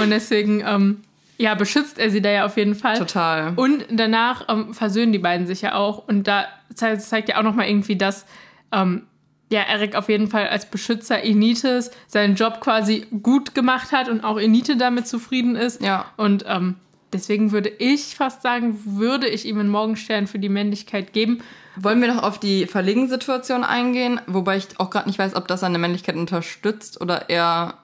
und 0.02 0.10
deswegen 0.10 0.64
ähm, 0.66 1.02
ja, 1.42 1.56
beschützt 1.56 1.98
er 1.98 2.08
sie 2.08 2.22
da 2.22 2.30
ja 2.30 2.46
auf 2.46 2.56
jeden 2.56 2.76
Fall. 2.76 2.96
Total. 2.96 3.54
Und 3.56 3.84
danach 3.90 4.48
ähm, 4.48 4.72
versöhnen 4.72 5.10
die 5.10 5.18
beiden 5.18 5.48
sich 5.48 5.60
ja 5.60 5.74
auch. 5.74 6.06
Und 6.06 6.28
da 6.28 6.44
zeigt, 6.72 7.02
zeigt 7.02 7.28
ja 7.28 7.38
auch 7.38 7.42
nochmal 7.42 7.66
irgendwie, 7.66 7.96
dass 7.96 8.26
ähm, 8.70 9.08
ja, 9.50 9.62
Eric 9.62 9.96
auf 9.96 10.08
jeden 10.08 10.28
Fall 10.28 10.46
als 10.46 10.70
Beschützer 10.70 11.24
Enites 11.24 11.90
seinen 12.06 12.36
Job 12.36 12.60
quasi 12.60 13.06
gut 13.24 13.56
gemacht 13.56 13.90
hat 13.90 14.08
und 14.08 14.22
auch 14.22 14.38
Enite 14.38 14.76
damit 14.76 15.08
zufrieden 15.08 15.56
ist. 15.56 15.82
Ja. 15.82 16.04
Und 16.16 16.44
ähm, 16.46 16.76
deswegen 17.12 17.50
würde 17.50 17.70
ich 17.70 18.14
fast 18.14 18.42
sagen, 18.42 18.78
würde 18.84 19.26
ich 19.26 19.44
ihm 19.44 19.58
einen 19.58 19.68
Morgenstern 19.68 20.28
für 20.28 20.38
die 20.38 20.48
Männlichkeit 20.48 21.12
geben. 21.12 21.42
Wollen 21.74 22.00
wir 22.00 22.14
noch 22.14 22.22
auf 22.22 22.38
die 22.38 22.66
Verlegen-Situation 22.66 23.64
eingehen? 23.64 24.20
Wobei 24.28 24.58
ich 24.58 24.78
auch 24.78 24.90
gerade 24.90 25.08
nicht 25.08 25.18
weiß, 25.18 25.34
ob 25.34 25.48
das 25.48 25.58
seine 25.58 25.78
Männlichkeit 25.78 26.14
unterstützt 26.14 27.00
oder 27.00 27.28
eher 27.28 27.74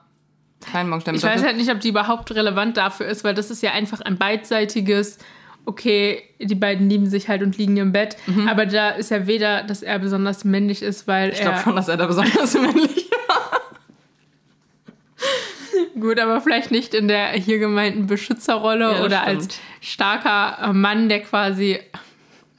kein 0.71 0.89
Morgenstern 0.89 1.15
Ich 1.15 1.23
weiß 1.23 1.43
halt 1.43 1.57
nicht, 1.57 1.71
ob 1.71 1.79
die 1.79 1.89
überhaupt 1.89 2.33
relevant 2.33 2.77
dafür 2.77 3.07
ist, 3.07 3.23
weil 3.23 3.33
das 3.33 3.51
ist 3.51 3.63
ja 3.63 3.71
einfach 3.71 4.01
ein 4.01 4.17
beidseitiges, 4.17 5.17
okay, 5.65 6.23
die 6.39 6.55
beiden 6.55 6.89
lieben 6.89 7.07
sich 7.07 7.27
halt 7.27 7.43
und 7.43 7.57
liegen 7.57 7.77
im 7.77 7.91
Bett. 7.91 8.17
Mhm. 8.27 8.47
Aber 8.47 8.65
da 8.65 8.89
ist 8.91 9.11
ja 9.11 9.27
weder, 9.27 9.63
dass 9.63 9.83
er 9.83 9.99
besonders 9.99 10.43
männlich 10.43 10.81
ist, 10.81 11.07
weil 11.07 11.29
ich 11.29 11.39
er. 11.39 11.39
Ich 11.39 11.45
glaube 11.47 11.63
schon, 11.63 11.75
dass 11.75 11.87
er 11.87 11.97
da 11.97 12.05
besonders 12.05 12.53
männlich 12.59 13.09
war. 13.27 13.61
Gut, 15.99 16.19
aber 16.19 16.41
vielleicht 16.41 16.71
nicht 16.71 16.93
in 16.93 17.07
der 17.07 17.29
hier 17.31 17.59
gemeinten 17.59 18.07
Beschützerrolle 18.07 18.93
ja, 18.93 19.03
oder 19.03 19.21
stimmt. 19.21 19.37
als 19.37 19.59
starker 19.81 20.73
Mann, 20.73 21.09
der 21.09 21.21
quasi. 21.21 21.79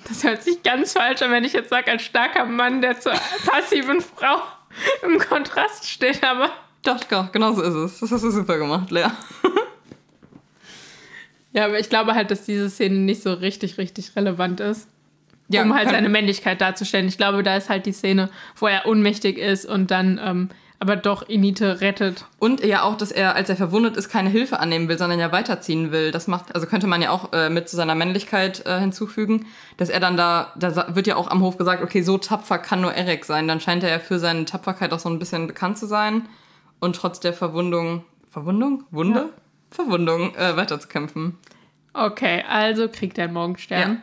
Das 0.07 0.25
hört 0.25 0.43
sich 0.43 0.63
ganz 0.63 0.93
falsch 0.95 1.23
an, 1.23 1.31
wenn 1.31 1.45
ich 1.45 1.53
jetzt 1.53 1.71
sage, 1.71 1.91
als 1.91 2.03
starker 2.03 2.47
Mann, 2.47 2.81
der 2.81 2.99
zur 3.01 3.13
passiven 3.47 4.01
Frau 4.01 4.43
im 5.03 5.19
Kontrast 5.19 5.89
steht, 5.89 6.23
aber 6.25 6.51
doch, 6.83 7.05
doch, 7.05 7.33
genau 7.33 7.53
so 7.53 7.63
ist 7.63 7.75
es. 7.75 8.01
Das 8.01 8.11
hast 8.11 8.23
du 8.23 8.31
super 8.31 8.59
gemacht, 8.59 8.91
Lea. 8.91 9.07
ja, 11.53 11.67
aber 11.67 11.79
ich 11.79 11.89
glaube 11.89 12.15
halt, 12.15 12.31
dass 12.31 12.45
diese 12.45 12.71
Szene 12.71 12.97
nicht 12.97 13.23
so 13.23 13.33
richtig, 13.33 13.79
richtig 13.79 14.17
relevant 14.17 14.61
ist. 14.61 14.89
Ja, 15.49 15.63
um 15.63 15.75
halt 15.75 15.91
seine 15.91 16.09
Männlichkeit 16.09 16.61
darzustellen. 16.61 17.09
Ich 17.09 17.17
glaube, 17.17 17.43
da 17.43 17.57
ist 17.57 17.69
halt 17.69 17.85
die 17.85 17.93
Szene, 17.93 18.31
wo 18.57 18.69
er 18.69 18.87
ohnmächtig 18.87 19.37
ist 19.37 19.67
und 19.67 19.91
dann 19.91 20.21
ähm, 20.23 20.49
aber 20.83 20.97
doch 20.97 21.29
Inite 21.29 21.83
rettet. 21.83 22.25
Und 22.39 22.65
ja 22.65 22.83
auch, 22.83 22.97
dass 22.97 23.13
er, 23.13 23.35
als 23.35 23.51
er 23.51 23.57
verwundet 23.57 23.99
ist, 23.99 24.09
keine 24.09 24.31
Hilfe 24.31 24.61
annehmen 24.61 24.89
will, 24.89 24.97
sondern 24.97 25.19
ja 25.21 25.31
weiterziehen 25.31 25.93
will. 25.93 26.11
Das 26.11 26.27
macht, 26.27 26.55
also 26.55 26.67
könnte 26.67 26.87
man 26.87 27.03
ja 27.03 27.11
auch 27.11 27.35
äh, 27.35 27.51
mit 27.51 27.69
zu 27.69 27.77
seiner 27.77 27.95
Männlichkeit 27.95 28.65
äh, 28.65 28.81
hinzufügen, 28.81 29.45
dass 29.77 29.91
er 29.91 30.01
dann 30.01 30.17
da, 30.17 30.55
da 30.57 30.95
wird 30.95 31.07
ja 31.07 31.17
auch 31.17 31.31
am 31.31 31.43
Hof 31.43 31.59
gesagt, 31.59 31.83
okay, 31.83 32.01
so 32.01 32.17
tapfer 32.17 32.59
kann 32.59 32.81
nur 32.81 32.95
Eric 32.95 33.27
sein. 33.27 33.47
Dann 33.47 33.61
scheint 33.61 33.83
er 33.83 33.91
ja 33.91 33.99
für 33.99 34.19
seine 34.19 34.47
Tapferkeit 34.47 34.95
auch 34.95 34.99
so 34.99 35.11
ein 35.11 35.19
bisschen 35.19 35.47
bekannt 35.47 35.77
zu 35.77 35.87
sein 35.87 36.23
und 36.81 36.97
trotz 36.97 37.21
der 37.21 37.33
Verwundung, 37.33 38.05
Verwundung? 38.29 38.85
Wunde? 38.91 39.21
Ja. 39.21 39.31
Verwundung 39.71 40.35
äh, 40.35 40.57
weiterzukämpfen. 40.57 41.39
Okay, 41.93 42.43
also 42.49 42.89
kriegt 42.89 43.19
er 43.19 43.25
einen 43.25 43.35
Morgenstern. 43.35 44.03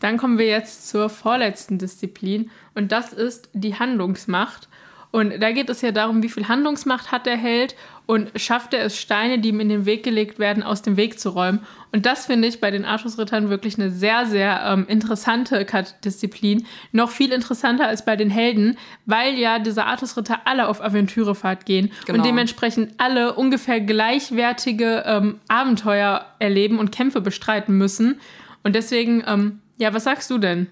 Dann 0.00 0.16
kommen 0.16 0.38
wir 0.38 0.46
jetzt 0.46 0.88
zur 0.88 1.10
vorletzten 1.10 1.76
Disziplin 1.76 2.50
und 2.74 2.90
das 2.90 3.12
ist 3.12 3.50
die 3.52 3.78
Handlungsmacht. 3.78 4.69
Und 5.12 5.40
da 5.40 5.50
geht 5.50 5.68
es 5.68 5.80
ja 5.80 5.90
darum, 5.90 6.22
wie 6.22 6.28
viel 6.28 6.46
Handlungsmacht 6.46 7.10
hat 7.10 7.26
der 7.26 7.36
Held 7.36 7.74
und 8.06 8.30
schafft 8.36 8.74
er 8.74 8.84
es, 8.84 8.98
Steine, 8.98 9.38
die 9.38 9.48
ihm 9.48 9.60
in 9.60 9.68
den 9.68 9.86
Weg 9.86 10.02
gelegt 10.02 10.38
werden, 10.38 10.62
aus 10.62 10.82
dem 10.82 10.96
Weg 10.96 11.18
zu 11.18 11.30
räumen. 11.30 11.60
Und 11.92 12.06
das 12.06 12.26
finde 12.26 12.46
ich 12.46 12.60
bei 12.60 12.70
den 12.70 12.84
Artusrittern 12.84 13.50
wirklich 13.50 13.78
eine 13.78 13.90
sehr, 13.90 14.26
sehr 14.26 14.62
ähm, 14.64 14.86
interessante 14.88 15.66
Disziplin. 16.04 16.66
Noch 16.92 17.10
viel 17.10 17.32
interessanter 17.32 17.86
als 17.86 18.04
bei 18.04 18.14
den 18.14 18.30
Helden, 18.30 18.78
weil 19.06 19.34
ja 19.34 19.58
diese 19.58 19.84
Artusritter 19.84 20.40
alle 20.44 20.68
auf 20.68 20.82
Aventürefahrt 20.82 21.66
gehen 21.66 21.90
genau. 22.06 22.18
und 22.18 22.26
dementsprechend 22.26 22.94
alle 22.98 23.34
ungefähr 23.34 23.80
gleichwertige 23.80 25.04
ähm, 25.06 25.40
Abenteuer 25.48 26.26
erleben 26.38 26.78
und 26.78 26.92
Kämpfe 26.92 27.20
bestreiten 27.20 27.76
müssen. 27.78 28.20
Und 28.62 28.74
deswegen, 28.74 29.24
ähm, 29.26 29.60
ja, 29.78 29.92
was 29.92 30.04
sagst 30.04 30.30
du 30.30 30.38
denn? 30.38 30.68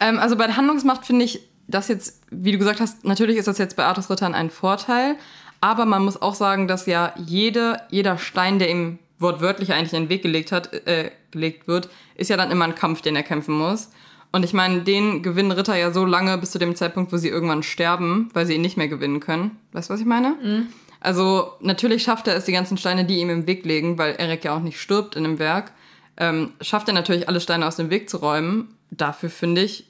Ähm, 0.00 0.18
also 0.18 0.36
bei 0.36 0.46
der 0.46 0.56
Handlungsmacht 0.56 1.06
finde 1.06 1.24
ich 1.24 1.40
das 1.66 1.88
jetzt, 1.88 2.22
wie 2.30 2.52
du 2.52 2.58
gesagt 2.58 2.80
hast, 2.80 3.04
natürlich 3.04 3.36
ist 3.36 3.48
das 3.48 3.58
jetzt 3.58 3.76
bei 3.76 3.84
Artusrittern 3.84 4.34
ein 4.34 4.50
Vorteil. 4.50 5.16
Aber 5.60 5.86
man 5.86 6.04
muss 6.04 6.20
auch 6.20 6.34
sagen, 6.34 6.68
dass 6.68 6.86
ja 6.86 7.14
jede, 7.16 7.80
jeder 7.90 8.18
Stein, 8.18 8.58
der 8.58 8.70
ihm 8.70 8.98
wortwörtlich 9.18 9.72
eigentlich 9.72 9.94
in 9.94 10.04
den 10.04 10.08
Weg 10.10 10.22
gelegt 10.22 10.52
hat, 10.52 10.72
äh, 10.86 11.10
gelegt 11.30 11.66
wird, 11.66 11.88
ist 12.16 12.28
ja 12.30 12.36
dann 12.36 12.50
immer 12.50 12.66
ein 12.66 12.74
Kampf, 12.74 13.00
den 13.00 13.16
er 13.16 13.22
kämpfen 13.22 13.56
muss. 13.56 13.90
Und 14.30 14.44
ich 14.44 14.52
meine, 14.52 14.82
den 14.82 15.22
gewinnen 15.22 15.52
Ritter 15.52 15.76
ja 15.76 15.92
so 15.92 16.04
lange 16.04 16.36
bis 16.38 16.50
zu 16.50 16.58
dem 16.58 16.74
Zeitpunkt, 16.74 17.12
wo 17.12 17.16
sie 17.16 17.28
irgendwann 17.28 17.62
sterben, 17.62 18.30
weil 18.34 18.46
sie 18.46 18.54
ihn 18.54 18.62
nicht 18.62 18.76
mehr 18.76 18.88
gewinnen 18.88 19.20
können. 19.20 19.52
Weißt 19.72 19.88
du, 19.88 19.94
was 19.94 20.00
ich 20.00 20.06
meine? 20.06 20.36
Mhm. 20.42 20.66
Also 21.00 21.52
natürlich 21.60 22.02
schafft 22.02 22.26
er 22.28 22.36
es, 22.36 22.44
die 22.44 22.52
ganzen 22.52 22.76
Steine, 22.76 23.04
die 23.04 23.18
ihm 23.20 23.30
im 23.30 23.46
Weg 23.46 23.64
liegen, 23.64 23.96
weil 23.96 24.14
Eric 24.16 24.44
ja 24.44 24.56
auch 24.56 24.60
nicht 24.60 24.80
stirbt 24.80 25.16
in 25.16 25.22
dem 25.22 25.38
Werk, 25.38 25.72
ähm, 26.16 26.52
schafft 26.60 26.88
er 26.88 26.94
natürlich 26.94 27.28
alle 27.28 27.40
Steine 27.40 27.66
aus 27.66 27.76
dem 27.76 27.90
Weg 27.90 28.10
zu 28.10 28.16
räumen. 28.16 28.76
Dafür 28.90 29.30
finde 29.30 29.62
ich, 29.62 29.86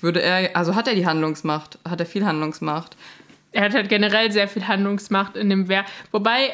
würde 0.00 0.22
er, 0.22 0.56
also 0.56 0.74
hat 0.74 0.88
er 0.88 0.94
die 0.94 1.06
Handlungsmacht, 1.06 1.78
hat 1.88 2.00
er 2.00 2.06
viel 2.06 2.24
Handlungsmacht 2.24 2.96
er 3.54 3.62
hat 3.62 3.74
halt 3.74 3.88
generell 3.88 4.30
sehr 4.32 4.48
viel 4.48 4.66
Handlungsmacht 4.66 5.36
in 5.36 5.48
dem 5.48 5.68
Werk. 5.68 5.86
Wobei 6.10 6.50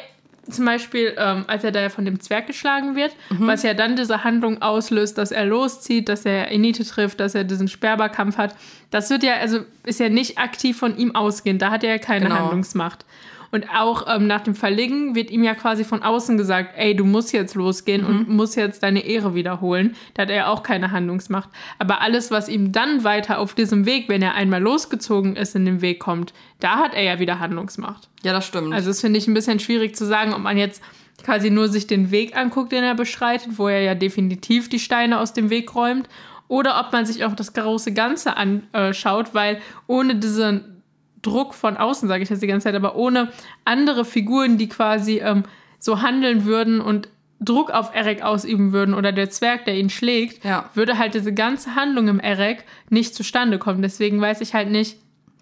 zum 0.49 0.65
Beispiel, 0.65 1.15
ähm, 1.17 1.45
als 1.47 1.63
er 1.63 1.71
da 1.71 1.89
von 1.89 2.05
dem 2.05 2.19
Zwerg 2.19 2.47
geschlagen 2.47 2.95
wird, 2.95 3.15
mhm. 3.29 3.47
was 3.47 3.63
ja 3.63 3.73
dann 3.73 3.95
diese 3.95 4.23
Handlung 4.23 4.61
auslöst, 4.61 5.17
dass 5.17 5.31
er 5.31 5.45
loszieht, 5.45 6.09
dass 6.09 6.25
er 6.25 6.51
Enite 6.51 6.85
trifft, 6.85 7.19
dass 7.19 7.35
er 7.35 7.43
diesen 7.43 7.67
Sperrbarkampf 7.67 8.37
hat, 8.37 8.55
das 8.89 9.09
wird 9.09 9.23
ja, 9.23 9.35
also 9.35 9.59
ist 9.83 9.99
ja 9.99 10.09
nicht 10.09 10.37
aktiv 10.37 10.77
von 10.77 10.97
ihm 10.97 11.15
ausgehend, 11.15 11.61
da 11.61 11.71
hat 11.71 11.83
er 11.83 11.91
ja 11.91 11.97
keine 11.97 12.25
genau. 12.25 12.35
Handlungsmacht. 12.35 13.05
Und 13.51 13.67
auch 13.69 14.07
ähm, 14.07 14.27
nach 14.27 14.41
dem 14.41 14.55
Verlegen 14.55 15.13
wird 15.13 15.29
ihm 15.29 15.43
ja 15.43 15.53
quasi 15.53 15.83
von 15.83 16.01
außen 16.01 16.37
gesagt, 16.37 16.73
ey, 16.77 16.95
du 16.95 17.03
musst 17.03 17.33
jetzt 17.33 17.55
losgehen 17.55 18.01
mhm. 18.01 18.07
und 18.07 18.29
musst 18.29 18.55
jetzt 18.55 18.81
deine 18.81 19.05
Ehre 19.05 19.35
wiederholen. 19.35 19.95
Da 20.13 20.23
hat 20.23 20.29
er 20.29 20.35
ja 20.35 20.47
auch 20.47 20.63
keine 20.63 20.91
Handlungsmacht. 20.91 21.49
Aber 21.77 22.01
alles, 22.01 22.31
was 22.31 22.47
ihm 22.47 22.71
dann 22.71 23.03
weiter 23.03 23.39
auf 23.39 23.53
diesem 23.53 23.85
Weg, 23.85 24.07
wenn 24.07 24.21
er 24.21 24.35
einmal 24.35 24.61
losgezogen 24.61 25.35
ist, 25.35 25.55
in 25.55 25.65
den 25.65 25.81
Weg 25.81 25.99
kommt, 25.99 26.33
da 26.59 26.77
hat 26.77 26.93
er 26.93 27.03
ja 27.03 27.19
wieder 27.19 27.39
Handlungsmacht. 27.39 28.09
Ja, 28.23 28.31
das 28.31 28.45
stimmt. 28.47 28.73
Also 28.73 28.89
das 28.89 29.01
finde 29.01 29.19
ich 29.19 29.27
ein 29.27 29.33
bisschen 29.33 29.59
schwierig 29.59 29.95
zu 29.95 30.05
sagen, 30.05 30.33
ob 30.33 30.39
man 30.39 30.57
jetzt 30.57 30.81
quasi 31.23 31.49
nur 31.49 31.67
sich 31.67 31.87
den 31.87 32.11
Weg 32.11 32.35
anguckt, 32.35 32.71
den 32.71 32.83
er 32.83 32.95
beschreitet, 32.95 33.57
wo 33.57 33.67
er 33.67 33.81
ja 33.81 33.95
definitiv 33.95 34.69
die 34.69 34.79
Steine 34.79 35.19
aus 35.19 35.33
dem 35.33 35.49
Weg 35.49 35.75
räumt, 35.75 36.07
oder 36.47 36.81
ob 36.85 36.91
man 36.91 37.05
sich 37.05 37.23
auch 37.23 37.33
das 37.33 37.53
große 37.53 37.93
Ganze 37.93 38.35
anschaut, 38.35 39.33
weil 39.33 39.61
ohne 39.87 40.15
diesen 40.15 40.80
Druck 41.21 41.53
von 41.53 41.77
außen, 41.77 42.07
sage 42.07 42.23
ich 42.23 42.29
das 42.29 42.39
die 42.39 42.47
ganze 42.47 42.65
Zeit, 42.65 42.75
aber 42.75 42.95
ohne 42.95 43.29
andere 43.65 44.05
Figuren, 44.05 44.57
die 44.57 44.69
quasi 44.69 45.19
ähm, 45.19 45.43
so 45.79 46.01
handeln 46.01 46.45
würden 46.45 46.81
und 46.81 47.09
Druck 47.39 47.71
auf 47.71 47.93
Eric 47.95 48.21
ausüben 48.21 48.71
würden 48.71 48.93
oder 48.93 49.11
der 49.11 49.29
Zwerg, 49.31 49.65
der 49.65 49.75
ihn 49.75 49.89
schlägt, 49.89 50.45
ja. 50.45 50.69
würde 50.75 50.97
halt 50.97 51.15
diese 51.15 51.33
ganze 51.33 51.75
Handlung 51.75 52.07
im 52.07 52.19
Eric 52.19 52.63
nicht 52.89 53.15
zustande 53.15 53.57
kommen. 53.57 53.81
Deswegen 53.81 54.21
weiß 54.21 54.41
ich 54.41 54.53
halt 54.53 54.69
nicht, 54.69 54.97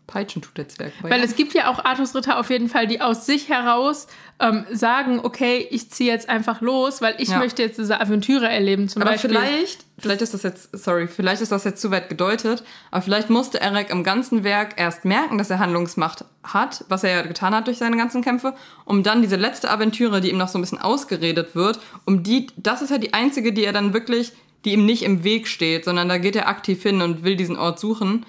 peitschen 0.10 0.42
tut 0.42 0.58
der 0.58 0.68
Zwerg. 0.68 0.92
Weil 1.02 1.20
ja. 1.20 1.26
es 1.26 1.36
gibt 1.36 1.54
ja 1.54 1.70
auch 1.70 1.86
Artusritter 1.86 2.40
auf 2.40 2.50
jeden 2.50 2.68
Fall, 2.68 2.88
die 2.88 3.00
aus 3.00 3.26
sich 3.26 3.48
heraus 3.48 4.08
ähm, 4.40 4.66
sagen, 4.72 5.20
okay, 5.22 5.68
ich 5.70 5.92
ziehe 5.92 6.12
jetzt 6.12 6.30
einfach 6.30 6.62
los, 6.62 7.02
weil 7.02 7.16
ich 7.20 7.30
Ja. 7.30 7.38
möchte 7.38 7.62
jetzt 7.62 7.78
diese 7.78 8.02
Aventüre 8.02 8.50
erleben. 8.50 8.90
Zum 8.90 9.02
Aber 9.02 9.12
Beispiel. 9.12 9.30
vielleicht, 9.32 9.86
vielleicht 10.00 10.22
ist 10.22 10.34
das 10.34 10.44
jetzt, 10.44 10.70
sorry, 10.74 11.08
vielleicht 11.08 11.42
ist 11.42 11.52
das 11.52 11.64
jetzt 11.64 11.82
zu 11.82 11.92
weit 11.92 12.10
gedeutet, 12.10 12.64
aber 12.90 13.02
vielleicht 13.02 13.30
musste 13.30 13.62
Eric 13.62 13.90
im 13.92 14.04
ganzen 14.04 14.44
Werk 14.44 14.80
erst 14.80 15.06
merken, 15.06 15.38
dass 15.38 15.50
er 15.50 15.60
Handlungsmacht 15.60 16.26
hat, 16.44 16.86
was 16.90 17.04
er 17.04 17.12
ja 17.12 17.22
getan 17.22 17.54
hat 17.54 17.68
durch 17.68 17.78
seine 17.78 17.98
ganzen 17.98 18.24
Kämpfe, 18.24 18.56
um 18.86 19.04
dann 19.04 19.22
diese 19.22 19.36
letzte 19.36 19.70
Aventüre, 19.70 20.22
die 20.22 20.32
ihm 20.32 20.38
noch 20.38 20.48
so 20.48 20.58
ein 20.58 20.62
bisschen 20.62 20.80
ausgeredet 20.80 21.54
wird, 21.54 21.80
um 22.06 22.24
die, 22.24 22.48
das 22.58 22.82
ist 22.82 22.90
ja 22.90 22.98
die 22.98 23.14
einzige, 23.14 23.54
die 23.54 23.66
er 23.66 23.74
dann 23.74 23.94
wirklich, 23.94 24.32
die 24.66 24.74
ihm 24.74 24.86
nicht 24.86 25.04
im 25.04 25.24
Weg 25.24 25.48
steht, 25.48 25.86
sondern 25.86 26.10
da 26.10 26.18
geht 26.18 26.36
er 26.36 26.48
aktiv 26.48 26.82
hin 26.82 27.02
und 27.02 27.24
will 27.24 27.36
diesen 27.36 27.58
Ort 27.58 27.80
suchen. 27.80 28.26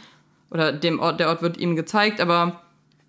Oder 0.51 0.73
dem 0.73 1.01
Ort, 1.01 1.21
der 1.21 1.29
Ort 1.29 1.43
wird 1.43 1.57
ihm 1.59 1.77
gezeigt, 1.77 2.21
aber 2.21 2.61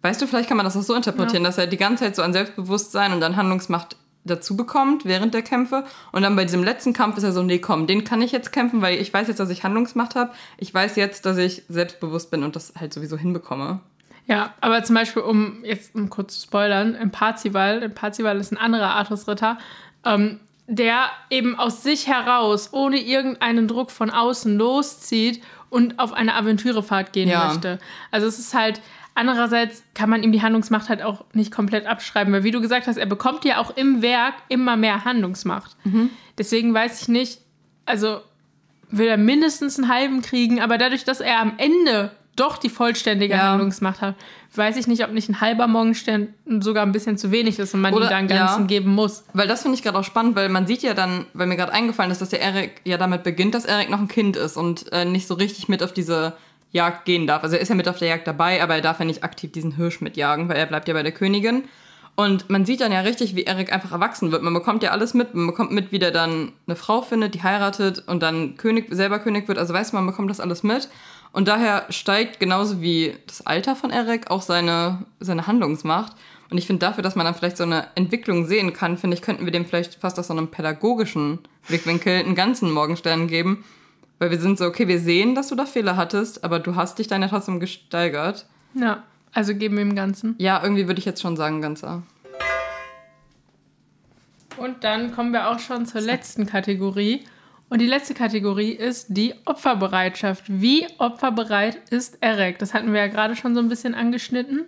weißt 0.02 0.22
du, 0.22 0.28
vielleicht 0.28 0.48
kann 0.48 0.58
man 0.58 0.66
das 0.66 0.78
auch 0.78 0.82
so 0.82 0.94
interpretieren, 0.94 1.44
dass 1.44 1.58
er 1.58 1.68
die 1.68 1.78
ganze 1.78 2.04
Zeit 2.04 2.16
so 2.16 2.22
an 2.22 2.34
Selbstbewusstsein 2.34 3.14
und 3.14 3.20
dann 3.20 3.36
Handlungsmacht 3.36 3.96
dazu 4.24 4.56
bekommt 4.56 5.06
während 5.06 5.34
der 5.34 5.42
Kämpfe 5.42 5.84
und 6.12 6.22
dann 6.22 6.36
bei 6.36 6.46
diesem 6.46 6.64
letzten 6.64 6.94
Kampf 6.94 7.18
ist 7.18 7.24
er 7.24 7.32
so, 7.32 7.42
nee, 7.42 7.58
komm, 7.58 7.88
den 7.88 8.04
kann 8.04 8.22
ich 8.22 8.32
jetzt 8.32 8.52
kämpfen, 8.52 8.82
weil 8.82 9.00
ich 9.00 9.12
weiß 9.12 9.28
jetzt, 9.28 9.40
dass 9.40 9.50
ich 9.50 9.64
Handlungsmacht 9.64 10.16
habe. 10.16 10.32
Ich 10.58 10.72
weiß 10.74 10.96
jetzt, 10.96 11.26
dass 11.26 11.38
ich 11.38 11.64
selbstbewusst 11.70 12.30
bin 12.30 12.44
und 12.44 12.56
das 12.56 12.74
halt 12.80 12.94
sowieso 12.94 13.18
hinbekomme. 13.18 13.80
Ja, 14.28 14.54
aber 14.62 14.84
zum 14.84 14.96
Beispiel, 14.96 15.24
um 15.24 15.64
jetzt 15.64 15.96
um 15.96 16.10
kurz 16.10 16.36
zu 16.36 16.48
spoilern, 16.48 16.94
im 16.96 17.10
Parzival, 17.10 17.82
im 17.82 17.94
Parzival 17.94 18.38
ist 18.38 18.52
ein 18.52 18.58
anderer 18.58 18.92
Artusritter, 18.92 19.58
ähm, 20.06 20.40
der 20.68 21.10
eben 21.30 21.58
aus 21.60 21.84
sich 21.84 22.08
heraus, 22.08 22.70
ohne 22.72 22.98
irgendeinen 23.00 23.68
Druck 23.68 23.92
von 23.92 24.10
außen 24.10 24.58
loszieht 24.58 25.44
und 25.70 26.00
auf 26.00 26.14
eine 26.14 26.36
Aventürefahrt 26.36 27.14
gehen 27.14 27.30
Ja. 27.30 27.48
möchte. 27.48 27.80
Also 28.12 28.28
es 28.28 28.40
ist 28.40 28.54
halt, 28.54 28.82
andererseits 29.16 29.84
kann 29.94 30.10
man 30.10 30.24
ihm 30.24 30.32
die 30.32 30.42
Handlungsmacht 30.42 30.90
halt 30.90 31.02
auch 31.02 31.26
nicht 31.34 31.52
komplett 31.52 31.86
abschreiben, 31.86 32.34
weil 32.34 32.44
wie 32.44 32.52
du 32.52 32.62
gesagt 32.62 32.88
hast, 32.88 32.98
er 32.98 33.06
bekommt 33.06 33.44
ja 33.46 33.58
auch 33.58 33.76
im 33.76 34.02
Werk 34.02 34.36
immer 34.50 34.78
mehr 34.78 35.04
Handlungsmacht. 35.06 35.76
Deswegen 36.38 36.74
weiß 36.74 37.02
ich 37.02 37.08
nicht, 37.08 37.40
also 37.86 38.22
will 38.90 39.08
er 39.08 39.18
mindestens 39.18 39.78
einen 39.80 39.88
halben 39.90 40.22
kriegen, 40.22 40.62
aber 40.62 40.78
dadurch, 40.78 41.04
dass 41.04 41.22
er 41.22 41.40
am 41.40 41.54
Ende 41.58 42.12
doch 42.36 42.58
die 42.58 42.70
vollständige 42.70 43.34
Ja. 43.34 43.52
Handlungsmacht 43.52 44.02
hat, 44.02 44.16
weiß 44.56 44.78
ich 44.78 44.88
nicht, 44.88 45.04
ob 45.04 45.12
nicht 45.12 45.30
ein 45.30 45.42
halber 45.42 45.68
Morgenstern 45.68 46.30
sogar 46.60 46.84
ein 46.86 46.92
bisschen 46.92 47.18
zu 47.18 47.32
wenig 47.32 47.60
ist 47.60 47.74
und 47.74 47.82
man 47.82 47.94
Oder- 47.94 48.06
ihm 48.06 48.10
da 48.10 48.18
einen 48.18 48.28
ganzen 48.28 48.62
ja. 48.62 48.68
geben 48.68 48.94
muss. 48.94 49.24
Weil 49.34 49.48
das 49.48 49.62
finde 49.62 49.76
ich 49.76 49.84
gerade 49.84 49.98
auch 49.98 50.04
spannend, 50.04 50.36
weil 50.36 50.50
man 50.50 50.68
sieht 50.68 50.82
ja 50.84 50.94
dann, 50.94 51.26
weil 51.34 51.48
mir 51.48 51.58
gerade 51.58 51.74
eingefallen 51.74 52.12
ist, 52.12 52.22
dass 52.22 52.30
der 52.30 52.42
Eric 52.42 52.82
ja 52.86 52.98
damit 52.98 53.24
beginnt, 53.24 53.54
dass 53.54 53.66
Eric 53.66 53.90
noch 53.90 54.00
ein 54.00 54.08
Kind 54.08 54.36
ist 54.38 54.58
und 54.58 54.92
äh, 54.94 55.06
nicht 55.06 55.28
so 55.28 55.34
richtig 55.36 55.68
mit 55.70 55.84
auf 55.84 55.94
diese 55.94 56.34
Jagd 56.72 57.04
gehen 57.06 57.28
darf. 57.28 57.44
Also 57.44 57.58
er 57.58 57.62
ist 57.62 57.68
ja 57.70 57.76
mit 57.76 57.88
auf 57.90 57.98
der 58.00 58.08
Jagd 58.08 58.28
dabei, 58.28 58.64
aber 58.64 58.76
er 58.76 58.82
darf 58.82 59.00
ja 59.00 59.06
nicht 59.06 59.24
aktiv 59.26 59.52
diesen 59.52 59.76
Hirsch 59.76 60.00
mitjagen, 60.02 60.48
weil 60.48 60.56
er 60.58 60.66
bleibt 60.66 60.88
ja 60.88 60.94
bei 60.94 61.04
der 61.04 61.12
Königin. 61.12 61.66
Und 62.16 62.50
man 62.50 62.66
sieht 62.66 62.82
dann 62.82 62.92
ja 62.92 63.00
richtig, 63.02 63.36
wie 63.36 63.46
Eric 63.46 63.72
einfach 63.74 63.92
erwachsen 63.94 64.32
wird. 64.32 64.42
Man 64.44 64.54
bekommt 64.54 64.84
ja 64.84 64.92
alles 64.92 65.14
mit. 65.14 65.34
Man 65.34 65.48
bekommt 65.48 65.72
mit, 65.72 65.92
wie 65.92 66.00
der 66.00 66.12
dann 66.12 66.52
eine 66.68 66.76
Frau 66.76 67.02
findet, 67.02 67.36
die 67.36 67.44
heiratet 67.44 68.04
und 68.08 68.22
dann 68.22 68.58
König, 68.58 68.88
selber 68.90 69.20
König 69.20 69.48
wird. 69.48 69.58
Also 69.58 69.74
weiß 69.74 69.94
man, 69.94 70.04
man 70.06 70.14
bekommt 70.14 70.30
das 70.30 70.40
alles 70.42 70.62
mit. 70.62 70.90
Und 71.34 71.48
daher 71.48 71.86
steigt 71.90 72.40
genauso 72.40 72.82
wie 72.82 73.16
das 73.28 73.46
Alter 73.46 73.76
von 73.76 73.92
Eric 73.92 74.30
auch 74.30 74.42
seine, 74.42 75.06
seine 75.20 75.48
Handlungsmacht. 75.48 76.16
Und 76.50 76.58
ich 76.58 76.68
finde 76.68 76.86
dafür, 76.86 77.04
dass 77.04 77.16
man 77.16 77.26
dann 77.26 77.36
vielleicht 77.36 77.56
so 77.56 77.64
eine 77.64 77.88
Entwicklung 77.96 78.46
sehen 78.46 78.74
kann, 78.74 78.98
finde 78.98 79.16
ich, 79.16 79.22
könnten 79.22 79.46
wir 79.46 79.54
dem 79.54 79.66
vielleicht 79.66 79.96
fast 79.96 80.20
aus 80.20 80.28
so 80.28 80.34
einem 80.34 80.50
pädagogischen 80.50 81.40
Blickwinkel 81.68 82.20
einen 82.20 82.36
ganzen 82.36 82.72
Morgenstern 82.72 83.28
geben. 83.28 83.64
Weil 84.20 84.32
wir 84.32 84.40
sind 84.40 84.58
so, 84.58 84.66
okay, 84.66 84.88
wir 84.88 85.00
sehen, 85.00 85.34
dass 85.34 85.48
du 85.48 85.56
da 85.56 85.66
Fehler 85.66 85.96
hattest, 85.96 86.44
aber 86.44 86.60
du 86.60 86.76
hast 86.76 87.00
dich 87.00 87.08
dann 87.08 87.22
ja 87.22 87.30
trotzdem 87.30 87.62
gesteigert. 87.62 88.46
Ja, 88.74 89.04
also 89.34 89.56
geben 89.56 89.78
wir 89.78 89.84
ihm 89.84 89.96
Ganzen. 89.96 90.36
Ja, 90.38 90.62
irgendwie 90.62 90.88
würde 90.88 91.00
ich 91.00 91.06
jetzt 91.06 91.22
schon 91.22 91.38
sagen, 91.38 91.62
ganzer. 91.62 92.04
Und 94.58 94.84
dann 94.84 95.16
kommen 95.16 95.32
wir 95.32 95.50
auch 95.50 95.60
schon 95.60 95.86
zur 95.86 96.02
letzten 96.02 96.46
Kategorie. 96.46 97.24
Und 97.72 97.80
die 97.80 97.88
letzte 97.88 98.14
Kategorie 98.14 98.72
ist 98.72 99.06
die 99.12 99.34
Opferbereitschaft. 99.46 100.44
Wie 100.50 100.86
opferbereit 100.98 101.78
ist 101.90 102.18
Eric? 102.20 102.60
Das 102.60 102.74
hatten 102.74 102.92
wir 102.92 103.00
ja 103.00 103.08
gerade 103.08 103.38
schon 103.38 103.56
so 103.56 103.62
ein 103.62 103.70
bisschen 103.70 103.96
angeschnitten. 103.96 104.66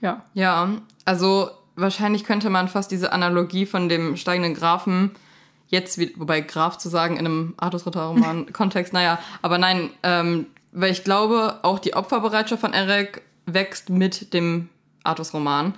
Ja. 0.00 0.24
Ja, 0.34 0.70
also 1.04 1.50
wahrscheinlich 1.76 2.24
könnte 2.24 2.50
man 2.50 2.66
fast 2.66 2.90
diese 2.90 3.12
Analogie 3.12 3.64
von 3.64 3.88
dem 3.88 4.16
steigenden 4.16 4.54
Grafen 4.54 5.12
jetzt, 5.68 6.00
wobei 6.18 6.40
Graf 6.40 6.78
zu 6.78 6.88
sagen 6.88 7.14
in 7.16 7.26
einem 7.26 7.54
Artus-Ritter-Roman-Kontext, 7.58 8.92
naja, 8.92 9.20
aber 9.40 9.58
nein, 9.58 9.90
ähm, 10.02 10.46
weil 10.72 10.90
ich 10.90 11.04
glaube, 11.04 11.60
auch 11.62 11.78
die 11.78 11.94
Opferbereitschaft 11.94 12.60
von 12.60 12.72
Eric 12.72 13.22
wächst 13.46 13.88
mit 13.88 14.34
dem 14.34 14.68
Artus-Roman. 15.04 15.74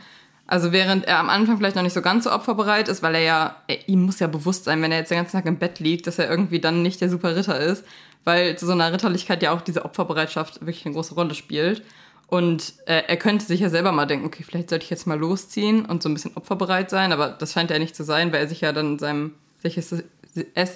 Also 0.48 0.72
während 0.72 1.04
er 1.04 1.18
am 1.18 1.28
Anfang 1.28 1.58
vielleicht 1.58 1.76
noch 1.76 1.82
nicht 1.82 1.92
so 1.92 2.00
ganz 2.00 2.24
so 2.24 2.32
opferbereit 2.32 2.88
ist, 2.88 3.02
weil 3.02 3.14
er 3.16 3.20
ja, 3.20 3.56
er, 3.68 3.86
ihm 3.86 4.00
muss 4.00 4.18
ja 4.18 4.26
bewusst 4.26 4.64
sein, 4.64 4.80
wenn 4.80 4.90
er 4.90 4.98
jetzt 4.98 5.10
den 5.10 5.18
ganzen 5.18 5.36
Tag 5.36 5.44
im 5.44 5.58
Bett 5.58 5.78
liegt, 5.78 6.06
dass 6.06 6.18
er 6.18 6.28
irgendwie 6.28 6.58
dann 6.58 6.80
nicht 6.82 7.02
der 7.02 7.10
super 7.10 7.36
Ritter 7.36 7.60
ist, 7.60 7.84
weil 8.24 8.56
zu 8.56 8.64
so 8.64 8.72
einer 8.72 8.90
Ritterlichkeit 8.90 9.42
ja 9.42 9.52
auch 9.52 9.60
diese 9.60 9.84
Opferbereitschaft 9.84 10.62
wirklich 10.62 10.86
eine 10.86 10.94
große 10.94 11.14
Rolle 11.14 11.34
spielt. 11.34 11.82
Und 12.28 12.72
äh, 12.86 13.02
er 13.06 13.16
könnte 13.18 13.44
sich 13.44 13.60
ja 13.60 13.68
selber 13.68 13.92
mal 13.92 14.06
denken, 14.06 14.24
okay, 14.24 14.42
vielleicht 14.42 14.70
sollte 14.70 14.84
ich 14.84 14.90
jetzt 14.90 15.06
mal 15.06 15.18
losziehen 15.18 15.84
und 15.84 16.02
so 16.02 16.08
ein 16.08 16.14
bisschen 16.14 16.34
opferbereit 16.34 16.88
sein, 16.88 17.12
aber 17.12 17.28
das 17.28 17.52
scheint 17.52 17.70
er 17.70 17.78
nicht 17.78 17.94
zu 17.94 18.02
sein, 18.02 18.32
weil 18.32 18.40
er 18.40 18.48
sich 18.48 18.62
ja 18.62 18.72
dann 18.72 18.92
in 18.92 18.98
seinem, 18.98 19.34
sich 19.62 19.76
es, 19.76 19.94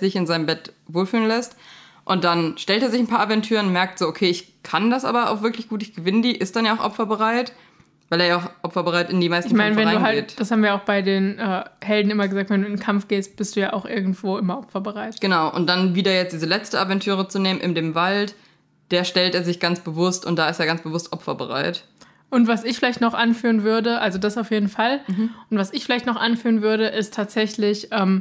sich 0.00 0.16
in 0.16 0.26
seinem 0.26 0.44
Bett 0.44 0.74
wohlfühlen 0.86 1.28
lässt. 1.28 1.56
Und 2.04 2.24
dann 2.24 2.58
stellt 2.58 2.82
er 2.82 2.90
sich 2.90 3.00
ein 3.00 3.06
paar 3.06 3.20
Aventüren, 3.20 3.72
merkt 3.72 3.98
so, 3.98 4.06
okay, 4.06 4.28
ich 4.28 4.62
kann 4.62 4.90
das 4.90 5.06
aber 5.06 5.30
auch 5.30 5.40
wirklich 5.40 5.68
gut, 5.68 5.82
ich 5.82 5.94
gewinne 5.94 6.20
die, 6.20 6.36
ist 6.36 6.56
dann 6.56 6.66
ja 6.66 6.74
auch 6.74 6.84
opferbereit, 6.84 7.52
weil 8.12 8.20
er 8.20 8.26
ja 8.26 8.36
auch 8.36 8.50
opferbereit 8.60 9.08
in 9.08 9.22
die 9.22 9.30
meisten 9.30 9.50
Ich 9.50 9.56
meine, 9.56 9.74
Kämpfe 9.74 9.86
wenn 9.86 9.94
du 9.94 10.04
reingeht. 10.04 10.32
halt, 10.32 10.40
das 10.40 10.50
haben 10.50 10.62
wir 10.62 10.74
auch 10.74 10.80
bei 10.80 11.00
den 11.00 11.38
äh, 11.38 11.64
Helden 11.80 12.10
immer 12.10 12.28
gesagt, 12.28 12.50
wenn 12.50 12.60
du 12.60 12.66
in 12.66 12.74
den 12.74 12.78
Kampf 12.78 13.08
gehst, 13.08 13.36
bist 13.38 13.56
du 13.56 13.60
ja 13.60 13.72
auch 13.72 13.86
irgendwo 13.86 14.36
immer 14.36 14.58
opferbereit. 14.58 15.18
Genau, 15.22 15.50
und 15.50 15.66
dann 15.66 15.94
wieder 15.94 16.12
jetzt 16.12 16.34
diese 16.34 16.44
letzte 16.44 16.78
Aventüre 16.78 17.28
zu 17.28 17.38
nehmen 17.38 17.58
in 17.58 17.74
dem 17.74 17.94
Wald, 17.94 18.34
der 18.90 19.04
stellt 19.04 19.34
er 19.34 19.44
sich 19.44 19.60
ganz 19.60 19.80
bewusst 19.80 20.26
und 20.26 20.36
da 20.36 20.50
ist 20.50 20.60
er 20.60 20.66
ganz 20.66 20.82
bewusst 20.82 21.10
opferbereit. 21.14 21.84
Und 22.28 22.48
was 22.48 22.64
ich 22.64 22.76
vielleicht 22.76 23.00
noch 23.00 23.14
anführen 23.14 23.62
würde, 23.62 23.98
also 24.00 24.18
das 24.18 24.36
auf 24.36 24.50
jeden 24.50 24.68
Fall, 24.68 25.00
und 25.48 25.56
was 25.56 25.72
ich 25.72 25.86
vielleicht 25.86 26.04
noch 26.04 26.16
anführen 26.16 26.60
würde, 26.60 26.88
ist 26.88 27.14
tatsächlich, 27.14 27.88
ähm, 27.92 28.20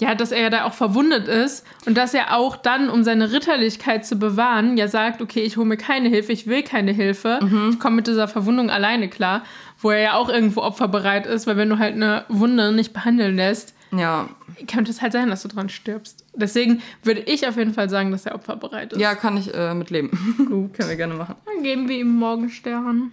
ja, 0.00 0.14
dass 0.14 0.30
er 0.30 0.42
ja 0.42 0.50
da 0.50 0.64
auch 0.64 0.74
verwundet 0.74 1.26
ist 1.26 1.64
und 1.86 1.96
dass 1.96 2.12
er 2.12 2.36
auch 2.36 2.56
dann, 2.56 2.90
um 2.90 3.02
seine 3.02 3.32
Ritterlichkeit 3.32 4.04
zu 4.04 4.16
bewahren, 4.16 4.76
ja 4.76 4.88
sagt, 4.88 5.22
okay, 5.22 5.40
ich 5.40 5.56
hole 5.56 5.66
mir 5.66 5.78
keine 5.78 6.08
Hilfe, 6.10 6.32
ich 6.32 6.46
will 6.46 6.62
keine 6.62 6.92
Hilfe, 6.92 7.40
ich 7.70 7.78
komme 7.78 7.96
mit 7.96 8.06
dieser 8.06 8.28
Verwundung 8.28 8.68
alleine 8.70 9.08
klar, 9.08 9.42
wo 9.80 9.90
er 9.90 10.00
ja 10.00 10.14
auch 10.14 10.28
irgendwo 10.28 10.60
opferbereit 10.62 11.26
ist, 11.26 11.46
weil 11.46 11.56
wenn 11.56 11.70
du 11.70 11.78
halt 11.78 11.94
eine 11.94 12.24
Wunde 12.28 12.72
nicht 12.72 12.92
behandeln 12.92 13.36
lässt, 13.36 13.74
Ja, 13.90 14.28
könnte 14.70 14.90
es 14.90 15.00
halt 15.00 15.12
sein, 15.12 15.30
dass 15.30 15.42
du 15.42 15.48
dran 15.48 15.68
stirbst. 15.70 16.24
Deswegen 16.34 16.82
würde 17.02 17.20
ich 17.20 17.46
auf 17.48 17.56
jeden 17.56 17.72
Fall 17.72 17.88
sagen, 17.88 18.10
dass 18.10 18.26
er 18.26 18.34
opferbereit 18.34 18.92
ist. 18.92 19.00
ja, 19.00 19.14
kann 19.14 19.36
ich 19.38 19.54
äh, 19.54 19.72
mitleben. 19.74 20.10
Gut. 20.48 20.74
Können 20.74 20.88
wir 20.90 20.96
gerne 20.96 21.14
machen. 21.14 21.36
Dann 21.46 21.62
geben 21.62 21.88
wir 21.88 21.96
ihm 21.98 22.14
Morgenstern. 22.16 23.12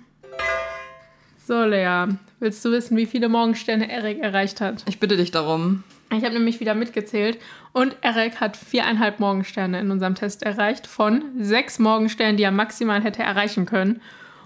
So, 1.46 1.64
Lea, 1.64 2.06
willst 2.40 2.64
du 2.66 2.72
wissen, 2.72 2.96
wie 2.98 3.06
viele 3.06 3.30
Morgensterne 3.30 3.90
Eric 3.92 4.20
erreicht 4.22 4.62
hat? 4.62 4.84
Ich 4.88 5.00
bitte 5.00 5.16
dich 5.18 5.32
darum. 5.32 5.84
Ich 6.18 6.24
habe 6.24 6.34
nämlich 6.34 6.59
wieder 6.59 6.76
mitgezählt 6.76 7.39
und 7.72 7.95
Eric 8.01 8.39
hat 8.39 8.57
viereinhalb 8.57 9.20
Morgensterne 9.20 9.80
in 9.80 9.91
unserem 9.91 10.16
Test 10.16 10.43
erreicht 10.43 10.88
von 10.88 11.24
sechs 11.39 11.80
Morgensternen, 11.80 12.38
die 12.38 12.43
er 12.43 12.51
maximal 12.51 13.03
hätte 13.03 13.24
erreichen 13.24 13.66
können. 13.66 14.01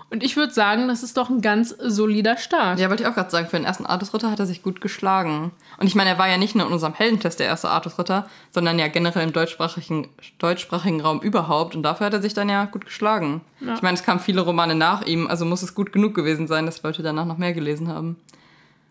Und 0.09 0.23
ich 0.23 0.37
würde 0.37 0.53
sagen, 0.53 0.87
das 0.87 1.03
ist 1.03 1.17
doch 1.17 1.29
ein 1.29 1.41
ganz 1.41 1.75
solider 1.79 2.37
Start. 2.37 2.79
Ja, 2.79 2.89
wollte 2.89 3.03
ich 3.03 3.09
auch 3.09 3.13
gerade 3.13 3.29
sagen, 3.29 3.47
für 3.47 3.57
den 3.57 3.65
ersten 3.65 3.85
Artus-Ritter 3.85 4.31
hat 4.31 4.39
er 4.39 4.45
sich 4.45 4.63
gut 4.63 4.79
geschlagen. 4.79 5.51
Und 5.77 5.87
ich 5.87 5.95
meine, 5.95 6.11
er 6.11 6.17
war 6.17 6.29
ja 6.29 6.37
nicht 6.37 6.55
nur 6.55 6.65
in 6.65 6.71
unserem 6.71 6.93
Heldentest 6.93 7.41
der 7.41 7.47
erste 7.47 7.69
Artus-Ritter, 7.69 8.25
sondern 8.51 8.79
ja 8.79 8.87
generell 8.87 9.23
im 9.23 9.33
deutschsprachigen, 9.33 10.07
deutschsprachigen 10.39 11.01
Raum 11.01 11.19
überhaupt. 11.19 11.75
Und 11.75 11.83
dafür 11.83 12.05
hat 12.05 12.13
er 12.13 12.21
sich 12.21 12.33
dann 12.33 12.47
ja 12.47 12.63
gut 12.65 12.85
geschlagen. 12.85 13.41
Ja. 13.59 13.73
Ich 13.73 13.81
meine, 13.81 13.95
es 13.95 14.03
kamen 14.03 14.21
viele 14.21 14.39
Romane 14.39 14.75
nach 14.75 15.05
ihm, 15.05 15.27
also 15.27 15.43
muss 15.43 15.61
es 15.61 15.75
gut 15.75 15.91
genug 15.91 16.15
gewesen 16.15 16.47
sein, 16.47 16.65
dass 16.65 16.83
Leute 16.83 17.03
danach 17.03 17.25
noch 17.25 17.37
mehr 17.37 17.51
gelesen 17.51 17.89
haben. 17.89 18.15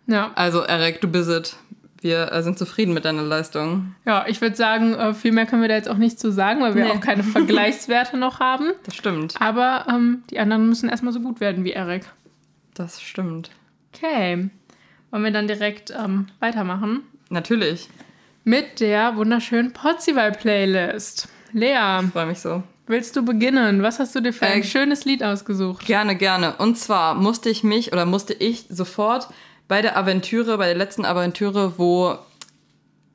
Ja, 0.07 0.33
Also, 0.35 0.61
Eric, 0.61 1.01
du 1.01 1.09
bist 1.09 1.31
es. 1.31 1.57
Wir 2.01 2.31
äh, 2.33 2.43
sind 2.43 2.59
zufrieden 2.59 2.93
mit 2.95 3.05
deiner 3.05 3.23
Leistung. 3.23 3.95
ja 4.05 4.25
ich 4.29 4.41
würde 4.41 4.55
sagen, 4.57 4.95
äh, 4.95 5.15
viel 5.15 5.33
mehr 5.33 5.47
können 5.47 5.63
wir 5.63 5.69
da 5.69 5.75
jetzt 5.77 5.89
auch 5.89 5.97
nicht 5.97 6.19
zu 6.21 6.31
sagen, 6.31 6.61
weil 6.61 6.75
wir 6.75 6.85
Nee. 6.85 6.91
auch 6.91 7.01
keine 7.01 7.23
Vergleichswerte 7.37 8.17
noch 8.17 8.39
haben. 8.41 8.73
Das 8.85 8.95
stimmt. 8.95 9.35
Aber 9.41 9.87
ähm, 9.89 10.23
die 10.31 10.39
anderen 10.39 10.69
müssen 10.69 10.89
erstmal 10.89 11.13
so 11.13 11.21
gut 11.21 11.41
werden 11.41 11.65
wie 11.65 11.73
Eric. 11.73 12.05
Das 12.75 13.01
stimmt. 13.01 13.51
Okay. 13.95 14.51
Wollen 15.11 15.25
wir 15.25 15.31
dann 15.31 15.47
direkt 15.49 15.91
ähm, 15.91 16.27
weitermachen? 16.41 17.03
Natürlich. 17.31 17.89
Mit 18.45 18.81
der 18.81 19.17
wunderschönen 19.17 19.73
Potzival-Playlist. 19.73 21.29
Lea, 21.53 22.03
Freue 22.13 22.27
mich 22.27 22.41
so. 22.41 22.63
willst 22.87 23.17
du 23.17 23.25
beginnen? 23.25 23.83
Was 23.83 23.99
hast 23.99 24.15
du 24.15 24.21
dir 24.21 24.33
für 24.33 24.47
ein 24.47 24.61
Äh, 24.61 24.65
schönes 24.65 25.05
Lied 25.05 25.23
ausgesucht? 25.25 25.87
Gerne, 25.87 26.17
gerne. 26.17 26.55
Und 26.59 26.77
zwar 26.79 27.15
musste 27.15 27.49
ich 27.49 27.65
mich 27.65 27.93
oder 27.93 28.05
musste 28.05 28.35
ich 28.35 28.67
sofort 28.69 29.29
bei 29.69 29.83
der 29.83 29.97
Aventüre, 29.97 30.59
bei 30.59 30.67
der 30.67 30.77
letzten 30.77 31.05
Aventüre, 31.05 31.79
wo 31.79 32.17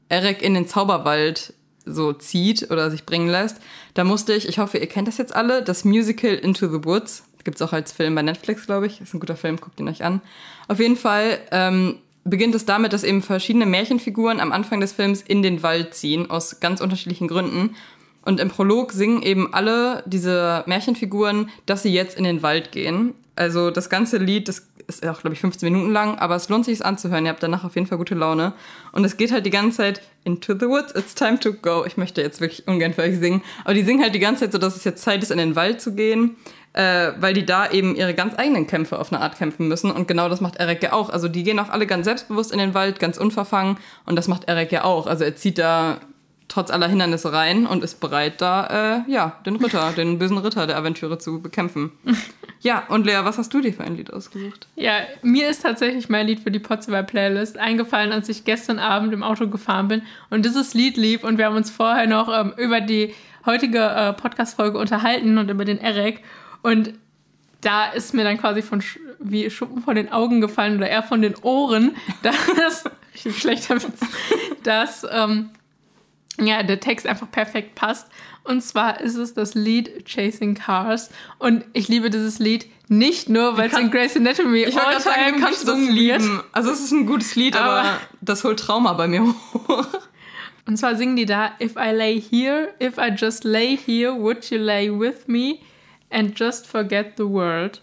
Eric 0.09 0.41
in 0.41 0.53
den 0.53 0.67
Zauberwald 0.67 1.53
so 1.85 2.13
zieht 2.13 2.69
oder 2.69 2.91
sich 2.91 3.05
bringen 3.05 3.29
lässt, 3.29 3.57
da 3.93 4.03
musste 4.03 4.33
ich, 4.33 4.47
ich 4.47 4.59
hoffe, 4.59 4.77
ihr 4.77 4.87
kennt 4.87 5.07
das 5.07 5.17
jetzt 5.17 5.35
alle, 5.35 5.63
das 5.63 5.83
Musical 5.83 6.33
Into 6.33 6.67
the 6.67 6.85
Woods 6.85 7.23
Gibt 7.43 7.55
es 7.55 7.61
auch 7.61 7.73
als 7.73 7.91
Film 7.91 8.15
bei 8.15 8.21
Netflix, 8.21 8.65
glaube 8.65 8.87
ich. 8.87 9.01
Ist 9.01 9.13
ein 9.13 9.19
guter 9.19 9.35
Film, 9.35 9.57
guckt 9.57 9.79
ihn 9.79 9.87
euch 9.87 10.03
an. 10.03 10.21
Auf 10.67 10.79
jeden 10.79 10.95
Fall 10.95 11.39
ähm, 11.51 11.97
beginnt 12.23 12.55
es 12.55 12.65
damit, 12.65 12.93
dass 12.93 13.03
eben 13.03 13.21
verschiedene 13.21 13.65
Märchenfiguren 13.65 14.39
am 14.39 14.51
Anfang 14.51 14.79
des 14.79 14.93
Films 14.93 15.21
in 15.21 15.41
den 15.41 15.63
Wald 15.63 15.93
ziehen, 15.93 16.29
aus 16.29 16.59
ganz 16.59 16.81
unterschiedlichen 16.81 17.27
Gründen. 17.27 17.75
Und 18.23 18.39
im 18.39 18.49
Prolog 18.49 18.91
singen 18.91 19.23
eben 19.23 19.53
alle 19.53 20.03
diese 20.05 20.63
Märchenfiguren, 20.67 21.49
dass 21.65 21.83
sie 21.83 21.93
jetzt 21.93 22.17
in 22.17 22.23
den 22.23 22.43
Wald 22.43 22.71
gehen. 22.71 23.15
Also 23.35 23.71
das 23.71 23.89
ganze 23.89 24.17
Lied, 24.17 24.47
das 24.47 24.67
ist 24.95 25.07
auch, 25.07 25.21
glaube 25.21 25.33
ich, 25.33 25.41
15 25.41 25.71
Minuten 25.71 25.91
lang, 25.91 26.17
aber 26.19 26.35
es 26.35 26.49
lohnt 26.49 26.65
sich, 26.65 26.75
es 26.75 26.81
anzuhören. 26.81 27.25
Ihr 27.25 27.31
habt 27.31 27.43
danach 27.43 27.63
auf 27.63 27.75
jeden 27.75 27.87
Fall 27.87 27.97
gute 27.97 28.15
Laune. 28.15 28.53
Und 28.91 29.05
es 29.05 29.17
geht 29.17 29.31
halt 29.31 29.45
die 29.45 29.49
ganze 29.49 29.77
Zeit 29.77 30.01
into 30.23 30.53
the 30.53 30.67
woods, 30.67 30.93
it's 30.95 31.15
time 31.15 31.39
to 31.39 31.53
go. 31.53 31.83
Ich 31.85 31.97
möchte 31.97 32.21
jetzt 32.21 32.41
wirklich 32.41 32.67
ungern 32.67 32.93
für 32.93 33.01
euch 33.01 33.17
singen. 33.19 33.41
Aber 33.63 33.73
die 33.73 33.83
singen 33.83 34.01
halt 34.01 34.15
die 34.15 34.19
ganze 34.19 34.41
Zeit 34.41 34.51
so, 34.51 34.57
dass 34.57 34.75
es 34.75 34.83
jetzt 34.83 35.03
Zeit 35.03 35.23
ist, 35.23 35.31
in 35.31 35.37
den 35.37 35.55
Wald 35.55 35.81
zu 35.81 35.95
gehen 35.95 36.35
äh, 36.73 37.11
weil 37.19 37.33
die 37.33 37.45
da 37.45 37.69
eben 37.69 37.95
ihre 37.95 38.13
ganz 38.13 38.37
eigenen 38.37 38.67
Kämpfe 38.67 38.97
auf 38.97 39.11
eine 39.11 39.21
Art 39.21 39.37
kämpfen 39.37 39.67
müssen. 39.67 39.91
Und 39.91 40.07
genau 40.07 40.29
das 40.29 40.41
macht 40.41 40.55
Eric 40.57 40.81
ja 40.83 40.93
auch. 40.93 41.09
Also 41.09 41.27
die 41.27 41.43
gehen 41.43 41.59
auch 41.59 41.69
alle 41.69 41.85
ganz 41.85 42.05
selbstbewusst 42.05 42.51
in 42.51 42.59
den 42.59 42.73
Wald, 42.73 42.99
ganz 42.99 43.17
unverfangen. 43.17 43.77
Und 44.05 44.15
das 44.15 44.27
macht 44.27 44.45
Eric 44.45 44.71
ja 44.71 44.83
auch. 44.83 45.07
Also 45.07 45.23
er 45.23 45.35
zieht 45.35 45.57
da 45.57 45.97
trotz 46.51 46.69
aller 46.69 46.87
Hindernisse 46.87 47.31
rein 47.31 47.65
und 47.65 47.83
ist 47.83 47.99
bereit, 47.99 48.41
da 48.41 49.03
äh, 49.07 49.11
ja 49.11 49.37
den 49.45 49.55
Ritter, 49.55 49.93
den 49.95 50.19
bösen 50.19 50.37
Ritter 50.37 50.67
der 50.67 50.77
Aventüre 50.77 51.17
zu 51.17 51.41
bekämpfen. 51.41 51.91
ja, 52.61 52.83
und 52.89 53.05
Lea, 53.05 53.19
was 53.23 53.37
hast 53.37 53.53
du 53.53 53.61
dir 53.61 53.73
für 53.73 53.83
ein 53.83 53.95
Lied 53.95 54.11
ausgesucht? 54.11 54.67
Ja, 54.75 54.99
mir 55.21 55.49
ist 55.49 55.63
tatsächlich 55.63 56.09
mein 56.09 56.27
Lied 56.27 56.41
für 56.41 56.51
die 56.51 56.59
Potzival 56.59 57.05
Playlist 57.05 57.57
eingefallen, 57.57 58.11
als 58.11 58.27
ich 58.27 58.43
gestern 58.43 58.79
Abend 58.79 59.13
im 59.13 59.23
Auto 59.23 59.47
gefahren 59.47 59.87
bin 59.87 60.01
und 60.29 60.45
dieses 60.45 60.73
Lied 60.73 60.97
lief 60.97 61.23
und 61.23 61.37
wir 61.37 61.45
haben 61.45 61.55
uns 61.55 61.71
vorher 61.71 62.07
noch 62.07 62.27
ähm, 62.29 62.53
über 62.57 62.81
die 62.81 63.13
heutige 63.45 63.79
äh, 63.79 64.13
Podcast-Folge 64.13 64.77
unterhalten 64.77 65.37
und 65.37 65.49
über 65.49 65.65
den 65.65 65.79
Eric 65.79 66.21
und 66.61 66.93
da 67.61 67.91
ist 67.91 68.13
mir 68.13 68.23
dann 68.23 68.37
quasi 68.37 68.61
von 68.61 68.83
wie 69.19 69.49
Schuppen 69.49 69.83
von 69.83 69.95
den 69.95 70.11
Augen 70.11 70.41
gefallen 70.41 70.77
oder 70.77 70.89
eher 70.89 71.03
von 71.03 71.21
den 71.21 71.35
Ohren, 71.43 71.95
dass, 72.23 72.83
schlechter 73.37 73.75
Witz, 73.75 74.01
dass 74.63 75.05
ähm, 75.09 75.51
ja, 76.39 76.63
der 76.63 76.79
Text 76.79 77.05
einfach 77.07 77.29
perfekt 77.29 77.75
passt. 77.75 78.07
Und 78.43 78.61
zwar 78.61 79.01
ist 79.01 79.15
es 79.15 79.33
das 79.33 79.53
Lied 79.53 80.05
Chasing 80.05 80.55
Cars. 80.55 81.09
Und 81.37 81.65
ich 81.73 81.87
liebe 81.87 82.09
dieses 82.09 82.39
Lied 82.39 82.65
nicht 82.87 83.29
nur, 83.29 83.57
weil 83.57 83.69
es 83.69 83.77
in 83.77 83.91
Grey's 83.91 84.17
Anatomy 84.17 84.63
ich 84.63 84.77
all 84.79 84.97
time 84.97 85.01
sagen, 85.01 85.45
gesungen 85.45 85.95
wird. 85.95 86.21
Also 86.51 86.71
es 86.71 86.81
ist 86.81 86.91
ein 86.91 87.05
gutes 87.05 87.35
Lied, 87.35 87.55
aber, 87.55 87.81
aber 87.81 87.97
das 88.21 88.43
holt 88.43 88.59
Trauma 88.59 88.93
bei 88.93 89.07
mir 89.07 89.23
hoch. 89.23 89.85
Und 90.67 90.77
zwar 90.77 90.95
singen 90.95 91.15
die 91.15 91.25
da, 91.25 91.51
If 91.61 91.75
I 91.75 91.91
lay 91.91 92.21
here, 92.21 92.73
if 92.81 92.97
I 92.97 93.09
just 93.15 93.43
lay 93.43 93.77
here, 93.77 94.13
would 94.13 94.49
you 94.49 94.57
lay 94.57 94.89
with 94.89 95.27
me? 95.27 95.59
and 96.11 96.35
just 96.35 96.67
forget 96.67 97.17
the 97.17 97.25
world. 97.25 97.79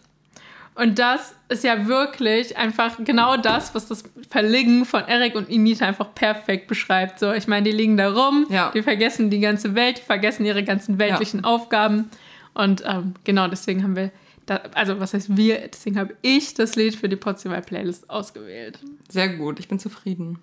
Und 0.78 1.00
das 1.00 1.34
ist 1.48 1.64
ja 1.64 1.88
wirklich 1.88 2.56
einfach 2.56 2.98
genau 3.04 3.36
das, 3.36 3.74
was 3.74 3.88
das 3.88 4.04
Verlegen 4.30 4.84
von 4.84 5.02
Eric 5.02 5.34
und 5.34 5.48
Inita 5.48 5.84
einfach 5.84 6.14
perfekt 6.14 6.68
beschreibt. 6.68 7.18
So, 7.18 7.32
ich 7.32 7.48
meine, 7.48 7.68
die 7.68 7.76
liegen 7.76 7.96
da 7.96 8.12
rum, 8.12 8.46
ja. 8.48 8.70
die 8.70 8.84
vergessen 8.84 9.28
die 9.28 9.40
ganze 9.40 9.74
Welt, 9.74 9.98
die 9.98 10.02
vergessen 10.02 10.46
ihre 10.46 10.62
ganzen 10.62 11.00
weltlichen 11.00 11.40
ja. 11.40 11.46
Aufgaben. 11.46 12.10
Und 12.54 12.84
ähm, 12.86 13.14
genau 13.24 13.48
deswegen 13.48 13.82
haben 13.82 13.96
wir, 13.96 14.12
da, 14.46 14.60
also 14.74 15.00
was 15.00 15.14
heißt 15.14 15.36
wir, 15.36 15.66
deswegen 15.66 15.98
habe 15.98 16.14
ich 16.22 16.54
das 16.54 16.76
Lied 16.76 16.94
für 16.94 17.08
die 17.08 17.16
Potzival 17.16 17.60
Playlist 17.60 18.08
ausgewählt. 18.08 18.78
Sehr 19.08 19.30
gut, 19.30 19.58
ich 19.58 19.66
bin 19.66 19.80
zufrieden. 19.80 20.38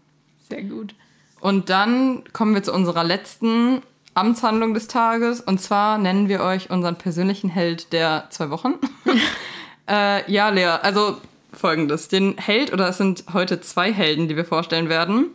Sehr 0.49 0.63
gut. 0.63 0.95
Und 1.39 1.69
dann 1.69 2.25
kommen 2.33 2.53
wir 2.55 2.63
zu 2.63 2.73
unserer 2.73 3.05
letzten 3.05 3.81
Amtshandlung 4.15 4.73
des 4.73 4.89
Tages. 4.89 5.39
Und 5.39 5.61
zwar 5.61 5.97
nennen 5.97 6.27
wir 6.27 6.41
euch 6.41 6.71
unseren 6.71 6.97
persönlichen 6.97 7.49
Held 7.49 7.93
der 7.93 8.27
zwei 8.31 8.49
Wochen. 8.49 8.73
äh, 9.89 10.31
ja, 10.31 10.49
Lea, 10.49 10.79
also 10.81 11.17
folgendes. 11.53 12.07
Den 12.07 12.38
Held, 12.38 12.73
oder 12.73 12.89
es 12.89 12.97
sind 12.97 13.25
heute 13.33 13.61
zwei 13.61 13.91
Helden, 13.93 14.27
die 14.27 14.36
wir 14.36 14.45
vorstellen 14.45 14.89
werden, 14.89 15.27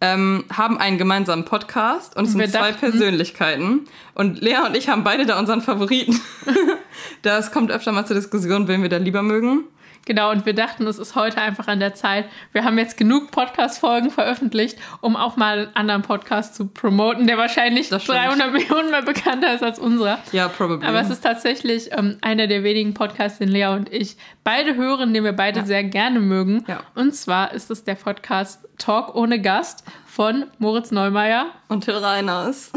ähm, 0.00 0.44
haben 0.52 0.78
einen 0.78 0.98
gemeinsamen 0.98 1.44
Podcast 1.44 2.16
und 2.16 2.26
es 2.26 2.32
sind 2.32 2.50
zwei 2.50 2.72
Persönlichkeiten. 2.72 3.86
Und 4.14 4.40
Lea 4.40 4.58
und 4.66 4.76
ich 4.76 4.88
haben 4.88 5.04
beide 5.04 5.24
da 5.26 5.38
unseren 5.38 5.62
Favoriten. 5.62 6.20
das 7.22 7.52
kommt 7.52 7.70
öfter 7.70 7.92
mal 7.92 8.06
zur 8.06 8.16
Diskussion, 8.16 8.68
wen 8.68 8.82
wir 8.82 8.88
da 8.88 8.98
lieber 8.98 9.22
mögen. 9.22 9.64
Genau, 10.06 10.30
und 10.30 10.44
wir 10.44 10.52
dachten, 10.52 10.86
es 10.86 10.98
ist 10.98 11.14
heute 11.14 11.38
einfach 11.38 11.66
an 11.66 11.80
der 11.80 11.94
Zeit. 11.94 12.26
Wir 12.52 12.64
haben 12.64 12.78
jetzt 12.78 12.96
genug 12.96 13.30
Podcast-Folgen 13.30 14.10
veröffentlicht, 14.10 14.78
um 15.00 15.16
auch 15.16 15.36
mal 15.36 15.58
einen 15.58 15.76
anderen 15.76 16.02
Podcast 16.02 16.54
zu 16.54 16.66
promoten, 16.66 17.26
der 17.26 17.38
wahrscheinlich 17.38 17.88
300 17.88 18.52
Millionen 18.52 18.90
mehr 18.90 19.02
bekannter 19.02 19.54
ist 19.54 19.62
als 19.62 19.78
unserer. 19.78 20.18
Ja, 20.32 20.48
probably. 20.48 20.86
Aber 20.86 21.00
es 21.00 21.08
ist 21.08 21.22
tatsächlich 21.22 21.90
ähm, 21.92 22.18
einer 22.20 22.46
der 22.46 22.62
wenigen 22.64 22.92
Podcasts, 22.92 23.38
den 23.38 23.48
Lea 23.48 23.66
und 23.68 23.92
ich 23.92 24.16
beide 24.42 24.74
hören, 24.74 25.14
den 25.14 25.24
wir 25.24 25.32
beide 25.32 25.60
ja. 25.60 25.66
sehr 25.66 25.84
gerne 25.84 26.20
mögen. 26.20 26.64
Ja. 26.68 26.80
Und 26.94 27.14
zwar 27.14 27.52
ist 27.52 27.70
es 27.70 27.84
der 27.84 27.94
Podcast 27.94 28.68
Talk 28.76 29.14
ohne 29.14 29.40
Gast 29.40 29.84
von 30.04 30.46
Moritz 30.58 30.90
Neumeier. 30.90 31.46
Und 31.68 31.84
Till 31.84 31.94
Reiners. 31.94 32.72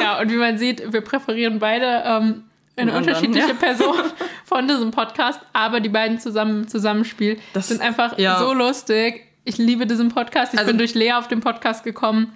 ja, 0.00 0.20
und 0.20 0.30
wie 0.30 0.36
man 0.36 0.58
sieht, 0.58 0.92
wir 0.92 1.02
präferieren 1.02 1.58
beide 1.58 2.02
ähm, 2.04 2.44
eine 2.76 2.96
unterschiedliche 2.96 3.48
ja. 3.48 3.54
Person 3.54 3.96
von 4.44 4.66
diesem 4.66 4.90
Podcast, 4.90 5.40
aber 5.52 5.80
die 5.80 5.88
beiden 5.88 6.18
zusammen 6.18 6.62
im 6.62 6.68
Zusammenspiel 6.68 7.38
das, 7.52 7.68
sind 7.68 7.80
einfach 7.80 8.18
ja. 8.18 8.38
so 8.38 8.52
lustig. 8.54 9.26
Ich 9.44 9.58
liebe 9.58 9.86
diesen 9.86 10.08
Podcast. 10.08 10.54
Ich 10.54 10.58
also, 10.58 10.70
bin 10.70 10.78
durch 10.78 10.94
Lea 10.94 11.12
auf 11.12 11.28
den 11.28 11.40
Podcast 11.40 11.84
gekommen. 11.84 12.32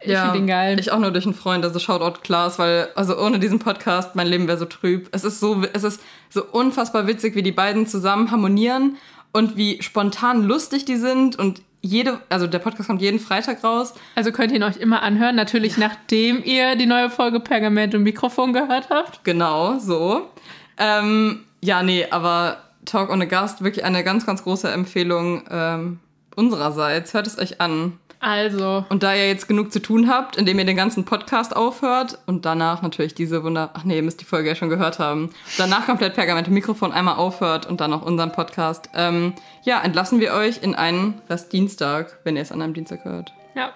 Ich 0.00 0.10
ja, 0.10 0.26
finde 0.26 0.38
ihn 0.38 0.46
geil. 0.46 0.78
Ich 0.78 0.92
auch 0.92 1.00
nur 1.00 1.10
durch 1.10 1.24
einen 1.24 1.34
Freund, 1.34 1.64
also 1.64 1.78
Shoutout 1.80 2.20
Klaas, 2.22 2.58
weil 2.58 2.88
also 2.94 3.18
ohne 3.18 3.40
diesen 3.40 3.58
Podcast 3.58 4.14
mein 4.14 4.28
Leben 4.28 4.46
wäre 4.46 4.58
so 4.58 4.64
trüb. 4.64 5.08
Es 5.10 5.24
ist 5.24 5.40
so 5.40 5.62
es 5.72 5.82
ist 5.82 6.00
so 6.30 6.44
unfassbar 6.44 7.06
witzig, 7.06 7.34
wie 7.34 7.42
die 7.42 7.52
beiden 7.52 7.86
zusammen 7.86 8.30
harmonieren 8.30 8.96
und 9.32 9.56
wie 9.56 9.82
spontan 9.82 10.44
lustig 10.44 10.84
die 10.84 10.96
sind 10.96 11.36
und 11.36 11.62
jede, 11.80 12.20
also 12.28 12.46
der 12.46 12.58
Podcast 12.58 12.88
kommt 12.88 13.00
jeden 13.00 13.20
Freitag 13.20 13.62
raus. 13.62 13.94
Also 14.14 14.32
könnt 14.32 14.50
ihr 14.50 14.56
ihn 14.56 14.62
euch 14.62 14.78
immer 14.78 15.02
anhören, 15.02 15.36
natürlich 15.36 15.76
ja. 15.76 15.88
nachdem 15.88 16.42
ihr 16.44 16.76
die 16.76 16.86
neue 16.86 17.10
Folge 17.10 17.40
Pergament 17.40 17.94
und 17.94 18.02
Mikrofon 18.02 18.52
gehört 18.52 18.90
habt. 18.90 19.24
Genau, 19.24 19.78
so. 19.78 20.28
Ähm, 20.76 21.44
ja, 21.60 21.82
nee, 21.82 22.06
aber 22.10 22.58
Talk 22.84 23.10
ohne 23.10 23.26
Gast, 23.26 23.62
wirklich 23.62 23.84
eine 23.84 24.02
ganz, 24.02 24.26
ganz 24.26 24.42
große 24.42 24.70
Empfehlung 24.70 25.44
ähm, 25.50 26.00
unsererseits. 26.34 27.14
Hört 27.14 27.26
es 27.26 27.38
euch 27.38 27.60
an. 27.60 27.98
Also. 28.20 28.84
Und 28.88 29.02
da 29.02 29.14
ihr 29.14 29.28
jetzt 29.28 29.46
genug 29.46 29.72
zu 29.72 29.80
tun 29.80 30.08
habt, 30.08 30.36
indem 30.36 30.58
ihr 30.58 30.64
den 30.64 30.76
ganzen 30.76 31.04
Podcast 31.04 31.54
aufhört 31.54 32.18
und 32.26 32.44
danach 32.44 32.82
natürlich 32.82 33.14
diese 33.14 33.44
Wunder. 33.44 33.70
Ach 33.74 33.84
nee, 33.84 33.96
ihr 33.96 34.02
müsst 34.02 34.20
die 34.20 34.24
Folge 34.24 34.48
ja 34.48 34.54
schon 34.54 34.68
gehört 34.68 34.98
haben. 34.98 35.30
Danach 35.56 35.86
komplett 35.86 36.14
Pergament 36.14 36.48
Mikrofon 36.48 36.92
einmal 36.92 37.16
aufhört 37.16 37.66
und 37.66 37.80
dann 37.80 37.92
auch 37.92 38.02
unseren 38.02 38.32
Podcast. 38.32 38.90
Ähm, 38.94 39.34
ja, 39.62 39.80
entlassen 39.80 40.20
wir 40.20 40.32
euch 40.32 40.62
in 40.62 40.74
einen 40.74 41.20
Rest 41.28 41.52
Dienstag, 41.52 42.18
wenn 42.24 42.36
ihr 42.36 42.42
es 42.42 42.52
an 42.52 42.62
einem 42.62 42.74
Dienstag 42.74 43.04
hört. 43.04 43.32
Ja. 43.54 43.72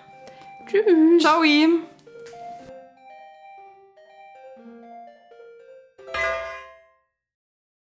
Tschüss. 0.66 1.22
Ciao. 1.22 1.42